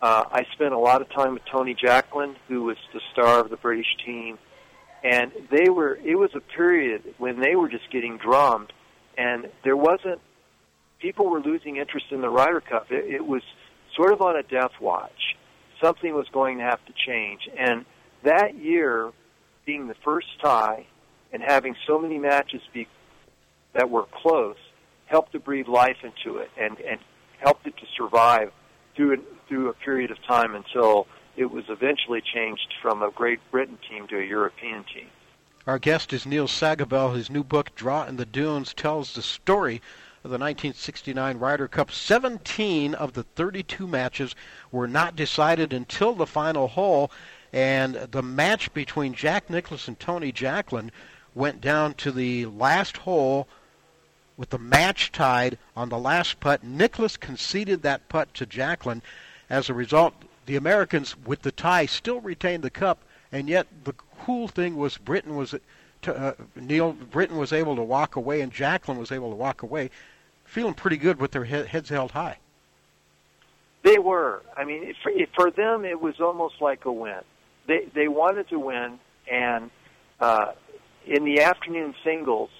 Uh, 0.02 0.24
I 0.30 0.44
spent 0.52 0.74
a 0.74 0.78
lot 0.78 1.00
of 1.00 1.08
time 1.10 1.34
with 1.34 1.44
Tony 1.50 1.74
Jacklin, 1.74 2.36
who 2.48 2.64
was 2.64 2.76
the 2.92 3.00
star 3.12 3.40
of 3.40 3.50
the 3.50 3.56
British 3.56 3.96
team, 4.04 4.38
and 5.02 5.32
they 5.50 5.70
were. 5.70 5.98
It 6.04 6.16
was 6.16 6.30
a 6.34 6.40
period 6.40 7.14
when 7.18 7.40
they 7.40 7.54
were 7.54 7.68
just 7.68 7.90
getting 7.90 8.18
drummed, 8.18 8.72
and 9.18 9.48
there 9.64 9.76
wasn't. 9.76 10.20
People 11.00 11.28
were 11.28 11.40
losing 11.40 11.76
interest 11.76 12.06
in 12.10 12.22
the 12.22 12.28
Ryder 12.28 12.60
Cup. 12.60 12.90
It, 12.90 13.14
it 13.14 13.26
was 13.26 13.42
sort 13.94 14.12
of 14.12 14.22
on 14.22 14.36
a 14.36 14.42
death 14.42 14.72
watch. 14.80 15.36
Something 15.82 16.14
was 16.14 16.26
going 16.32 16.58
to 16.58 16.64
have 16.64 16.84
to 16.86 16.92
change, 17.06 17.48
and 17.56 17.84
that 18.24 18.56
year, 18.56 19.12
being 19.66 19.86
the 19.86 19.94
first 20.04 20.26
tie, 20.42 20.86
and 21.32 21.42
having 21.42 21.76
so 21.86 21.98
many 21.98 22.18
matches 22.18 22.62
be 22.72 22.88
that 23.74 23.90
were 23.90 24.06
close, 24.22 24.56
helped 25.06 25.32
to 25.32 25.38
breathe 25.38 25.68
life 25.68 25.98
into 26.02 26.38
it 26.38 26.50
and, 26.58 26.78
and 26.80 26.98
helped 27.38 27.66
it 27.66 27.76
to 27.76 27.86
survive 27.96 28.50
through, 28.96 29.12
an, 29.12 29.22
through 29.46 29.68
a 29.68 29.74
period 29.74 30.10
of 30.10 30.16
time 30.26 30.54
until 30.54 31.06
it 31.36 31.50
was 31.50 31.64
eventually 31.68 32.20
changed 32.34 32.74
from 32.82 33.02
a 33.02 33.10
Great 33.10 33.38
Britain 33.50 33.78
team 33.88 34.08
to 34.08 34.18
a 34.18 34.24
European 34.24 34.84
team. 34.92 35.06
Our 35.68 35.78
guest 35.78 36.14
is 36.14 36.24
Neil 36.24 36.48
Sagebiel. 36.48 37.14
His 37.14 37.28
new 37.28 37.44
book, 37.44 37.74
Draw 37.74 38.04
in 38.04 38.16
the 38.16 38.24
Dunes, 38.24 38.72
tells 38.72 39.12
the 39.12 39.20
story 39.20 39.82
of 40.24 40.30
the 40.30 40.38
1969 40.38 41.36
Ryder 41.36 41.68
Cup. 41.68 41.90
17 41.90 42.94
of 42.94 43.12
the 43.12 43.24
32 43.24 43.86
matches 43.86 44.34
were 44.72 44.88
not 44.88 45.14
decided 45.14 45.74
until 45.74 46.14
the 46.14 46.24
final 46.24 46.68
hole, 46.68 47.10
and 47.52 47.96
the 47.96 48.22
match 48.22 48.72
between 48.72 49.12
Jack 49.12 49.50
Nicklaus 49.50 49.88
and 49.88 50.00
Tony 50.00 50.32
Jacklin 50.32 50.90
went 51.34 51.60
down 51.60 51.92
to 51.96 52.12
the 52.12 52.46
last 52.46 52.96
hole 52.96 53.46
with 54.38 54.48
the 54.48 54.58
match 54.58 55.12
tied 55.12 55.58
on 55.76 55.90
the 55.90 55.98
last 55.98 56.40
putt. 56.40 56.64
Nicklaus 56.64 57.18
conceded 57.18 57.82
that 57.82 58.08
putt 58.08 58.32
to 58.32 58.46
Jacklin. 58.46 59.02
As 59.50 59.68
a 59.68 59.74
result, 59.74 60.14
the 60.46 60.56
Americans, 60.56 61.14
with 61.26 61.42
the 61.42 61.52
tie, 61.52 61.84
still 61.84 62.22
retained 62.22 62.64
the 62.64 62.70
cup, 62.70 63.00
and 63.30 63.50
yet 63.50 63.66
the 63.84 63.92
cool 64.28 64.46
thing 64.46 64.76
was 64.76 64.98
Britain 64.98 65.36
was 65.36 65.54
to, 66.02 66.14
uh, 66.14 66.34
Neil 66.54 66.92
Britain 66.92 67.38
was 67.38 67.50
able 67.50 67.74
to 67.76 67.82
walk 67.82 68.14
away, 68.14 68.42
and 68.42 68.52
Jacklin 68.52 68.98
was 68.98 69.10
able 69.10 69.30
to 69.30 69.36
walk 69.36 69.62
away, 69.62 69.88
feeling 70.44 70.74
pretty 70.74 70.98
good 70.98 71.18
with 71.18 71.30
their 71.30 71.44
he- 71.44 71.64
heads 71.64 71.88
held 71.88 72.10
high. 72.10 72.36
They 73.84 73.98
were. 73.98 74.42
I 74.54 74.66
mean, 74.66 74.92
for, 75.02 75.12
for 75.34 75.50
them, 75.50 75.86
it 75.86 75.98
was 75.98 76.20
almost 76.20 76.56
like 76.60 76.84
a 76.84 76.92
win. 76.92 77.22
They 77.66 77.86
they 77.94 78.08
wanted 78.08 78.50
to 78.50 78.58
win, 78.58 78.98
and 79.32 79.70
uh, 80.20 80.52
in 81.06 81.24
the 81.24 81.40
afternoon 81.40 81.94
singles, 82.04 82.50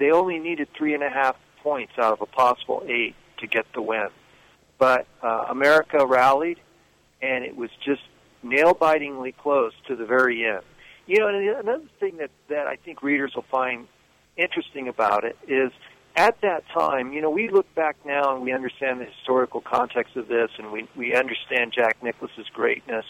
they 0.00 0.10
only 0.10 0.40
needed 0.40 0.66
three 0.76 0.94
and 0.94 1.04
a 1.04 1.10
half 1.10 1.36
points 1.62 1.92
out 1.96 2.14
of 2.14 2.22
a 2.22 2.26
possible 2.26 2.82
eight 2.88 3.14
to 3.36 3.46
get 3.46 3.66
the 3.72 3.82
win. 3.82 4.08
But 4.78 5.06
uh, 5.22 5.44
America 5.48 6.04
rallied, 6.04 6.58
and 7.22 7.44
it 7.44 7.56
was 7.56 7.70
just 7.84 8.02
nail-bitingly 8.42 9.36
close 9.40 9.74
to 9.86 9.94
the 9.94 10.04
very 10.04 10.44
end. 10.44 10.64
You 11.08 11.18
know, 11.18 11.28
and 11.28 11.48
another 11.48 11.88
thing 11.98 12.18
that 12.18 12.30
that 12.48 12.66
I 12.68 12.76
think 12.76 13.02
readers 13.02 13.32
will 13.34 13.46
find 13.50 13.88
interesting 14.36 14.86
about 14.86 15.24
it 15.24 15.36
is 15.48 15.72
at 16.14 16.40
that 16.42 16.64
time, 16.72 17.12
you 17.12 17.20
know, 17.22 17.30
we 17.30 17.48
look 17.48 17.72
back 17.74 17.96
now 18.04 18.34
and 18.34 18.44
we 18.44 18.52
understand 18.52 19.00
the 19.00 19.06
historical 19.06 19.60
context 19.60 20.16
of 20.16 20.28
this, 20.28 20.50
and 20.58 20.70
we 20.70 20.86
we 20.94 21.14
understand 21.14 21.72
Jack 21.74 22.02
Nicklaus's 22.02 22.48
greatness 22.52 23.06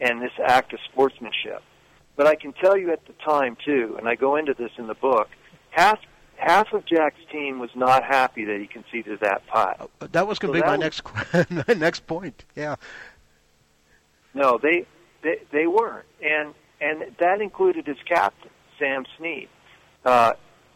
and 0.00 0.20
this 0.20 0.32
act 0.44 0.72
of 0.72 0.80
sportsmanship. 0.90 1.62
But 2.16 2.26
I 2.26 2.34
can 2.34 2.54
tell 2.54 2.76
you 2.76 2.90
at 2.90 3.06
the 3.06 3.12
time 3.22 3.56
too, 3.64 3.96
and 3.98 4.08
I 4.08 4.14
go 4.14 4.36
into 4.36 4.54
this 4.54 4.72
in 4.78 4.86
the 4.86 4.94
book 4.94 5.28
half 5.76 6.00
half 6.36 6.72
of 6.72 6.84
Jack's 6.86 7.20
team 7.30 7.58
was 7.58 7.70
not 7.74 8.02
happy 8.04 8.44
that 8.44 8.58
he 8.60 8.66
conceded 8.66 9.20
that 9.20 9.46
putt. 9.46 9.90
Uh, 10.00 10.08
that 10.12 10.26
was 10.26 10.38
going 10.38 10.52
to 10.54 10.58
So 10.58 10.62
be 10.62 10.66
my 10.66 10.76
that 10.76 10.80
next 10.80 11.68
my 11.68 11.74
next 11.74 12.06
point. 12.06 12.44
Yeah. 12.54 12.76
No, 14.34 14.58
they 14.58 14.86
they 15.22 15.42
they 15.52 15.66
weren't, 15.66 16.06
and 16.22 16.54
and 16.80 17.04
that 17.18 17.40
included 17.40 17.86
his 17.86 17.96
captain 18.06 18.50
Sam 18.78 19.04
Snead. 19.18 19.48
Uh, 20.04 20.32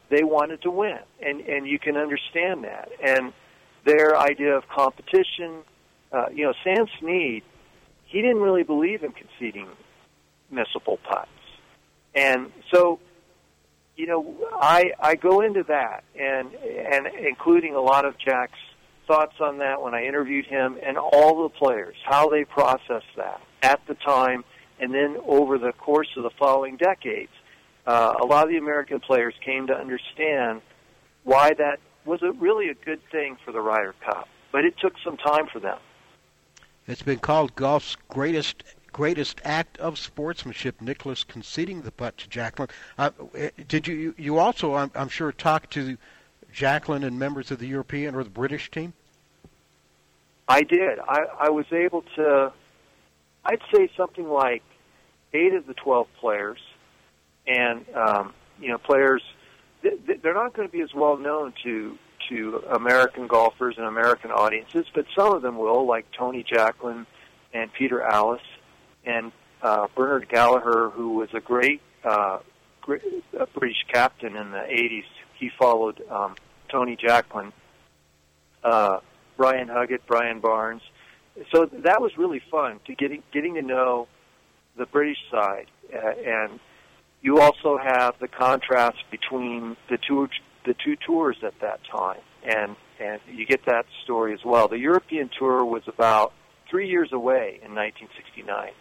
they 0.09 0.25
wanted 0.25 0.63
to 0.63 0.71
win, 0.71 0.99
and 1.21 1.41
and 1.41 1.67
you 1.67 1.79
can 1.79 1.97
understand 1.97 2.65
that. 2.65 2.91
And 3.03 3.33
their 3.85 4.17
idea 4.17 4.57
of 4.57 4.69
competition, 4.69 5.63
uh, 6.13 6.27
you 6.35 6.45
know, 6.45 6.55
Sam 6.65 6.87
Snead, 6.99 7.43
he 8.07 8.21
didn't 8.21 8.41
really 8.41 8.65
believe 8.65 9.03
in 9.03 9.13
conceding 9.13 9.69
missable 10.53 10.99
putts, 11.03 11.29
and 12.15 12.51
so 12.73 12.99
you 13.97 14.07
know, 14.07 14.35
I 14.53 14.93
I 14.99 15.15
go 15.15 15.43
into 15.43 15.63
that 15.65 16.05
and 16.19 16.55
and 16.55 17.07
including 17.07 17.75
a 17.75 17.81
lot 17.81 18.07
of 18.07 18.19
Jack's 18.19 18.59
thoughts 19.07 19.35
on 19.41 19.59
that 19.59 19.83
when 19.83 19.95
I 19.95 20.05
interviewed 20.05 20.47
him 20.47 20.79
and 20.83 20.97
all 20.97 21.43
the 21.43 21.51
players, 21.51 21.97
how 22.05 22.29
they 22.29 22.45
processed 22.45 23.15
that 23.17 23.41
at 23.63 23.87
the 23.87 23.95
time 23.95 24.45
and 24.81 24.93
then 24.95 25.17
over 25.27 25.59
the 25.59 25.73
course 25.73 26.09
of 26.17 26.23
the 26.23 26.31
following 26.31 26.77
decades. 26.77 27.33
Uh, 27.87 28.15
a 28.21 28.25
lot 28.25 28.45
of 28.45 28.51
the 28.51 28.57
American 28.57 29.01
players 29.01 29.35
came 29.45 29.67
to 29.67 29.75
understand 29.75 30.61
why 31.25 31.53
that 31.55 31.79
was 32.05 32.23
a, 32.23 32.33
really 32.33 32.69
a 32.69 32.75
good 32.75 33.01
thing 33.11 33.37
for 33.45 33.53
the 33.53 33.61
Ryder 33.61 33.95
Cup, 34.05 34.29
but 34.53 34.65
it 34.65 34.75
took 34.79 34.95
some 35.05 35.17
time 35.17 35.47
for 35.53 35.61
them. 35.61 35.79
It's 36.87 37.03
been 37.03 37.19
called 37.19 37.55
golf's 37.55 37.97
greatest 38.09 38.65
greatest 38.93 39.41
act 39.45 39.79
of 39.79 39.99
sportsmanship. 39.99 40.81
Nicklaus 40.81 41.23
conceding 41.23 41.83
the 41.83 41.93
putt 41.93 42.19
to 42.19 42.29
Jacklin. 42.29 42.69
Uh, 42.99 43.11
did 43.69 43.87
you 43.87 44.15
you 44.19 44.39
also 44.39 44.75
I'm, 44.75 44.91
I'm 44.95 45.09
sure 45.09 45.31
talk 45.31 45.71
to 45.71 45.97
Jacklin 46.53 47.05
and 47.05 47.19
members 47.19 47.51
of 47.51 47.59
the 47.59 47.67
European 47.67 48.15
or 48.15 48.25
the 48.25 48.31
British 48.31 48.71
team? 48.71 48.93
I 50.49 50.63
did. 50.63 50.99
I, 50.99 51.21
I 51.39 51.51
was 51.51 51.67
able 51.71 52.03
to, 52.17 52.53
I'd 53.45 53.61
say 53.73 53.89
something 53.97 54.29
like 54.29 54.65
eight 55.33 55.55
of 55.55 55.67
the 55.67 55.75
12 55.75 56.07
players, 56.21 56.59
and, 57.47 57.85
um, 57.95 58.35
you 58.61 58.69
know, 58.69 58.79
players, 58.79 59.23
they're 59.83 60.35
not 60.35 60.55
going 60.55 60.69
to 60.69 60.73
be 60.73 60.83
as 60.83 60.93
well 60.95 61.17
known 61.17 61.53
to, 61.65 61.97
to 62.29 62.63
American 62.71 63.27
golfers 63.27 63.77
and 63.79 63.87
American 63.87 64.31
audiences, 64.31 64.87
but 64.95 65.07
some 65.17 65.35
of 65.35 65.43
them 65.43 65.59
will, 65.59 65.87
like 65.87 66.07
Tony 66.13 66.45
Jacklin 66.45 67.07
and 67.53 67.73
Peter 67.73 68.01
Alliss 68.01 68.41
and 69.05 69.33
uh, 69.63 69.87
Bernard 69.95 70.29
Gallacher, 70.29 70.93
who 70.93 71.15
was 71.15 71.29
a 71.33 71.41
great, 71.41 71.81
uh, 72.05 72.39
great 72.81 73.03
uh, 73.39 73.47
British 73.55 73.85
captain 73.93 74.37
in 74.37 74.51
the 74.51 74.59
80s. 74.59 75.05
He 75.39 75.51
followed 75.59 76.03
um, 76.11 76.37
Tony 76.69 76.97
Jacklin. 76.97 77.53
Uh, 78.63 79.01
Brian 79.41 79.69
Huggett, 79.69 80.01
Brian 80.07 80.41
Barnes. 80.41 80.83
So 81.51 81.65
that 81.73 82.03
was 82.03 82.19
really 82.19 82.43
fun 82.51 82.79
to 82.85 82.95
getting 82.95 83.23
getting 83.33 83.55
to 83.55 83.63
know 83.63 84.07
the 84.77 84.87
British 84.87 85.19
side, 85.31 85.67
uh, 85.95 85.99
and 85.99 86.61
you 87.23 87.41
also 87.41 87.79
have 87.79 88.15
the 88.21 88.29
contrast 88.29 88.99
between 89.11 89.77
the 89.89 89.99
two 89.99 90.29
the 90.67 90.75
two 90.85 90.97
tours 91.07 91.37
at 91.43 91.59
that 91.61 91.81
time, 91.91 92.21
and 92.45 92.77
and 92.99 93.21
you 93.33 93.47
get 93.47 93.65
that 93.67 93.87
story 94.05 94.35
as 94.35 94.41
well. 94.45 94.69
The 94.69 94.79
European 94.79 95.31
tour 95.39 95.65
was 95.65 95.83
about 95.87 96.33
three 96.71 96.89
years 96.89 97.11
away 97.13 97.61
in 97.63 97.75
1969, 97.75 98.73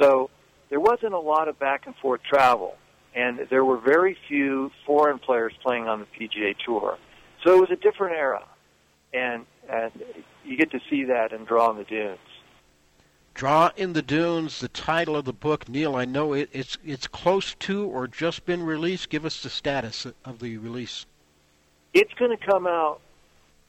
so 0.00 0.30
there 0.70 0.80
wasn't 0.80 1.14
a 1.14 1.18
lot 1.18 1.48
of 1.48 1.58
back 1.58 1.86
and 1.86 1.94
forth 1.96 2.22
travel, 2.22 2.76
and 3.14 3.40
there 3.50 3.64
were 3.64 3.78
very 3.78 4.16
few 4.28 4.70
foreign 4.86 5.18
players 5.18 5.52
playing 5.62 5.88
on 5.88 6.00
the 6.00 6.06
PGA 6.06 6.54
Tour. 6.64 6.98
So 7.44 7.56
it 7.56 7.60
was 7.60 7.70
a 7.70 7.76
different 7.76 8.16
era, 8.16 8.44
and 9.12 9.46
and 9.68 9.92
you 10.44 10.56
get 10.56 10.70
to 10.72 10.80
see 10.90 11.04
that 11.04 11.32
and 11.32 11.46
draw 11.46 11.70
in 11.70 11.76
the 11.76 11.84
dunes. 11.84 12.18
Draw 13.38 13.70
in 13.76 13.92
the 13.92 14.02
Dunes, 14.02 14.58
the 14.58 14.66
title 14.66 15.14
of 15.14 15.24
the 15.24 15.32
book. 15.32 15.68
Neil, 15.68 15.94
I 15.94 16.04
know 16.04 16.32
it, 16.32 16.48
it's 16.52 16.76
it's 16.84 17.06
close 17.06 17.54
to 17.60 17.84
or 17.86 18.08
just 18.08 18.44
been 18.44 18.64
released. 18.64 19.10
Give 19.10 19.24
us 19.24 19.40
the 19.40 19.48
status 19.48 20.08
of 20.24 20.40
the 20.40 20.58
release. 20.58 21.06
It's 21.94 22.12
going 22.14 22.36
to 22.36 22.44
come 22.44 22.66
out 22.66 23.00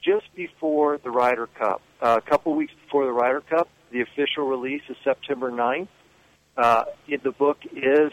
just 0.02 0.26
before 0.34 0.98
the 0.98 1.12
Ryder 1.12 1.46
Cup. 1.46 1.84
Uh, 2.02 2.18
a 2.18 2.28
couple 2.28 2.56
weeks 2.56 2.74
before 2.84 3.06
the 3.06 3.12
Ryder 3.12 3.42
Cup, 3.42 3.70
the 3.92 4.02
official 4.02 4.48
release 4.48 4.82
is 4.90 4.98
September 5.04 5.52
9th. 5.52 5.88
Uh, 6.58 6.86
it, 7.08 7.22
the 7.22 7.32
book 7.32 7.60
is 7.72 8.12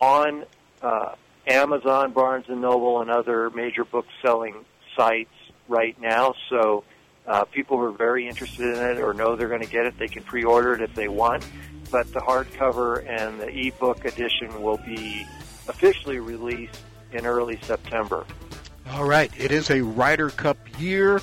on 0.00 0.44
uh, 0.82 1.14
Amazon, 1.46 2.10
Barnes 2.10 2.46
and 2.48 2.60
Noble, 2.60 3.00
and 3.00 3.12
other 3.12 3.48
major 3.50 3.84
book 3.84 4.06
selling 4.22 4.64
sites 4.96 5.30
right 5.68 5.96
now. 6.00 6.34
So 6.50 6.82
uh, 7.28 7.44
people 7.44 7.76
who 7.76 7.84
are 7.84 7.92
very 7.92 8.26
interested 8.26 8.76
in 8.76 8.96
it 8.96 8.98
or 8.98 9.12
know 9.12 9.36
they're 9.36 9.48
going 9.48 9.62
to 9.62 9.68
get 9.68 9.86
it, 9.86 9.98
they 9.98 10.08
can 10.08 10.22
pre-order 10.22 10.74
it 10.74 10.80
if 10.80 10.94
they 10.94 11.08
want. 11.08 11.46
But 11.90 12.12
the 12.12 12.20
hardcover 12.20 13.06
and 13.08 13.40
the 13.40 13.48
ebook 13.48 14.04
edition 14.04 14.62
will 14.62 14.78
be 14.78 15.26
officially 15.68 16.18
released 16.18 16.80
in 17.12 17.26
early 17.26 17.58
September. 17.62 18.26
All 18.90 19.04
right, 19.04 19.30
it 19.38 19.52
is 19.52 19.70
a 19.70 19.82
Ryder 19.82 20.30
Cup 20.30 20.56
year. 20.80 21.20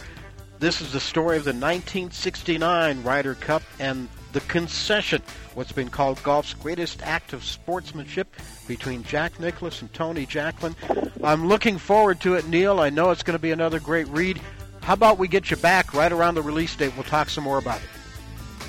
This 0.60 0.82
is 0.82 0.94
the 0.94 1.00
story 1.00 1.38
of 1.38 1.44
the 1.44 1.50
1969 1.50 3.04
Ryder 3.04 3.36
Cup 3.36 3.64
and 3.80 4.08
the 4.34 4.40
concession, 4.42 5.22
what's 5.54 5.72
been 5.72 5.90
called 5.90 6.22
golf's 6.22 6.54
greatest 6.54 7.02
act 7.04 7.34
of 7.34 7.44
sportsmanship 7.44 8.28
between 8.68 9.04
Jack 9.04 9.40
Nicklaus 9.40 9.82
and 9.82 9.92
Tony 9.94 10.26
Jacklin. 10.26 10.76
I'm 11.24 11.48
looking 11.48 11.78
forward 11.78 12.20
to 12.22 12.36
it, 12.36 12.48
Neil. 12.48 12.80
I 12.80 12.90
know 12.90 13.12
it's 13.12 13.24
going 13.24 13.38
to 13.38 13.42
be 13.42 13.52
another 13.52 13.80
great 13.80 14.08
read. 14.10 14.42
How 14.86 14.94
about 14.94 15.18
we 15.18 15.28
get 15.28 15.50
you 15.50 15.58
back 15.58 15.96
right 15.96 16.12
around 16.12 16.36
the 16.36 16.44
release 16.44 16.76
date? 16.76 16.94
We'll 16.96 17.06
talk 17.06 17.32
some 17.32 17.44
more 17.44 17.58
about 17.58 17.82
it. 17.82 17.90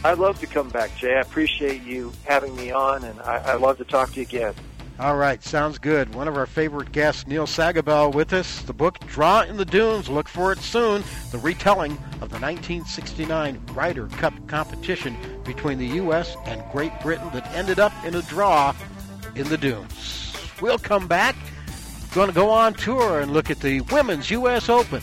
I'd 0.03 0.17
love 0.17 0.41
to 0.41 0.47
come 0.47 0.71
back, 0.71 0.97
Jay. 0.97 1.15
I 1.15 1.21
appreciate 1.21 1.83
you 1.83 2.11
having 2.25 2.57
me 2.57 2.71
on, 2.71 3.05
and 3.05 3.21
I, 3.21 3.53
I'd 3.53 3.61
love 3.61 3.77
to 3.77 3.85
talk 3.85 4.13
to 4.13 4.17
you 4.17 4.23
again. 4.23 4.55
All 4.99 5.19
right, 5.19 5.45
sounds 5.45 5.77
good. 5.77 6.15
One 6.15 6.27
of 6.27 6.39
our 6.39 6.47
favorite 6.47 6.91
guests, 6.91 7.27
Neil 7.27 7.47
Sagebiel, 7.47 8.15
with 8.15 8.33
us. 8.33 8.63
The 8.63 8.73
book 8.73 8.99
Draw 9.01 9.43
in 9.43 9.59
the 9.59 9.67
Dunes. 9.67 10.09
Look 10.09 10.27
for 10.27 10.53
it 10.53 10.59
soon. 10.61 11.05
The 11.33 11.39
retelling 11.39 11.93
of 12.23 12.31
the 12.31 12.41
1969 12.41 13.61
Ryder 13.75 14.07
Cup 14.07 14.33
competition 14.47 15.19
between 15.45 15.77
the 15.77 15.87
U.S. 15.87 16.35
and 16.47 16.63
Great 16.73 16.99
Britain 17.03 17.29
that 17.35 17.47
ended 17.55 17.79
up 17.79 17.93
in 18.07 18.15
a 18.15 18.23
draw 18.23 18.75
in 19.35 19.47
the 19.51 19.59
dunes. 19.59 20.35
We'll 20.63 20.79
come 20.79 21.09
back. 21.09 21.37
Going 22.15 22.29
to 22.29 22.35
go 22.35 22.49
on 22.49 22.73
tour 22.73 23.21
and 23.21 23.35
look 23.35 23.51
at 23.51 23.61
the 23.61 23.83
Women's 23.83 24.31
U.S. 24.31 24.71
Open. 24.71 25.03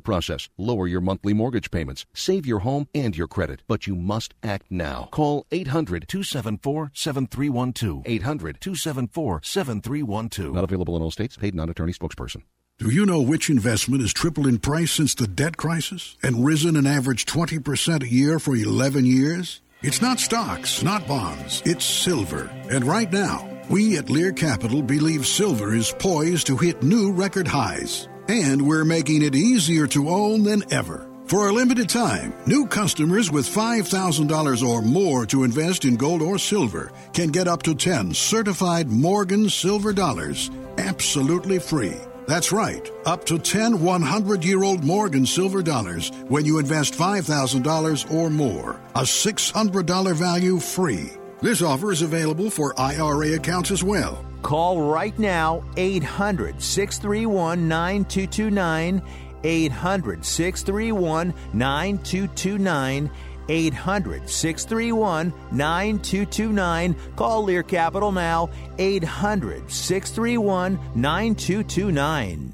process, 0.00 0.48
lower 0.56 0.86
your 0.86 1.00
monthly 1.00 1.32
mortgage 1.32 1.70
payments, 1.70 2.06
save 2.14 2.46
your 2.46 2.60
home 2.60 2.88
and 2.94 3.16
your 3.16 3.28
credit, 3.28 3.62
but 3.66 3.86
you 3.86 3.94
must 3.94 4.34
act 4.42 4.66
now. 4.70 5.08
Call 5.10 5.46
800 5.50 6.08
274 6.08 6.92
7312. 6.94 8.02
800 8.06 8.60
274 8.60 9.40
7312. 9.42 10.54
Not 10.54 10.64
available 10.64 10.96
in 10.96 11.02
all 11.02 11.10
states. 11.10 11.36
Paid 11.36 11.54
non 11.54 11.68
attorney 11.68 11.92
spokesperson. 11.92 12.42
Do 12.76 12.90
you 12.90 13.06
know 13.06 13.20
which 13.20 13.50
investment 13.50 14.02
has 14.02 14.12
tripled 14.12 14.48
in 14.48 14.58
price 14.58 14.90
since 14.90 15.14
the 15.14 15.28
debt 15.28 15.56
crisis 15.56 16.16
and 16.24 16.44
risen 16.44 16.74
an 16.74 16.88
average 16.88 17.24
20% 17.24 18.02
a 18.02 18.08
year 18.08 18.40
for 18.40 18.56
11 18.56 19.06
years? 19.06 19.60
It's 19.82 20.02
not 20.02 20.18
stocks, 20.18 20.82
not 20.82 21.06
bonds, 21.06 21.62
it's 21.64 21.84
silver. 21.84 22.50
And 22.72 22.84
right 22.84 23.12
now, 23.12 23.48
we 23.70 23.96
at 23.96 24.10
Lear 24.10 24.32
Capital 24.32 24.82
believe 24.82 25.24
silver 25.24 25.72
is 25.74 25.92
poised 25.92 26.48
to 26.48 26.56
hit 26.56 26.82
new 26.82 27.12
record 27.12 27.46
highs. 27.46 28.08
And 28.28 28.66
we're 28.66 28.84
making 28.84 29.22
it 29.22 29.34
easier 29.34 29.86
to 29.88 30.08
own 30.08 30.42
than 30.44 30.64
ever. 30.72 31.06
For 31.26 31.48
a 31.48 31.52
limited 31.52 31.88
time, 31.88 32.34
new 32.46 32.66
customers 32.66 33.30
with 33.30 33.46
$5,000 33.46 34.62
or 34.66 34.82
more 34.82 35.24
to 35.26 35.44
invest 35.44 35.84
in 35.84 35.96
gold 35.96 36.20
or 36.20 36.38
silver 36.38 36.92
can 37.12 37.28
get 37.28 37.48
up 37.48 37.62
to 37.62 37.74
10 37.74 38.12
certified 38.12 38.88
Morgan 38.88 39.48
silver 39.48 39.92
dollars 39.92 40.50
absolutely 40.78 41.58
free. 41.58 41.96
That's 42.26 42.52
right, 42.52 42.90
up 43.04 43.24
to 43.26 43.38
10 43.38 43.82
100 43.82 44.44
year 44.44 44.62
old 44.62 44.84
Morgan 44.84 45.26
silver 45.26 45.62
dollars 45.62 46.10
when 46.28 46.44
you 46.44 46.58
invest 46.58 46.94
$5,000 46.94 48.10
or 48.10 48.30
more. 48.30 48.80
A 48.94 49.02
$600 49.02 50.14
value 50.14 50.58
free. 50.58 51.10
This 51.44 51.60
offer 51.60 51.92
is 51.92 52.00
available 52.00 52.48
for 52.48 52.72
IRA 52.80 53.34
accounts 53.34 53.70
as 53.70 53.84
well. 53.84 54.24
Call 54.40 54.80
right 54.80 55.16
now 55.18 55.62
800 55.76 56.62
631 56.62 57.68
9229. 57.68 59.02
800 59.44 60.24
631 60.24 61.34
9229. 61.52 63.10
800 63.50 64.30
631 64.30 65.34
9229. 65.52 66.96
Call 67.14 67.44
Lear 67.44 67.62
Capital 67.62 68.10
now. 68.10 68.48
800 68.78 69.70
631 69.70 70.80
9229. 70.94 72.53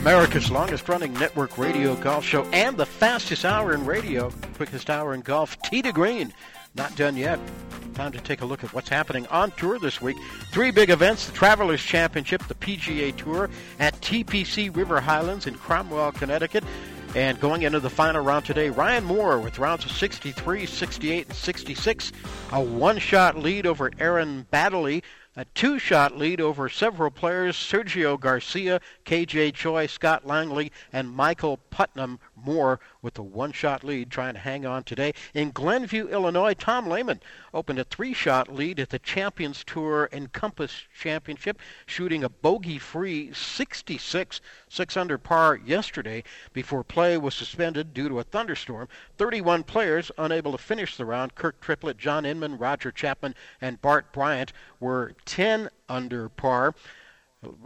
America's 0.00 0.50
longest 0.50 0.88
running 0.90 1.12
network 1.14 1.56
radio 1.56 1.96
golf 1.96 2.22
show 2.22 2.44
and 2.52 2.76
the 2.76 2.84
fastest 2.84 3.46
hour 3.46 3.72
in 3.72 3.84
radio, 3.86 4.30
quickest 4.54 4.90
hour 4.90 5.14
in 5.14 5.22
golf, 5.22 5.60
Tee 5.62 5.80
to 5.80 5.90
Green. 5.90 6.34
Not 6.74 6.94
done 6.96 7.16
yet. 7.16 7.40
Time 7.94 8.12
to 8.12 8.20
take 8.20 8.42
a 8.42 8.44
look 8.44 8.62
at 8.62 8.74
what's 8.74 8.90
happening 8.90 9.26
on 9.28 9.52
tour 9.52 9.78
this 9.78 10.02
week. 10.02 10.16
Three 10.52 10.70
big 10.70 10.90
events 10.90 11.26
the 11.26 11.32
Travelers 11.32 11.82
Championship, 11.82 12.46
the 12.46 12.54
PGA 12.54 13.16
Tour 13.16 13.48
at 13.78 13.98
TPC 14.02 14.74
River 14.76 15.00
Highlands 15.00 15.46
in 15.46 15.54
Cromwell, 15.54 16.12
Connecticut. 16.12 16.62
And 17.14 17.40
going 17.40 17.62
into 17.62 17.80
the 17.80 17.88
final 17.88 18.22
round 18.22 18.44
today, 18.44 18.68
Ryan 18.68 19.04
Moore 19.04 19.38
with 19.40 19.58
rounds 19.58 19.86
of 19.86 19.90
63, 19.92 20.66
68, 20.66 21.26
and 21.26 21.34
66. 21.34 22.12
A 22.52 22.60
one 22.60 22.98
shot 22.98 23.38
lead 23.38 23.64
over 23.66 23.90
Aaron 23.98 24.46
Baddeley 24.52 25.02
a 25.36 25.44
two 25.44 25.78
shot 25.78 26.16
lead 26.16 26.40
over 26.40 26.66
several 26.68 27.10
players 27.10 27.56
Sergio 27.56 28.18
Garcia, 28.18 28.80
KJ 29.04 29.52
Choi, 29.52 29.86
Scott 29.86 30.26
Langley, 30.26 30.72
and 30.92 31.10
Michael 31.10 31.58
Putnam 31.68 32.18
Moore 32.34 32.80
with 33.02 33.18
a 33.18 33.22
one 33.22 33.52
shot 33.52 33.84
lead 33.84 34.10
trying 34.10 34.32
to 34.32 34.40
hang 34.40 34.64
on 34.64 34.82
today. 34.82 35.12
In 35.34 35.50
Glenview, 35.50 36.08
Illinois, 36.08 36.54
Tom 36.54 36.88
Lehman 36.88 37.20
opened 37.52 37.78
a 37.78 37.84
three 37.84 38.14
shot 38.14 38.52
lead 38.52 38.80
at 38.80 38.88
the 38.88 38.98
Champions 38.98 39.62
Tour 39.64 40.08
Encompass 40.10 40.84
Championship, 40.98 41.58
shooting 41.84 42.24
a 42.24 42.30
bogey 42.30 42.78
free 42.78 43.30
66, 43.34 44.40
6 44.76 44.96
under 44.96 45.16
par 45.16 45.58
yesterday 45.64 46.22
before 46.52 46.84
play 46.84 47.16
was 47.16 47.34
suspended 47.34 47.94
due 47.94 48.10
to 48.10 48.18
a 48.18 48.22
thunderstorm. 48.22 48.88
31 49.16 49.62
players 49.62 50.12
unable 50.18 50.52
to 50.52 50.58
finish 50.58 50.96
the 50.96 51.04
round. 51.06 51.34
Kirk 51.34 51.60
Triplett, 51.62 51.96
John 51.96 52.26
Inman, 52.26 52.58
Roger 52.58 52.92
Chapman, 52.92 53.34
and 53.60 53.80
Bart 53.80 54.12
Bryant 54.12 54.52
were 54.78 55.14
10 55.24 55.70
under 55.88 56.28
par. 56.28 56.74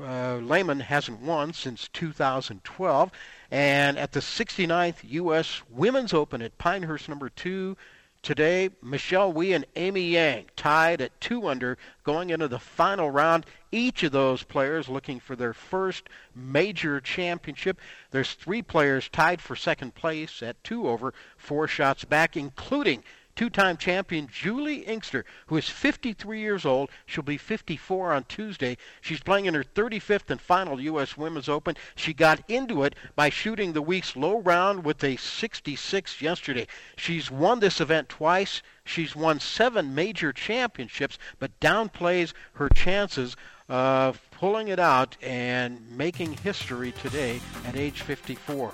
Uh, 0.01 0.37
Lehman 0.37 0.81
hasn't 0.81 1.21
won 1.21 1.53
since 1.53 1.89
2012. 1.93 3.11
And 3.51 3.99
at 3.99 4.13
the 4.13 4.21
69th 4.21 4.99
U.S. 5.03 5.63
Women's 5.69 6.15
Open 6.15 6.41
at 6.43 6.59
Pinehurst 6.59 7.09
number 7.09 7.29
two 7.29 7.77
today, 8.23 8.71
Michelle 8.83 9.33
Wie 9.33 9.53
and 9.53 9.67
Amy 9.77 10.03
Yang 10.03 10.47
tied 10.57 11.01
at 11.01 11.21
two 11.21 11.49
under 11.49 11.79
going 12.05 12.31
into 12.31 12.49
the 12.49 12.59
final 12.59 13.11
round. 13.11 13.47
Each 13.73 14.03
of 14.03 14.13
those 14.13 14.43
players 14.43 14.89
looking 14.89 15.21
for 15.21 15.37
their 15.37 15.53
first 15.53 16.09
major 16.35 17.01
championship. 17.01 17.79
There's 18.11 18.35
three 18.35 18.63
players 18.63 19.09
tied 19.09 19.41
for 19.41 19.57
second 19.57 19.95
place 19.95 20.43
at 20.43 20.63
two 20.65 20.89
over, 20.89 21.15
four 21.37 21.69
shots 21.69 22.05
back, 22.05 22.37
including 22.37 23.03
two-time 23.37 23.77
champion 23.77 24.29
Juli 24.33 24.79
Inkster, 24.81 25.25
who 25.47 25.57
is 25.57 25.69
53 25.69 26.41
years 26.41 26.65
old. 26.65 26.91
She'll 27.07 27.23
be 27.23 27.37
54 27.37 28.13
on 28.13 28.25
Tuesday. 28.25 28.77
She's 29.01 29.21
playing 29.21 29.47
in 29.47 29.55
her 29.55 29.65
35th 29.65 30.31
and 30.31 30.41
final 30.41 30.81
U.S. 30.81 31.17
Women's 31.17 31.49
Open. 31.49 31.77
She 31.95 32.13
got 32.13 32.43
into 32.49 32.83
it 32.83 32.95
by 33.17 33.31
shooting 33.31 33.73
the 33.73 33.83
week's 33.83 34.17
low 34.17 34.41
round 34.41 34.85
with 34.85 35.03
a 35.05 35.17
66 35.17 36.23
yesterday. 36.23 36.67
She's 36.97 37.31
won 37.31 37.61
this 37.61 37.81
event 37.81 38.09
twice. 38.09 38.63
She's 38.85 39.15
won 39.15 39.41
seven 39.41 39.95
major 39.95 40.33
championships, 40.33 41.19
but 41.39 41.59
downplays 41.61 42.33
her 42.55 42.69
chances 42.69 43.37
of 43.69 44.21
pulling 44.33 44.69
it 44.69 44.81
out 44.81 45.17
and 45.23 45.81
making 45.97 46.33
history 46.33 46.93
today 46.93 47.41
at 47.67 47.77
age 47.77 48.03
54. 48.03 48.73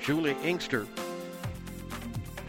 Juli 0.00 0.34
Inkster 0.42 0.86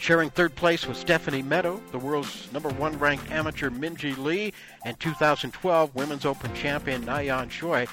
Sharing 0.04 0.32
third 0.32 0.54
place 0.56 0.86
with 0.86 0.98
Stephanie 0.98 1.42
Meadow, 1.42 1.82
the 1.94 1.98
world's 1.98 2.52
number 2.52 2.68
one 2.68 3.00
ranked 3.00 3.32
amateur 3.32 3.70
Minjee 3.70 4.18
Lee, 4.18 4.52
and 4.84 5.00
2012 5.00 5.96
Women's 5.96 6.26
Open 6.26 6.54
champion 6.54 7.06
Na 7.06 7.46
Choi. 7.46 7.88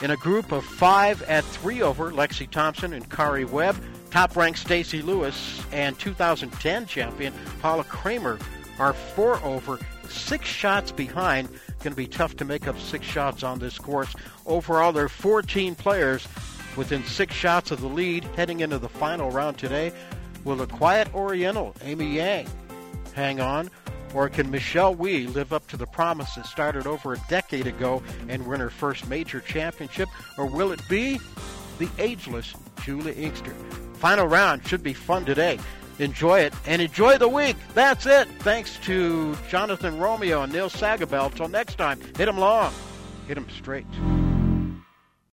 In 0.00 0.12
a 0.12 0.16
group 0.16 0.50
of 0.50 0.64
five 0.64 1.20
at 1.24 1.44
three 1.44 1.82
over, 1.82 2.10
Lexi 2.10 2.48
Thompson 2.48 2.94
and 2.94 3.06
Karrie 3.10 3.44
Webb, 3.44 3.76
top 4.10 4.34
ranked 4.34 4.60
Stacy 4.60 5.02
Lewis, 5.02 5.62
and 5.72 5.98
2010 5.98 6.86
champion 6.86 7.34
Paula 7.60 7.84
Creamer 7.84 8.38
are 8.78 8.94
four 8.94 9.38
over, 9.44 9.78
six 10.08 10.46
shots 10.46 10.90
behind. 10.90 11.50
Going 11.80 11.92
to 11.92 11.96
be 11.96 12.06
tough 12.06 12.34
to 12.36 12.46
make 12.46 12.66
up 12.66 12.80
six 12.80 13.04
shots 13.04 13.42
on 13.42 13.58
this 13.58 13.76
course. 13.76 14.14
Overall, 14.46 14.90
there 14.90 15.04
are 15.04 15.10
14 15.10 15.74
players 15.74 16.26
within 16.78 17.04
six 17.04 17.34
shots 17.34 17.70
of 17.70 17.82
the 17.82 17.88
lead 17.88 18.24
heading 18.36 18.60
into 18.60 18.78
the 18.78 18.88
final 18.88 19.30
round 19.30 19.58
today. 19.58 19.92
Will 20.44 20.56
the 20.56 20.66
quiet 20.66 21.14
Oriental, 21.14 21.74
Amy 21.82 22.16
Yang, 22.16 22.48
hang 23.14 23.40
on? 23.40 23.70
Or 24.14 24.28
can 24.28 24.50
Michelle 24.50 24.94
Wie 24.94 25.26
live 25.26 25.52
up 25.52 25.66
to 25.68 25.76
the 25.76 25.86
promise 25.86 26.34
that 26.34 26.46
started 26.46 26.86
over 26.86 27.12
a 27.12 27.18
decade 27.28 27.66
ago 27.66 28.02
and 28.28 28.46
win 28.46 28.60
her 28.60 28.70
first 28.70 29.08
major 29.08 29.40
championship? 29.40 30.08
Or 30.36 30.46
will 30.46 30.72
it 30.72 30.80
be 30.88 31.20
the 31.78 31.88
ageless 31.98 32.54
Juli 32.82 33.12
Inkster? 33.12 33.54
Final 33.94 34.26
round 34.26 34.66
should 34.66 34.82
be 34.82 34.94
fun 34.94 35.24
today. 35.24 35.58
Enjoy 35.98 36.40
it 36.40 36.54
and 36.66 36.80
enjoy 36.80 37.18
the 37.18 37.28
week. 37.28 37.56
That's 37.74 38.06
it. 38.06 38.26
Thanks 38.40 38.78
to 38.84 39.36
Jonathan 39.48 39.98
Romeo 39.98 40.42
and 40.42 40.52
Neil 40.52 40.70
Sagebiel. 40.70 41.34
Till 41.34 41.48
next 41.48 41.76
time, 41.76 42.00
hit 42.00 42.24
them 42.26 42.38
long, 42.38 42.72
hit 43.28 43.34
them 43.34 43.46
straight. 43.50 43.86